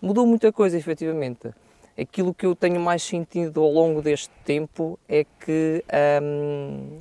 Mudou 0.00 0.24
muita 0.24 0.52
coisa, 0.52 0.78
efetivamente. 0.78 1.50
Aquilo 1.98 2.32
que 2.32 2.46
eu 2.46 2.54
tenho 2.54 2.80
mais 2.80 3.02
sentido 3.02 3.60
ao 3.60 3.70
longo 3.70 4.00
deste 4.00 4.30
tempo 4.44 4.98
é 5.08 5.24
que 5.24 5.84
um, 6.22 6.98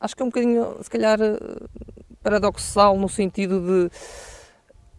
acho 0.00 0.16
que 0.16 0.22
é 0.22 0.24
um 0.24 0.28
bocadinho, 0.28 0.76
se 0.82 0.90
calhar, 0.90 1.18
paradoxal 2.22 2.98
no 2.98 3.08
sentido 3.08 3.60
de 3.60 3.90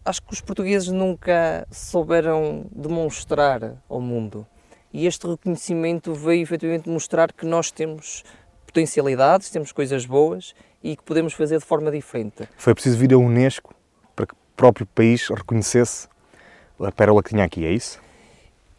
acho 0.04 0.22
que 0.22 0.32
os 0.32 0.40
portugueses 0.40 0.88
nunca 0.88 1.66
souberam 1.70 2.66
demonstrar 2.72 3.82
ao 3.88 4.00
mundo. 4.00 4.46
E 4.92 5.06
este 5.06 5.26
reconhecimento 5.26 6.14
veio 6.14 6.42
efetivamente 6.42 6.88
mostrar 6.88 7.32
que 7.32 7.44
nós 7.44 7.70
temos 7.70 8.24
potencialidades, 8.66 9.50
temos 9.50 9.72
coisas 9.72 10.06
boas 10.06 10.54
e 10.82 10.96
que 10.96 11.02
podemos 11.02 11.32
fazer 11.32 11.58
de 11.58 11.64
forma 11.64 11.90
diferente. 11.90 12.48
Foi 12.56 12.74
preciso 12.74 12.98
vir 12.98 13.12
a 13.12 13.18
Unesco 13.18 13.74
para 14.14 14.26
que 14.26 14.34
o 14.34 14.36
próprio 14.56 14.86
país 14.86 15.28
reconhecesse 15.28 16.08
a 16.80 16.92
pérola 16.92 17.22
que 17.22 17.30
tinha 17.30 17.44
aqui, 17.44 17.64
é 17.64 17.72
isso? 17.72 18.00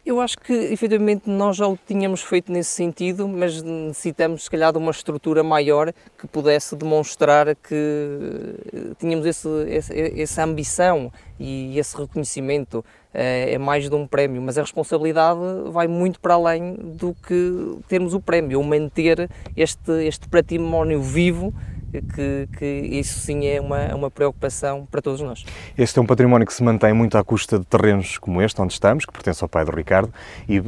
Eu 0.04 0.18
acho 0.18 0.38
que, 0.38 0.52
efetivamente, 0.52 1.28
nós 1.28 1.58
já 1.58 1.68
o 1.68 1.78
tínhamos 1.86 2.22
feito 2.22 2.50
nesse 2.50 2.70
sentido, 2.70 3.28
mas 3.28 3.62
necessitamos, 3.62 4.44
se 4.44 4.50
calhar, 4.50 4.72
de 4.72 4.78
uma 4.78 4.90
estrutura 4.90 5.44
maior 5.44 5.92
que 6.18 6.26
pudesse 6.26 6.74
demonstrar 6.74 7.54
que 7.54 8.94
tínhamos 8.98 9.26
esse, 9.26 9.48
esse, 9.68 10.20
essa 10.22 10.42
ambição 10.42 11.12
e 11.38 11.78
esse 11.78 11.94
reconhecimento. 11.96 12.82
É 13.12 13.58
mais 13.58 13.88
de 13.88 13.94
um 13.94 14.06
prémio, 14.06 14.40
mas 14.40 14.56
a 14.56 14.60
responsabilidade 14.60 15.40
vai 15.66 15.88
muito 15.88 16.20
para 16.20 16.34
além 16.34 16.74
do 16.74 17.12
que 17.14 17.78
termos 17.88 18.14
o 18.14 18.20
prémio, 18.20 18.62
manter 18.62 19.28
este, 19.56 20.06
este 20.06 20.28
património 20.28 21.02
vivo 21.02 21.52
que, 21.90 22.48
que, 22.56 22.64
isso 22.64 23.18
sim 23.20 23.46
é 23.46 23.60
uma, 23.60 23.94
uma 23.94 24.10
preocupação 24.10 24.86
para 24.90 25.02
todos 25.02 25.20
nós. 25.20 25.44
Este 25.76 25.98
é 25.98 26.02
um 26.02 26.06
património 26.06 26.46
que 26.46 26.54
se 26.54 26.62
mantém 26.62 26.92
muito 26.92 27.18
à 27.18 27.24
custa 27.24 27.58
de 27.58 27.64
terrenos 27.64 28.18
como 28.18 28.40
este, 28.40 28.60
onde 28.60 28.72
estamos, 28.72 29.04
que 29.04 29.12
pertence 29.12 29.42
ao 29.42 29.48
pai 29.48 29.64
do 29.64 29.72
Ricardo, 29.72 30.12
e, 30.48 30.62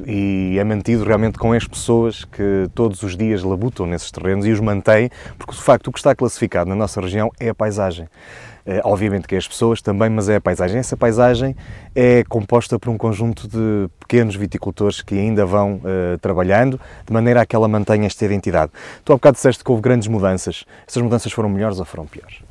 e 0.54 0.58
é 0.58 0.64
mantido 0.64 1.04
realmente 1.04 1.38
com 1.38 1.52
as 1.52 1.66
pessoas 1.66 2.24
que 2.24 2.68
todos 2.74 3.02
os 3.02 3.16
dias 3.16 3.42
labutam 3.42 3.86
nesses 3.86 4.10
terrenos 4.10 4.46
e 4.46 4.50
os 4.50 4.60
mantêm, 4.60 5.10
porque 5.38 5.54
de 5.54 5.62
facto 5.62 5.88
o 5.88 5.92
que 5.92 5.98
está 5.98 6.14
classificado 6.14 6.68
na 6.68 6.76
nossa 6.76 7.00
região 7.00 7.30
é 7.38 7.48
a 7.48 7.54
paisagem. 7.54 8.08
É, 8.64 8.80
obviamente 8.84 9.26
que 9.26 9.34
é 9.34 9.38
as 9.38 9.48
pessoas 9.48 9.82
também, 9.82 10.08
mas 10.08 10.28
é 10.28 10.36
a 10.36 10.40
paisagem. 10.40 10.78
Essa 10.78 10.96
paisagem 10.96 11.56
é 11.94 12.22
composta 12.28 12.78
por 12.78 12.90
um 12.90 12.96
conjunto 12.96 13.48
de 13.48 13.88
pequenos 13.98 14.36
viticultores 14.36 15.02
que 15.02 15.18
ainda 15.18 15.44
vão 15.44 15.76
uh, 15.76 16.18
trabalhando 16.20 16.80
de 17.04 17.12
maneira 17.12 17.40
a 17.42 17.46
que 17.46 17.56
ela 17.56 17.66
mantenha 17.66 18.06
esta 18.06 18.24
identidade. 18.24 18.70
Tu 19.04 19.12
há 19.12 19.16
bocado 19.16 19.34
disseste 19.34 19.64
que 19.64 19.70
houve 19.70 19.82
grandes 19.82 20.06
mudanças. 20.06 20.64
Essas 20.86 21.02
mudanças 21.12 21.32
foram 21.32 21.50
melhores 21.50 21.78
ou 21.78 21.84
foram 21.84 22.06
piores? 22.06 22.42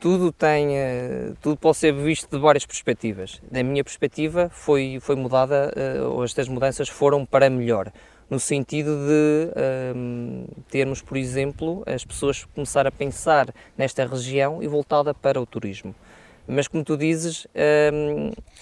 Tudo 0.00 0.30
tem, 0.30 0.68
uh, 0.68 1.36
tudo 1.42 1.56
pode 1.56 1.76
ser 1.76 1.92
visto 1.92 2.30
de 2.30 2.38
várias 2.40 2.64
perspectivas. 2.64 3.42
Da 3.50 3.64
minha 3.64 3.82
perspectiva, 3.82 4.48
foi, 4.52 4.98
foi 5.00 5.16
mudada, 5.16 5.72
uh, 6.06 6.22
estas 6.22 6.46
mudanças 6.46 6.88
foram 6.88 7.26
para 7.26 7.50
melhor 7.50 7.90
no 8.30 8.38
sentido 8.38 8.90
de 9.06 9.50
termos, 10.70 11.00
por 11.00 11.16
exemplo, 11.16 11.82
as 11.86 12.04
pessoas 12.04 12.44
começar 12.54 12.86
a 12.86 12.92
pensar 12.92 13.46
nesta 13.74 14.06
região 14.06 14.62
e 14.62 14.68
voltada 14.68 15.14
para 15.14 15.40
o 15.40 15.46
turismo. 15.46 15.94
Mas, 16.46 16.68
como 16.68 16.84
tu 16.84 16.94
dizes, 16.94 17.46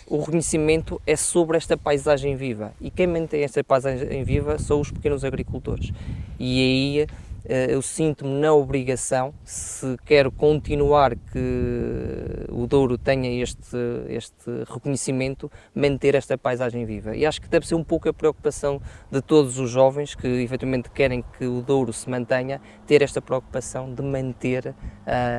o 0.06 0.20
reconhecimento 0.20 1.02
é 1.04 1.16
sobre 1.16 1.56
esta 1.56 1.76
paisagem 1.76 2.36
viva 2.36 2.72
e 2.80 2.92
quem 2.92 3.08
mantém 3.08 3.42
esta 3.42 3.62
paisagem 3.64 4.22
viva 4.22 4.56
são 4.56 4.80
os 4.80 4.92
pequenos 4.92 5.24
agricultores. 5.24 5.92
E 6.38 6.60
aí 6.60 7.00
eh, 7.00 7.06
eu 7.49 7.80
sinto-me 7.80 8.40
na 8.40 8.53
obrigação, 8.53 9.32
se 9.44 9.97
quero 10.05 10.32
continuar 10.32 11.14
que 11.14 12.47
o 12.51 12.66
Douro 12.66 12.99
tenha 12.99 13.42
este, 13.42 13.76
este 14.09 14.64
reconhecimento, 14.68 15.51
manter 15.74 16.14
esta 16.14 16.36
paisagem 16.36 16.84
viva. 16.84 17.16
E 17.16 17.24
acho 17.24 17.40
que 17.40 17.49
deve 17.49 17.66
ser 17.66 17.74
um 17.74 17.84
pouco 17.84 18.09
a 18.09 18.12
preocupação 18.12 18.80
de 19.11 19.20
todos 19.20 19.59
os 19.59 19.70
jovens 19.70 20.14
que 20.14 20.26
efetivamente 20.26 20.90
querem 20.90 21.24
que 21.38 21.47
o 21.47 21.62
Douro 21.62 21.92
se 21.92 22.09
mantenha, 22.11 22.61
ter 22.86 23.03
esta 23.03 23.22
preocupação 23.22 23.92
de 23.92 24.03
manter 24.03 24.68
uh, 24.68 24.74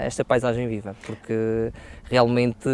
esta 0.02 0.24
paisagem 0.24 0.68
viva, 0.68 0.96
porque 1.06 1.72
realmente 2.06 2.70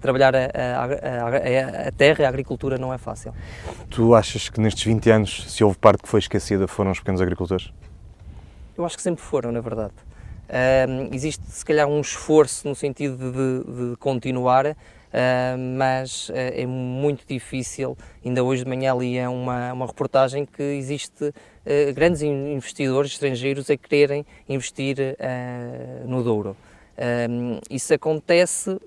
trabalhar 0.00 0.34
a, 0.34 0.38
a, 0.38 0.84
a, 0.84 1.88
a, 1.88 1.92
terra 1.92 2.26
a 2.26 2.28
agricultura 2.28 2.76
não 2.76 2.92
é 2.92 2.98
fácil. 2.98 3.32
Tu 3.88 4.14
achas 4.14 4.48
que 4.48 4.60
nestes 4.60 4.84
20 4.84 5.10
anos, 5.10 5.44
se 5.48 5.64
houve 5.64 5.78
parte 5.78 6.02
que 6.02 6.08
foi 6.08 6.20
esquecida, 6.20 6.68
foram 6.68 6.90
os 6.90 6.98
pequenos 6.98 7.20
agricultores? 7.20 7.72
Eu 8.78 8.86
acho 8.86 8.96
que 8.96 9.02
sempre 9.02 9.24
foram, 9.24 9.50
na 9.50 9.60
verdade. 9.60 9.92
Uh, 10.48 11.12
existe, 11.12 11.44
se 11.50 11.64
calhar, 11.64 11.88
um 11.88 12.00
esforço 12.00 12.68
no 12.68 12.76
sentido 12.76 13.16
de, 13.16 13.90
de 13.90 13.96
continuar, 13.96 14.66
uh, 14.66 14.76
mas 15.76 16.28
uh, 16.28 16.34
é 16.36 16.64
muito 16.64 17.26
difícil. 17.26 17.98
Ainda 18.24 18.44
hoje 18.44 18.62
de 18.62 18.70
manhã 18.70 18.94
li 18.94 19.18
uma, 19.26 19.72
uma 19.72 19.84
reportagem 19.84 20.46
que 20.46 20.62
existe 20.62 21.34
ah, 21.66 21.92
grandes 21.92 22.22
investidores 22.22 23.10
estrangeiros 23.10 23.68
a 23.68 23.76
quererem 23.76 24.24
investir 24.48 24.96
no 26.06 26.22
Douro. 26.22 26.56
isso 27.68 27.92
acontece, 27.92 28.78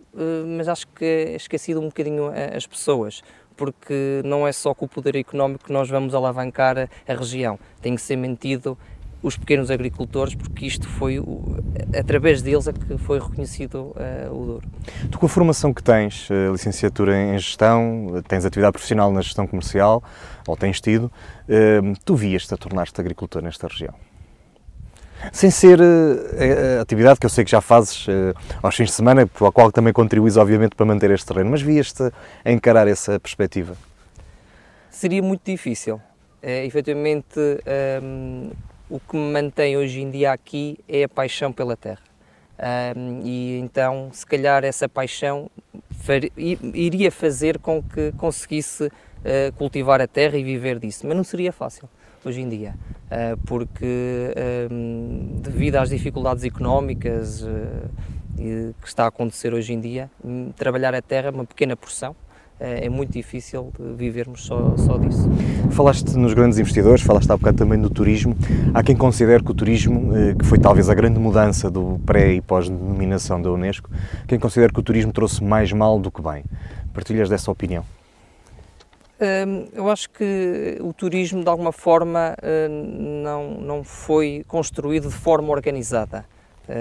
mas 0.58 0.68
acho 0.68 0.88
que 0.88 1.06
é 1.06 1.36
esquecido 1.36 1.80
um 1.80 1.88
bocadinho 1.88 2.32
as 2.56 2.66
pessoas 2.66 3.22
porque 3.56 4.24
não 4.26 4.48
é 4.48 4.52
só 4.52 4.74
com 4.74 4.86
o 4.86 4.88
poder 4.88 5.16
económico 5.16 5.66
que 5.66 5.72
nós 5.72 5.88
vamos 5.88 6.16
alavancar 6.16 6.90
a 7.08 7.14
região, 7.14 7.60
tem 7.80 7.94
que 7.94 8.02
ser 8.02 8.16
mantido 8.16 8.76
os 9.24 9.38
pequenos 9.38 9.70
agricultores, 9.70 10.34
porque 10.34 10.66
isto 10.66 10.88
foi, 10.88 11.22
através 11.98 12.42
deles, 12.42 12.68
é 12.68 12.74
que 12.74 12.98
foi 12.98 13.20
reconhecido 13.20 13.94
uh, 13.96 14.34
o 14.34 14.46
Douro. 14.46 14.68
Tu, 15.12 15.20
com 15.20 15.26
a 15.26 15.30
formação 15.30 15.74
que 15.74 15.84
tens, 15.84 16.30
uh, 16.30 16.52
licenciatura 16.52 17.16
em 17.16 17.38
gestão, 17.38 18.22
tens 18.28 18.46
atividade 18.46 18.74
profissional 18.74 19.12
na 19.12 19.22
gestão 19.22 19.46
comercial, 19.46 20.04
ou 20.48 20.58
tens 20.58 20.82
tido, 20.82 21.06
uh, 21.06 21.94
tu 22.04 22.16
vias-te 22.16 22.54
a 22.54 22.58
tornar-te 22.58 23.00
agricultor 23.00 23.42
nesta 23.42 23.68
região? 23.68 23.94
Sem 25.32 25.52
ser 25.52 25.80
a 25.80 26.82
atividade 26.82 27.20
que 27.20 27.28
eu 27.28 27.30
sei 27.30 27.46
que 27.46 27.52
já 27.52 27.62
fazes 27.62 28.08
aos 28.64 28.76
fins 28.76 28.88
de 28.88 28.94
semana, 28.94 29.22
a 29.22 29.52
qual 29.52 29.72
também 29.72 29.94
contribuis, 29.94 30.36
obviamente, 30.36 30.76
para 30.76 30.84
manter 30.84 31.12
este 31.12 31.28
terreno, 31.28 31.52
mas 31.52 31.62
vias-te 31.62 32.12
a 32.44 32.52
encarar 32.52 32.88
essa 32.88 33.20
perspectiva? 33.20 33.76
Seria 34.90 35.22
muito 35.22 35.44
difícil. 35.46 36.02
É, 36.42 36.66
efetivamente, 36.66 37.40
um, 38.02 38.50
o 38.92 39.00
que 39.00 39.16
me 39.16 39.32
mantém 39.32 39.78
hoje 39.78 40.02
em 40.02 40.12
dia 40.12 40.34
aqui 40.34 40.78
é 40.88 41.06
a 41.06 41.10
paixão 41.10 41.54
pela 41.54 41.78
terra. 41.78 42.02
Um, 42.96 43.22
e 43.24 43.58
então, 43.58 44.10
se 44.12 44.26
calhar, 44.26 44.66
essa 44.66 44.88
paixão 44.88 45.50
iria 46.38 47.10
fazer 47.10 47.58
com 47.58 47.82
que 47.82 48.12
conseguisse 48.18 48.88
uh, 48.88 48.92
cultivar 49.56 50.02
a 50.02 50.08
terra 50.08 50.38
e 50.38 50.44
viver 50.44 50.78
disso, 50.78 51.08
mas 51.08 51.16
não 51.16 51.24
seria 51.24 51.54
fácil 51.54 51.90
hoje 52.24 52.42
em 52.42 52.50
dia, 52.50 52.76
uh, 53.06 53.38
porque 53.48 54.28
devido 55.42 55.78
às 55.78 55.90
dificuldades 55.90 56.44
económicas 56.44 57.42
uh, 57.42 57.90
que 58.36 58.88
está 58.88 59.06
a 59.06 59.08
acontecer 59.08 59.54
hoje 59.54 59.74
em 59.74 59.80
dia, 59.80 60.12
hum, 60.24 60.52
trabalhar 60.56 60.94
a 60.94 61.02
terra 61.02 61.30
é 61.30 61.32
uma 61.32 61.46
pequena 61.46 61.76
porção 61.76 62.16
é, 62.62 62.86
é 62.86 62.90
muito 62.90 63.12
difícil 63.12 63.74
vivermos 63.98 64.46
só, 64.46 64.76
só 64.78 64.98
disso. 64.98 65.28
Falaste 65.72 66.16
nos 66.16 66.34
grandes 66.34 66.60
investidores, 66.60 67.02
falaste 67.02 67.30
há 67.32 67.36
bocado 67.36 67.58
também 67.58 67.80
do 67.80 67.90
turismo. 67.90 68.38
Há 68.74 68.84
quem 68.84 68.96
considere 68.96 69.44
que 69.44 69.52
o 69.52 69.54
turismo, 69.54 70.16
eh, 70.16 70.36
que 70.38 70.46
foi 70.46 70.60
talvez 70.60 70.90
a 70.90 70.94
grande 70.94 71.20
mudança 71.20 71.72
do 71.72 72.00
pré 72.06 72.34
e 72.34 72.42
pós-denominação 72.42 73.42
da 73.42 73.52
Unesco, 73.52 73.90
quem 74.28 74.40
considera 74.40 74.72
que 74.72 74.80
o 74.80 74.84
turismo 74.84 75.12
trouxe 75.12 75.44
mais 75.44 75.74
mal 75.74 76.00
do 76.00 76.12
que 76.12 76.22
bem. 76.22 76.44
Partilhas 76.94 77.30
dessa 77.30 77.50
opinião? 77.50 77.84
Hum, 79.20 79.68
eu 79.74 79.90
acho 79.90 80.10
que 80.10 80.78
o 80.82 80.94
turismo, 80.94 81.44
de 81.44 81.50
alguma 81.50 81.72
forma, 81.72 82.36
hum, 82.44 83.22
não, 83.24 83.52
não 83.62 83.84
foi 83.84 84.44
construído 84.48 85.10
de 85.10 85.16
forma 85.16 85.50
organizada. 85.52 86.26
Hum, 86.70 86.74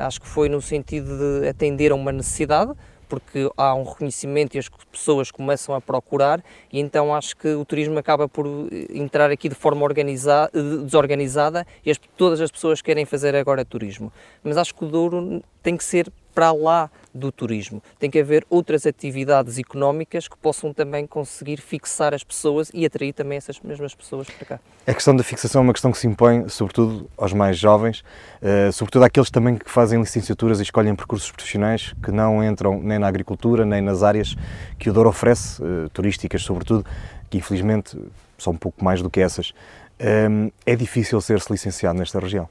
acho 0.00 0.20
que 0.20 0.26
foi 0.26 0.48
no 0.48 0.60
sentido 0.60 1.40
de 1.40 1.48
atender 1.48 1.92
a 1.92 1.94
uma 1.94 2.12
necessidade, 2.12 2.72
porque 3.12 3.50
há 3.58 3.74
um 3.74 3.84
reconhecimento 3.84 4.56
e 4.56 4.58
as 4.58 4.70
pessoas 4.90 5.30
começam 5.30 5.74
a 5.74 5.82
procurar 5.82 6.42
e 6.72 6.80
então 6.80 7.14
acho 7.14 7.36
que 7.36 7.48
o 7.48 7.62
turismo 7.62 7.98
acaba 7.98 8.26
por 8.26 8.46
entrar 8.88 9.30
aqui 9.30 9.50
de 9.50 9.54
forma 9.54 9.84
organizada, 9.84 10.50
desorganizada 10.82 11.66
e 11.84 11.90
as, 11.90 11.98
todas 12.16 12.40
as 12.40 12.50
pessoas 12.50 12.80
querem 12.80 13.04
fazer 13.04 13.36
agora 13.36 13.66
turismo. 13.66 14.10
Mas 14.42 14.56
acho 14.56 14.74
que 14.74 14.82
o 14.82 14.88
Douro 14.88 15.42
tem 15.62 15.76
que 15.76 15.84
ser 15.84 16.10
para 16.34 16.52
lá 16.52 16.90
do 17.14 17.30
turismo. 17.30 17.82
Tem 17.98 18.10
que 18.10 18.18
haver 18.18 18.46
outras 18.48 18.86
atividades 18.86 19.58
económicas 19.58 20.28
que 20.28 20.36
possam 20.36 20.72
também 20.72 21.06
conseguir 21.06 21.60
fixar 21.60 22.14
as 22.14 22.24
pessoas 22.24 22.70
e 22.72 22.86
atrair 22.86 23.12
também 23.12 23.36
essas 23.36 23.60
mesmas 23.60 23.94
pessoas 23.94 24.28
para 24.28 24.46
cá. 24.46 24.60
A 24.86 24.94
questão 24.94 25.14
da 25.14 25.22
fixação 25.22 25.60
é 25.60 25.64
uma 25.64 25.72
questão 25.72 25.92
que 25.92 25.98
se 25.98 26.06
impõe, 26.06 26.48
sobretudo 26.48 27.08
aos 27.16 27.32
mais 27.32 27.58
jovens, 27.58 28.00
uh, 28.40 28.72
sobretudo 28.72 29.04
àqueles 29.04 29.30
também 29.30 29.56
que 29.56 29.70
fazem 29.70 30.00
licenciaturas 30.00 30.60
e 30.60 30.62
escolhem 30.62 30.94
percursos 30.94 31.30
profissionais 31.30 31.94
que 32.02 32.10
não 32.10 32.42
entram 32.42 32.80
nem 32.82 32.98
na 32.98 33.06
agricultura, 33.06 33.64
nem 33.64 33.80
nas 33.80 34.02
áreas 34.02 34.34
que 34.78 34.90
o 34.90 34.92
Douro 34.92 35.08
oferece, 35.10 35.62
uh, 35.62 35.88
turísticas 35.90 36.42
sobretudo, 36.42 36.84
que 37.30 37.38
infelizmente 37.38 37.96
são 38.38 38.52
um 38.52 38.56
pouco 38.56 38.84
mais 38.84 39.00
do 39.00 39.08
que 39.08 39.20
essas. 39.20 39.52
Um, 40.00 40.50
é 40.66 40.74
difícil 40.74 41.20
ser-se 41.20 41.52
licenciado 41.52 41.98
nesta 41.98 42.18
região? 42.18 42.48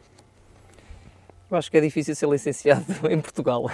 Eu 1.52 1.58
acho 1.58 1.70
que 1.70 1.78
é 1.78 1.82
difícil 1.82 2.16
ser 2.16 2.30
licenciado 2.30 2.86
em 3.12 3.20
Portugal. 3.20 3.70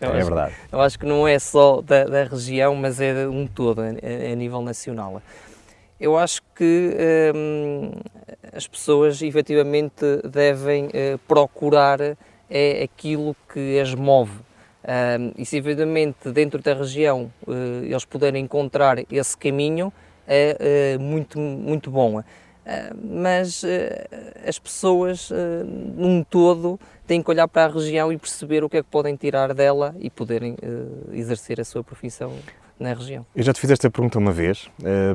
Eu 0.00 0.12
é 0.12 0.18
acho, 0.18 0.26
verdade. 0.26 0.54
Eu 0.70 0.80
acho 0.80 0.96
que 0.96 1.04
não 1.04 1.26
é 1.26 1.40
só 1.40 1.80
da, 1.80 2.04
da 2.04 2.22
região, 2.22 2.76
mas 2.76 3.00
é 3.00 3.26
um 3.26 3.48
todo, 3.48 3.80
a, 3.80 3.86
a, 3.88 4.34
nível 4.36 4.62
nacional. 4.62 5.20
Eu 5.98 6.16
acho 6.16 6.40
que 6.54 6.96
hum, 7.34 7.90
as 8.52 8.68
pessoas 8.68 9.20
efetivamente 9.20 10.04
devem 10.24 10.86
uh, 10.86 11.18
procurar 11.26 12.00
é 12.48 12.82
aquilo 12.82 13.36
que 13.52 13.78
as 13.80 13.92
move. 13.92 14.32
Um, 14.82 15.32
e 15.36 15.44
se 15.44 15.58
efetivamente 15.58 16.30
dentro 16.30 16.62
da 16.62 16.74
região 16.74 17.30
uh, 17.46 17.84
eles 17.84 18.04
puderem 18.04 18.44
encontrar 18.44 18.98
esse 19.10 19.36
caminho, 19.36 19.92
é 20.26 20.96
uh, 20.96 21.00
muito, 21.00 21.38
muito 21.38 21.90
bom. 21.90 22.22
Mas 23.02 23.64
ah, 23.64 24.48
as 24.48 24.58
pessoas, 24.58 25.30
ah, 25.32 25.64
num 25.64 26.22
todo, 26.22 26.78
têm 27.06 27.22
que 27.22 27.30
olhar 27.30 27.48
para 27.48 27.64
a 27.64 27.68
região 27.68 28.12
e 28.12 28.18
perceber 28.18 28.62
o 28.62 28.68
que 28.68 28.76
é 28.76 28.82
que 28.82 28.88
podem 28.88 29.16
tirar 29.16 29.52
dela 29.52 29.94
e 29.98 30.08
poderem 30.08 30.56
exercer 31.12 31.60
a 31.60 31.64
sua 31.64 31.82
profissão 31.82 32.32
na 32.78 32.94
região. 32.94 33.26
Eu 33.34 33.42
já 33.42 33.52
te 33.52 33.60
fiz 33.60 33.70
esta 33.70 33.90
pergunta 33.90 34.18
uma 34.18 34.32
vez, 34.32 34.70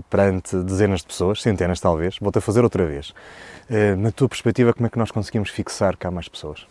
perante 0.09 0.57
dezenas 0.57 0.99
de 0.99 1.07
pessoas, 1.07 1.41
centenas 1.41 1.79
talvez, 1.79 2.17
vou-te 2.19 2.37
a 2.37 2.41
fazer 2.41 2.63
outra 2.63 2.85
vez. 2.85 3.13
na 3.97 4.11
tua 4.11 4.27
perspectiva, 4.27 4.73
como 4.73 4.87
é 4.87 4.89
que 4.89 4.99
nós 4.99 5.09
conseguimos 5.09 5.49
fixar 5.49 5.95
cá 5.95 6.11
mais 6.11 6.27
pessoas? 6.27 6.67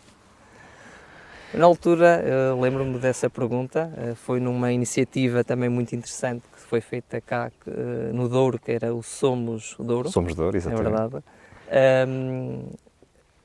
Na 1.54 1.64
altura, 1.64 2.22
lembro-me 2.60 2.98
dessa 2.98 3.30
pergunta, 3.30 3.90
foi 4.16 4.40
numa 4.40 4.72
iniciativa 4.72 5.42
também 5.42 5.70
muito 5.70 5.96
interessante 5.96 6.42
foi 6.64 6.80
feita 6.80 7.20
cá 7.20 7.50
no 8.12 8.28
Douro, 8.28 8.58
que 8.58 8.72
era 8.72 8.94
o 8.94 9.02
Somos 9.02 9.76
Douro. 9.78 10.10
Somos 10.10 10.34
Douro, 10.34 10.56
exatamente. 10.56 10.86
É 10.86 10.90
verdade. 10.90 11.24
Um, 12.08 12.68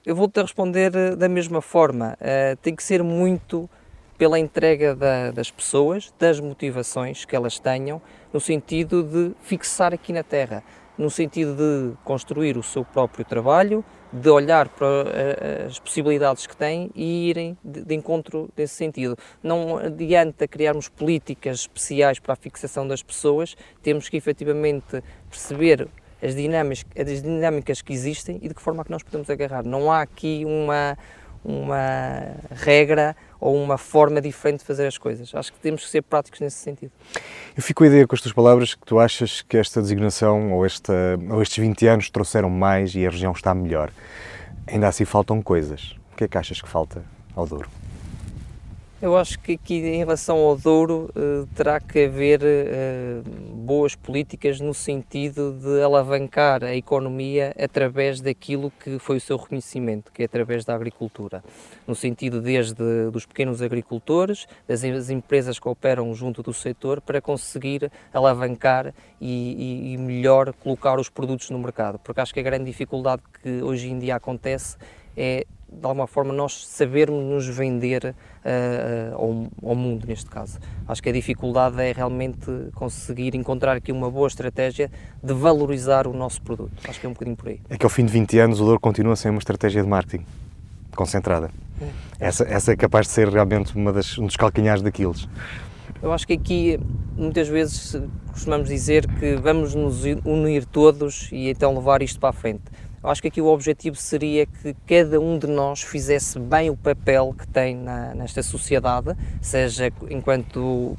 eu 0.05 0.15
vou-te 0.15 0.41
responder 0.41 1.15
da 1.15 1.29
mesma 1.29 1.61
forma. 1.61 2.17
Uh, 2.19 2.55
tem 2.57 2.75
que 2.75 2.83
ser 2.83 3.03
muito 3.03 3.69
pela 4.17 4.37
entrega 4.37 4.93
da, 4.93 5.31
das 5.31 5.49
pessoas, 5.49 6.13
das 6.19 6.39
motivações 6.41 7.23
que 7.23 7.35
elas 7.35 7.57
tenham, 7.57 8.01
no 8.33 8.39
sentido 8.39 9.01
de 9.01 9.31
fixar 9.41 9.93
aqui 9.93 10.11
na 10.11 10.23
Terra, 10.23 10.61
no 10.99 11.09
sentido 11.09 11.55
de 11.55 11.95
construir 12.03 12.57
o 12.57 12.61
seu 12.61 12.83
próprio 12.83 13.23
trabalho, 13.23 13.85
de 14.11 14.29
olhar 14.29 14.67
para 14.67 14.87
eh, 15.07 15.65
as 15.65 15.79
possibilidades 15.79 16.45
que 16.45 16.57
têm 16.57 16.91
e 16.93 17.29
irem 17.29 17.57
de, 17.63 17.95
encontro 17.95 18.49
desse 18.53 18.75
sentido. 18.75 19.15
Não 19.41 19.77
adianta 19.77 20.45
criarmos 20.45 20.89
políticas 20.89 21.59
especiais 21.61 22.19
para 22.19 22.33
a 22.33 22.35
fixação 22.35 22.85
das 22.85 23.01
pessoas, 23.01 23.55
temos 23.81 24.09
que 24.09 24.17
efetivamente 24.17 25.01
perceber 25.29 25.87
as 26.21 26.35
dinâmicas, 26.35 26.85
as 26.97 27.21
dinâmicas 27.21 27.81
que 27.81 27.93
existem 27.93 28.37
e 28.41 28.49
de 28.49 28.53
que 28.53 28.61
forma 28.61 28.81
é 28.81 28.83
que 28.83 28.91
nós 28.91 29.01
podemos 29.01 29.29
agarrar. 29.29 29.63
Não 29.63 29.89
há 29.89 30.01
aqui 30.01 30.43
uma, 30.45 30.97
uma 31.43 32.35
regra 32.51 33.15
ou 33.39 33.55
uma 33.55 33.77
forma 33.77 34.21
diferente 34.21 34.59
de 34.59 34.65
fazer 34.65 34.87
as 34.87 34.97
coisas. 34.97 35.33
Acho 35.33 35.53
que 35.53 35.59
temos 35.59 35.83
que 35.83 35.89
ser 35.89 36.01
práticos 36.01 36.39
nesse 36.39 36.57
sentido. 36.57 36.91
Eu 37.55 37.63
fico 37.63 37.83
a 37.83 37.87
ideia 37.87 38.05
com 38.05 38.15
as 38.15 38.21
tuas 38.21 38.33
palavras 38.33 38.75
que 38.75 38.85
tu 38.85 38.99
achas 38.99 39.41
que 39.41 39.57
esta 39.57 39.81
designação 39.81 40.51
ou, 40.53 40.65
esta, 40.65 40.93
ou 41.29 41.41
estes 41.41 41.57
20 41.57 41.87
anos 41.87 42.09
trouxeram 42.09 42.49
mais 42.49 42.93
e 42.95 43.05
a 43.05 43.09
região 43.09 43.31
está 43.31 43.53
melhor. 43.53 43.91
Ainda 44.67 44.87
assim 44.87 45.05
faltam 45.05 45.41
coisas. 45.41 45.95
O 46.13 46.17
que 46.17 46.25
é 46.25 46.27
que 46.27 46.37
achas 46.37 46.61
que 46.61 46.67
falta 46.67 47.03
ao 47.35 47.47
Douro? 47.47 47.69
Eu 49.01 49.15
acho 49.15 49.39
que 49.39 49.53
aqui 49.53 49.75
em 49.75 49.99
relação 49.99 50.37
ao 50.39 50.57
Douro 50.57 51.09
uh, 51.15 51.47
terá 51.55 51.79
que 51.79 52.03
haver 52.03 52.41
uh, 52.41 53.55
boas 53.55 53.95
políticas 53.95 54.59
no 54.59 54.73
sentido 54.73 55.53
de 55.53 55.81
alavancar 55.81 56.65
a 56.65 56.75
economia 56.75 57.55
através 57.57 58.19
daquilo 58.19 58.69
que 58.83 58.99
foi 58.99 59.15
o 59.15 59.21
seu 59.21 59.37
reconhecimento, 59.37 60.11
que 60.11 60.21
é 60.21 60.25
através 60.25 60.65
da 60.65 60.75
agricultura. 60.75 61.41
No 61.87 61.95
sentido 61.95 62.41
desde 62.41 63.09
dos 63.09 63.25
pequenos 63.25 63.61
agricultores, 63.61 64.45
das 64.67 64.83
empresas 65.09 65.57
que 65.57 65.69
operam 65.69 66.13
junto 66.13 66.43
do 66.43 66.53
setor, 66.53 66.99
para 66.99 67.21
conseguir 67.21 67.89
alavancar 68.13 68.93
e, 69.21 69.93
e 69.93 69.97
melhor 69.97 70.51
colocar 70.51 70.99
os 70.99 71.07
produtos 71.07 71.49
no 71.51 71.59
mercado. 71.59 71.99
Porque 71.99 72.19
acho 72.19 72.33
que 72.33 72.41
a 72.41 72.43
grande 72.43 72.65
dificuldade 72.65 73.21
que 73.41 73.61
hoje 73.61 73.89
em 73.89 73.97
dia 73.97 74.17
acontece 74.17 74.75
é 75.15 75.45
de 75.71 75.85
alguma 75.85 76.07
forma 76.07 76.33
nós 76.33 76.65
sabermos 76.67 77.23
nos 77.23 77.47
vender 77.47 78.13
uh, 78.13 79.13
ao, 79.13 79.69
ao, 79.69 79.75
mundo 79.75 80.05
neste 80.07 80.29
caso. 80.29 80.59
Acho 80.87 81.01
que 81.01 81.09
a 81.09 81.11
dificuldade 81.11 81.81
é 81.81 81.91
realmente 81.91 82.47
conseguir 82.73 83.35
encontrar 83.35 83.77
aqui 83.77 83.91
uma 83.91 84.09
boa 84.09 84.27
estratégia 84.27 84.91
de 85.23 85.33
valorizar 85.33 86.07
o 86.07 86.13
nosso 86.13 86.41
produto. 86.41 86.71
Acho 86.87 86.99
que 86.99 87.05
é 87.05 87.09
um 87.09 87.13
bocadinho 87.13 87.37
por 87.37 87.49
aí. 87.49 87.61
É 87.69 87.77
que 87.77 87.85
ao 87.85 87.89
fim 87.89 88.05
de 88.05 88.11
20 88.11 88.39
anos 88.39 88.59
o 88.59 88.65
Douro 88.65 88.79
continua 88.79 89.13
a 89.13 89.15
ser 89.15 89.29
uma 89.29 89.39
estratégia 89.39 89.81
de 89.81 89.87
marketing 89.87 90.25
concentrada. 90.95 91.49
É. 91.81 92.27
Essa, 92.27 92.43
essa 92.43 92.73
é 92.73 92.75
capaz 92.75 93.07
de 93.07 93.13
ser 93.13 93.29
realmente 93.29 93.75
uma 93.75 93.93
das, 93.93 94.17
um 94.17 94.25
dos 94.25 94.35
calcanhares 94.35 94.81
daqueles. 94.81 95.27
Eu 96.01 96.11
acho 96.13 96.25
que 96.25 96.33
aqui 96.33 96.79
muitas 97.15 97.47
vezes 97.47 98.01
costumamos 98.31 98.69
dizer 98.69 99.07
que 99.19 99.35
vamos 99.35 99.75
nos 99.75 100.03
unir 100.23 100.65
todos 100.65 101.29
e 101.31 101.49
então 101.49 101.73
levar 101.75 102.01
isto 102.01 102.19
para 102.19 102.29
a 102.29 102.33
frente 102.33 102.63
eu 103.01 103.09
acho 103.09 103.21
que 103.21 103.27
aqui 103.29 103.41
o 103.41 103.47
objetivo 103.47 103.95
seria 103.95 104.45
que 104.45 104.75
cada 104.85 105.19
um 105.19 105.37
de 105.37 105.47
nós 105.47 105.81
fizesse 105.81 106.37
bem 106.37 106.69
o 106.69 106.75
papel 106.75 107.33
que 107.37 107.47
tem 107.47 107.75
na, 107.75 108.13
nesta 108.13 108.43
sociedade, 108.43 109.15
seja 109.41 109.91
enquanto 110.09 110.97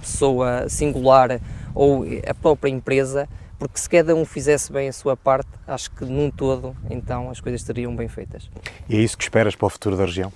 pessoa 0.00 0.68
singular 0.68 1.40
ou 1.74 2.04
a 2.26 2.34
própria 2.34 2.70
empresa, 2.70 3.28
porque 3.58 3.78
se 3.78 3.88
cada 3.88 4.14
um 4.14 4.24
fizesse 4.24 4.72
bem 4.72 4.88
a 4.88 4.92
sua 4.92 5.16
parte, 5.16 5.48
acho 5.66 5.90
que 5.92 6.04
num 6.04 6.30
todo, 6.30 6.74
então 6.90 7.30
as 7.30 7.40
coisas 7.40 7.60
estariam 7.60 7.94
bem 7.94 8.08
feitas. 8.08 8.50
E 8.88 8.96
é 8.96 9.00
isso 9.00 9.16
que 9.16 9.22
esperas 9.22 9.54
para 9.54 9.66
o 9.66 9.70
futuro 9.70 9.96
da 9.96 10.04
região? 10.04 10.32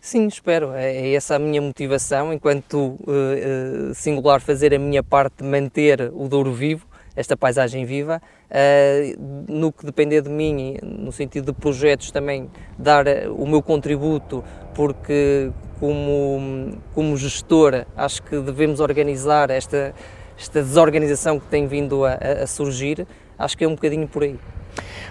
Sim, 0.00 0.26
espero. 0.26 0.72
É, 0.72 0.92
é 0.92 1.14
essa 1.14 1.36
a 1.36 1.38
minha 1.38 1.62
motivação, 1.62 2.32
enquanto 2.32 2.76
uh, 2.76 3.00
uh, 3.06 3.94
singular, 3.94 4.40
fazer 4.40 4.74
a 4.74 4.78
minha 4.78 5.02
parte 5.02 5.44
manter 5.44 6.10
o 6.12 6.28
Douro 6.28 6.52
vivo 6.52 6.91
esta 7.16 7.36
paisagem 7.36 7.84
viva. 7.84 8.20
Uh, 8.50 9.44
no 9.48 9.72
que 9.72 9.84
depender 9.84 10.22
de 10.22 10.28
mim, 10.30 10.76
no 10.82 11.12
sentido 11.12 11.52
de 11.52 11.58
projetos, 11.58 12.10
também 12.10 12.50
dar 12.78 13.06
eh, 13.06 13.28
o 13.28 13.46
meu 13.46 13.62
contributo, 13.62 14.44
porque 14.74 15.50
como, 15.80 16.78
como 16.94 17.16
gestor 17.16 17.86
acho 17.96 18.22
que 18.22 18.38
devemos 18.40 18.80
organizar 18.80 19.50
esta, 19.50 19.94
esta 20.38 20.62
desorganização 20.62 21.40
que 21.40 21.46
tem 21.46 21.66
vindo 21.66 22.04
a, 22.04 22.14
a 22.14 22.46
surgir, 22.46 23.06
acho 23.38 23.56
que 23.56 23.64
é 23.64 23.68
um 23.68 23.74
bocadinho 23.74 24.06
por 24.06 24.22
aí. 24.22 24.38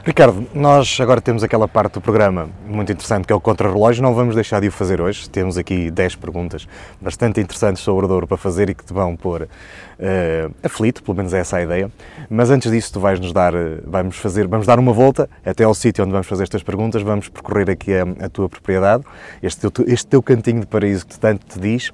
Ricardo, 0.04 0.48
nós 0.56 0.98
agora 1.00 1.22
temos 1.22 1.44
aquela 1.44 1.68
parte 1.68 1.94
do 1.94 2.02
programa 2.02 2.50
muito 2.66 2.92
interessante 2.92 3.28
que 3.28 3.32
é 3.32 3.36
o 3.36 3.40
contrarrelógio, 3.40 4.02
não 4.02 4.16
vamos 4.16 4.34
deixar 4.34 4.60
de 4.60 4.68
o 4.68 4.72
fazer 4.72 5.00
hoje. 5.00 5.30
Temos 5.30 5.60
aqui 5.60 5.92
10 5.92 6.16
perguntas 6.16 6.68
bastante 7.00 7.40
interessantes 7.40 7.84
sobre 7.84 8.06
o 8.06 8.08
Douro 8.08 8.26
para 8.26 8.36
fazer 8.36 8.68
e 8.70 8.74
que 8.74 8.84
te 8.84 8.94
vão 8.94 9.16
pôr 9.16 9.44
uh, 9.44 10.56
aflito, 10.64 11.04
pelo 11.04 11.18
menos 11.18 11.36
é 11.36 11.40
essa 11.40 11.58
a 11.58 11.62
ideia. 11.62 11.92
Mas 12.30 12.50
antes 12.50 12.72
disso, 12.72 12.94
tu 12.94 13.00
vais 13.00 13.20
nos 13.20 13.32
dar, 13.32 13.54
eh, 13.54 13.78
vamos 13.86 14.18
fazer, 14.18 14.48
vamos 14.48 14.66
dar 14.66 14.80
uma 14.80 14.92
volta 14.92 15.30
até 15.46 15.66
ao 15.66 15.74
sítio 15.76 16.04
onde 16.04 16.14
vamos 16.14 16.26
fazer 16.26 16.44
estas 16.44 16.64
perguntas, 16.64 17.04
vamos 17.04 17.30
percorrer 17.30 17.70
aqui 17.70 17.94
a, 17.94 18.26
a 18.26 18.30
tua 18.30 18.50
propriedade, 18.50 19.04
este 19.44 19.70
teu, 19.70 19.86
este 19.88 20.08
teu 20.08 20.24
cantinho 20.24 20.62
de 20.62 20.66
paraíso 20.66 21.06
que 21.06 21.20
tanto 21.20 21.46
te 21.46 21.60
diz. 21.60 21.92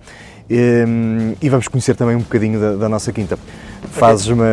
Um, 0.50 0.56
ehm, 0.56 1.36
e 1.42 1.50
vamos 1.50 1.68
conhecer 1.68 1.98
também 1.98 2.16
um 2.16 2.22
bocadinho 2.22 2.58
da, 2.58 2.76
da 2.76 2.88
nossa 2.88 3.12
quinta. 3.12 3.38
Fazes-me 3.92 4.46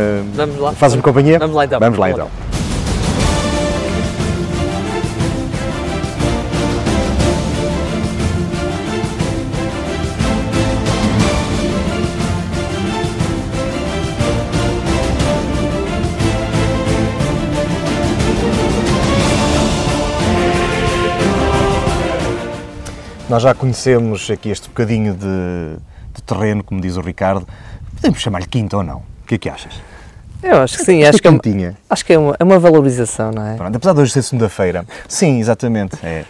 fazes 0.74 1.00
companhia? 1.00 1.38
Vamos 1.38 1.54
lá 1.54 1.64
então. 1.64 1.78
Vamos 1.78 1.98
lá 1.98 2.10
então. 2.10 2.63
Nós 23.34 23.42
já 23.42 23.52
conhecemos 23.52 24.30
aqui 24.30 24.48
este 24.48 24.68
bocadinho 24.68 25.12
de, 25.12 25.76
de 26.14 26.22
terreno, 26.22 26.62
como 26.62 26.80
diz 26.80 26.96
o 26.96 27.00
Ricardo. 27.00 27.44
Podemos 27.96 28.20
chamar-lhe 28.20 28.46
quinta 28.46 28.76
ou 28.76 28.84
não? 28.84 28.98
O 28.98 29.26
que 29.26 29.34
é 29.34 29.38
que 29.38 29.48
achas? 29.48 29.74
Eu 30.40 30.58
acho 30.58 30.78
que 30.78 30.84
sim, 30.84 31.02
acho 31.02 31.20
que, 31.20 31.26
é, 31.26 31.74
acho 31.90 32.04
que 32.04 32.12
é 32.12 32.18
uma, 32.18 32.36
é 32.38 32.44
uma 32.44 32.60
valorização, 32.60 33.32
não 33.32 33.44
é? 33.44 33.56
Pronto, 33.56 33.74
apesar 33.74 33.92
de 33.92 34.00
hoje 34.02 34.12
ser 34.12 34.22
segunda-feira. 34.22 34.86
Sim, 35.08 35.40
exatamente. 35.40 35.96
É. 36.00 36.24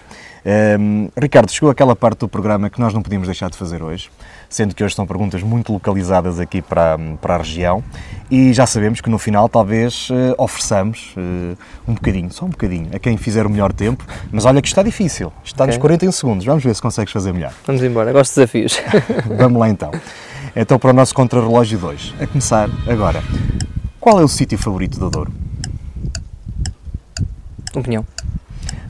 Um, 0.46 1.08
Ricardo, 1.16 1.50
chegou 1.50 1.70
aquela 1.70 1.96
parte 1.96 2.18
do 2.18 2.28
programa 2.28 2.68
que 2.68 2.78
nós 2.78 2.92
não 2.92 3.00
podíamos 3.00 3.26
deixar 3.26 3.48
de 3.48 3.56
fazer 3.56 3.82
hoje, 3.82 4.10
sendo 4.48 4.74
que 4.74 4.84
hoje 4.84 4.94
são 4.94 5.06
perguntas 5.06 5.42
muito 5.42 5.72
localizadas 5.72 6.38
aqui 6.38 6.60
para, 6.60 6.98
para 7.20 7.36
a 7.36 7.38
região 7.38 7.82
e 8.30 8.52
já 8.52 8.66
sabemos 8.66 9.00
que 9.00 9.08
no 9.08 9.18
final 9.18 9.48
talvez 9.48 10.10
uh, 10.10 10.34
ofereçamos 10.36 11.14
uh, 11.16 11.56
um 11.88 11.94
bocadinho, 11.94 12.30
só 12.30 12.44
um 12.44 12.50
bocadinho, 12.50 12.90
a 12.94 12.98
quem 12.98 13.16
fizer 13.16 13.46
o 13.46 13.50
melhor 13.50 13.72
tempo, 13.72 14.04
mas 14.30 14.44
olha 14.44 14.60
que 14.60 14.68
está 14.68 14.82
difícil, 14.82 15.32
está 15.42 15.64
okay. 15.64 15.76
nos 15.76 15.80
41 15.80 16.12
segundos, 16.12 16.44
vamos 16.44 16.62
ver 16.62 16.74
se 16.74 16.82
consegues 16.82 17.12
fazer 17.12 17.32
melhor. 17.32 17.52
Vamos 17.66 17.82
embora, 17.82 18.12
gosto 18.12 18.32
de 18.32 18.40
desafios. 18.40 18.78
vamos 19.38 19.58
lá 19.58 19.70
então. 19.70 19.90
Então 20.54 20.78
para 20.78 20.90
o 20.90 20.92
nosso 20.92 21.14
contrarrelógio 21.14 21.78
2, 21.78 22.14
a 22.20 22.26
começar 22.26 22.68
agora, 22.86 23.22
qual 23.98 24.20
é 24.20 24.22
o 24.22 24.28
sítio 24.28 24.58
favorito 24.58 24.98
do 24.98 25.08
Douro? 25.08 25.32
Opinião. 27.74 28.04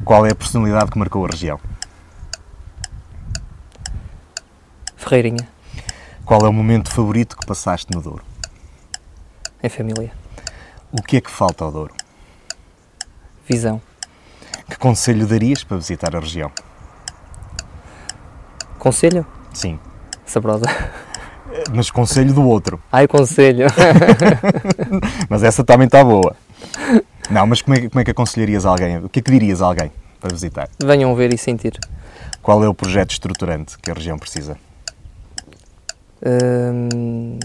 Qual 0.04 0.26
é 0.26 0.32
a 0.32 0.34
personalidade 0.34 0.90
que 0.90 0.98
marcou 0.98 1.24
a 1.24 1.28
região? 1.30 1.58
Ferreirinha. 4.96 5.48
Qual 6.26 6.44
é 6.44 6.48
o 6.48 6.52
momento 6.52 6.90
favorito 6.90 7.36
que 7.36 7.46
passaste 7.46 7.90
no 7.94 8.02
Douro? 8.02 8.22
Em 9.62 9.68
família. 9.70 10.12
O 10.92 11.02
que 11.02 11.16
é 11.16 11.20
que 11.22 11.30
falta 11.30 11.64
ao 11.64 11.72
Douro? 11.72 11.94
Visão. 13.48 13.80
Que 14.68 14.76
conselho 14.76 15.26
darias 15.26 15.64
para 15.64 15.78
visitar 15.78 16.14
a 16.14 16.20
região? 16.20 16.52
Conselho? 18.78 19.26
Sim. 19.54 19.78
Sabrosa. 20.26 20.66
Mas 21.72 21.90
conselho 21.90 22.34
do 22.34 22.46
outro. 22.46 22.78
Ai, 22.92 23.08
conselho. 23.08 23.66
Mas 25.30 25.42
essa 25.42 25.64
também 25.64 25.86
está 25.86 26.04
boa. 26.04 26.36
Não, 27.30 27.46
mas 27.46 27.62
como 27.62 27.76
é, 27.76 27.88
como 27.88 28.00
é 28.00 28.04
que 28.04 28.10
aconselharias 28.10 28.66
alguém? 28.66 28.98
O 28.98 29.08
que 29.08 29.20
é 29.20 29.22
que 29.22 29.30
dirias 29.30 29.62
a 29.62 29.66
alguém 29.66 29.90
para 30.20 30.32
visitar? 30.32 30.68
Venham 30.82 31.14
ver 31.14 31.32
e 31.32 31.38
sentir. 31.38 31.78
Qual 32.42 32.62
é 32.62 32.68
o 32.68 32.74
projeto 32.74 33.12
estruturante 33.12 33.78
que 33.78 33.90
a 33.90 33.94
região 33.94 34.18
precisa? 34.18 34.56
Hum, 36.26 37.38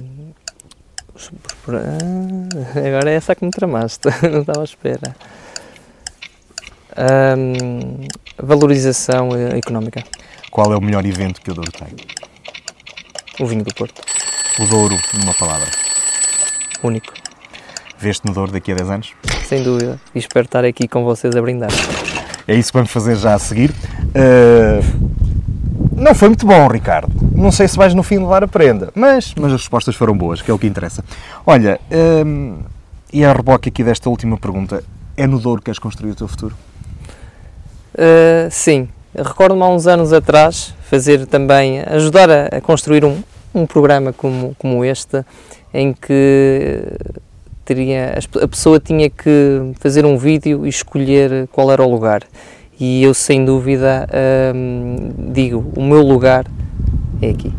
agora 2.75 3.11
é 3.11 3.15
essa 3.15 3.35
que 3.35 3.45
me 3.45 3.51
tramaste, 3.51 4.07
não 4.29 4.41
estava 4.41 4.61
à 4.61 4.63
espera. 4.63 5.15
Hum, 7.37 8.07
valorização 8.37 9.29
económica. 9.55 10.03
Qual 10.51 10.73
é 10.73 10.77
o 10.77 10.81
melhor 10.81 11.05
evento 11.05 11.41
que 11.41 11.51
o 11.51 11.53
Douro 11.53 11.71
tem? 11.71 11.95
O 13.39 13.45
vinho 13.45 13.63
do 13.63 13.73
Porto. 13.73 14.01
O 14.59 14.65
Douro, 14.65 14.97
numa 15.13 15.33
palavra. 15.33 15.67
Único. 16.83 17.13
Veste 17.99 18.25
no 18.25 18.33
Douro 18.33 18.51
daqui 18.51 18.71
a 18.71 18.75
10 18.75 18.89
anos? 18.89 19.13
Sem 19.45 19.61
dúvida. 19.61 19.99
E 20.15 20.19
espero 20.19 20.45
estar 20.45 20.63
aqui 20.63 20.87
com 20.87 21.03
vocês 21.03 21.35
a 21.35 21.41
brindar. 21.41 21.69
É 22.47 22.55
isso 22.55 22.71
que 22.71 22.77
vamos 22.77 22.91
fazer 22.91 23.17
já 23.17 23.33
a 23.33 23.39
seguir. 23.39 23.71
Uh, 24.15 24.81
não 25.97 26.15
foi 26.15 26.29
muito 26.29 26.45
bom, 26.45 26.65
Ricardo. 26.69 27.11
Não 27.35 27.51
sei 27.51 27.67
se 27.67 27.75
vais 27.75 27.93
no 27.93 28.01
fim 28.01 28.17
levar 28.19 28.41
a 28.41 28.47
prenda, 28.47 28.89
mas, 28.95 29.35
mas 29.35 29.51
as 29.51 29.61
respostas 29.61 29.97
foram 29.97 30.17
boas, 30.17 30.41
que 30.41 30.49
é 30.49 30.53
o 30.53 30.57
que 30.57 30.65
interessa. 30.65 31.03
Olha, 31.45 31.77
uh, 31.91 32.63
e 33.11 33.25
a 33.25 33.33
reboque 33.33 33.67
aqui 33.67 33.83
desta 33.83 34.09
última 34.09 34.37
pergunta, 34.37 34.81
é 35.17 35.27
no 35.27 35.37
Douro 35.37 35.59
que 35.59 35.65
queres 35.65 35.79
construir 35.79 36.11
o 36.11 36.15
teu 36.15 36.27
futuro? 36.29 36.55
Uh, 37.95 38.49
sim. 38.49 38.87
Recordo-me 39.13 39.61
há 39.61 39.67
uns 39.67 39.87
anos 39.87 40.13
atrás 40.13 40.73
fazer 40.89 41.25
também, 41.25 41.81
ajudar 41.81 42.29
a, 42.29 42.45
a 42.45 42.61
construir 42.61 43.03
um, 43.03 43.21
um 43.53 43.65
programa 43.65 44.13
como, 44.13 44.55
como 44.57 44.85
este, 44.85 45.25
em 45.73 45.91
que 45.91 46.81
teria, 47.69 48.15
a 48.41 48.47
pessoa 48.47 48.79
tinha 48.79 49.09
que 49.09 49.73
fazer 49.79 50.03
um 50.03 50.17
vídeo 50.17 50.65
e 50.65 50.69
escolher 50.69 51.47
qual 51.51 51.71
era 51.71 51.83
o 51.83 51.89
lugar. 51.89 52.23
E 52.79 53.03
eu, 53.03 53.13
sem 53.13 53.45
dúvida, 53.45 54.07
hum, 54.55 55.11
digo: 55.31 55.71
o 55.75 55.83
meu 55.83 56.01
lugar 56.01 56.47
é 57.21 57.29
aqui. 57.29 57.53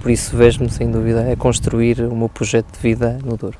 Por 0.00 0.10
isso, 0.10 0.36
vejo-me, 0.36 0.68
sem 0.68 0.90
dúvida, 0.90 1.32
a 1.32 1.36
construir 1.36 2.00
o 2.00 2.16
meu 2.16 2.28
projeto 2.28 2.72
de 2.72 2.78
vida 2.80 3.18
no 3.24 3.36
Douro. 3.36 3.56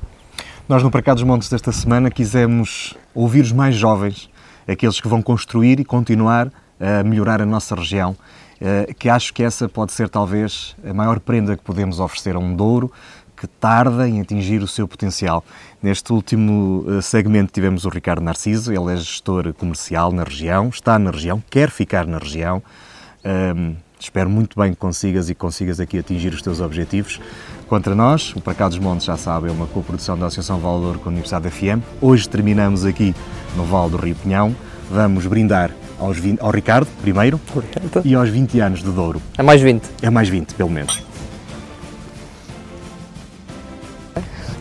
Nós, 0.67 0.83
no 0.83 0.91
Parcado 0.91 1.21
dos 1.21 1.27
Montes 1.27 1.49
desta 1.49 1.71
semana, 1.71 2.11
quisemos 2.11 2.95
ouvir 3.15 3.41
os 3.41 3.53
mais 3.53 3.75
jovens, 3.75 4.29
aqueles 4.67 4.99
que 4.99 5.07
vão 5.07 5.21
construir 5.21 5.79
e 5.79 5.85
continuar 5.85 6.51
a 6.79 7.01
melhorar 7.03 7.41
a 7.41 7.45
nossa 7.45 7.75
região 7.75 8.15
eh, 8.59 8.93
que 8.97 9.09
acho 9.09 9.33
que 9.33 9.43
essa 9.43 9.67
pode 9.67 9.91
ser 9.91 10.07
talvez 10.07 10.73
a 10.85 10.93
maior 10.93 11.19
prenda 11.19 11.57
que 11.57 11.63
podemos 11.63 11.99
oferecer 11.99 12.33
a 12.35 12.39
um 12.39 12.55
Douro 12.55 12.89
que 13.43 13.47
tarda 13.47 14.07
em 14.07 14.21
atingir 14.21 14.63
o 14.63 14.67
seu 14.69 14.87
potencial. 14.87 15.43
Neste 15.81 16.13
último 16.13 16.85
eh, 16.87 17.01
segmento 17.01 17.51
tivemos 17.51 17.83
o 17.83 17.89
Ricardo 17.89 18.21
Narciso, 18.23 18.71
ele 18.71 18.93
é 18.93 18.95
gestor 18.95 19.53
comercial 19.53 20.13
na 20.13 20.23
região, 20.23 20.69
está 20.69 20.97
na 20.97 21.11
região, 21.11 21.43
quer 21.49 21.69
ficar 21.69 22.07
na 22.07 22.19
região. 22.19 22.63
Um, 23.25 23.75
espero 23.99 24.29
muito 24.29 24.57
bem 24.57 24.71
que 24.71 24.77
consigas 24.77 25.29
e 25.29 25.35
consigas 25.35 25.81
aqui 25.81 25.99
atingir 25.99 26.33
os 26.33 26.41
teus 26.41 26.61
objetivos. 26.61 27.19
Contra 27.67 27.93
nós, 27.93 28.33
o 28.33 28.39
Para 28.39 28.53
Cá 28.53 28.69
dos 28.69 28.79
Montes, 28.79 29.07
já 29.07 29.17
sabe, 29.17 29.49
é 29.49 29.51
uma 29.51 29.67
coprodução 29.67 30.17
da 30.17 30.27
Associação 30.27 30.59
Valor 30.59 30.99
com 30.99 31.09
a 31.09 31.11
Universidade 31.11 31.49
FM. 31.49 31.83
Hoje 31.99 32.29
terminamos 32.29 32.85
aqui 32.85 33.13
no 33.57 33.65
Val 33.65 33.89
do 33.89 33.97
Rio 33.97 34.15
Pinhão. 34.15 34.55
Vamos 34.89 35.25
brindar 35.25 35.69
aos 35.99 36.17
20, 36.17 36.39
ao 36.39 36.49
Ricardo, 36.49 36.87
primeiro, 37.01 37.41
Obrigado. 37.53 38.05
e 38.05 38.15
aos 38.15 38.29
20 38.29 38.59
anos 38.61 38.81
de 38.81 38.89
Douro. 38.89 39.21
É 39.37 39.43
mais 39.43 39.61
20. 39.61 39.83
É 40.01 40.09
mais 40.09 40.29
20, 40.29 40.53
pelo 40.53 40.69
menos. 40.69 41.03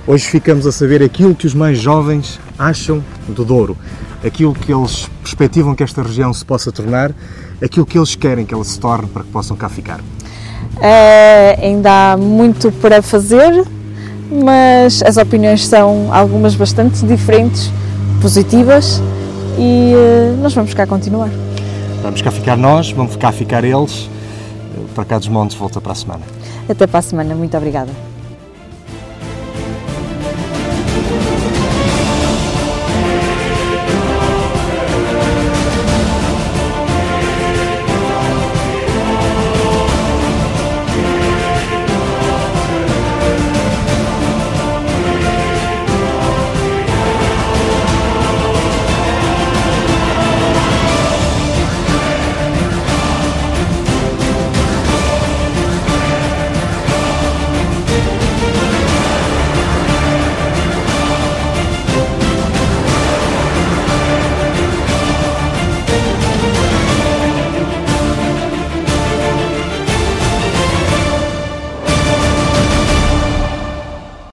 Hoje 0.04 0.26
ficamos 0.26 0.66
a 0.66 0.72
saber 0.72 1.00
aquilo 1.00 1.32
que 1.32 1.46
os 1.46 1.54
mais 1.54 1.78
jovens 1.78 2.40
acham 2.58 3.02
do 3.28 3.44
Douro, 3.44 3.76
aquilo 4.24 4.52
que 4.52 4.72
eles 4.72 5.08
perspectivam 5.22 5.76
que 5.76 5.82
esta 5.84 6.02
região 6.02 6.34
se 6.34 6.44
possa 6.44 6.72
tornar, 6.72 7.12
aquilo 7.62 7.86
que 7.86 7.96
eles 7.96 8.16
querem 8.16 8.44
que 8.44 8.52
ela 8.52 8.64
se 8.64 8.80
torne 8.80 9.06
para 9.06 9.22
que 9.22 9.30
possam 9.30 9.56
cá 9.56 9.68
ficar. 9.68 10.00
Eh, 10.80 11.58
ainda 11.62 12.14
há 12.14 12.16
muito 12.16 12.72
para 12.72 13.00
fazer, 13.00 13.64
mas 14.28 15.04
as 15.04 15.16
opiniões 15.16 15.64
são 15.64 16.12
algumas 16.12 16.56
bastante 16.56 17.06
diferentes, 17.06 17.70
positivas 18.20 19.00
e 19.56 19.92
eh, 19.94 20.34
nós 20.42 20.52
vamos 20.52 20.74
cá 20.74 20.84
continuar. 20.84 21.30
Vamos 22.02 22.20
cá 22.20 22.32
ficar 22.32 22.56
nós, 22.56 22.90
vamos 22.90 23.14
cá 23.14 23.30
ficar 23.30 23.62
eles. 23.62 24.10
Para 24.96 25.04
cá 25.04 25.18
dos 25.18 25.28
Montes 25.28 25.56
volta 25.56 25.80
para 25.80 25.92
a 25.92 25.94
semana. 25.94 26.22
Até 26.68 26.86
para 26.88 26.98
a 26.98 27.02
semana, 27.02 27.34
muito 27.34 27.56
obrigada. 27.56 28.11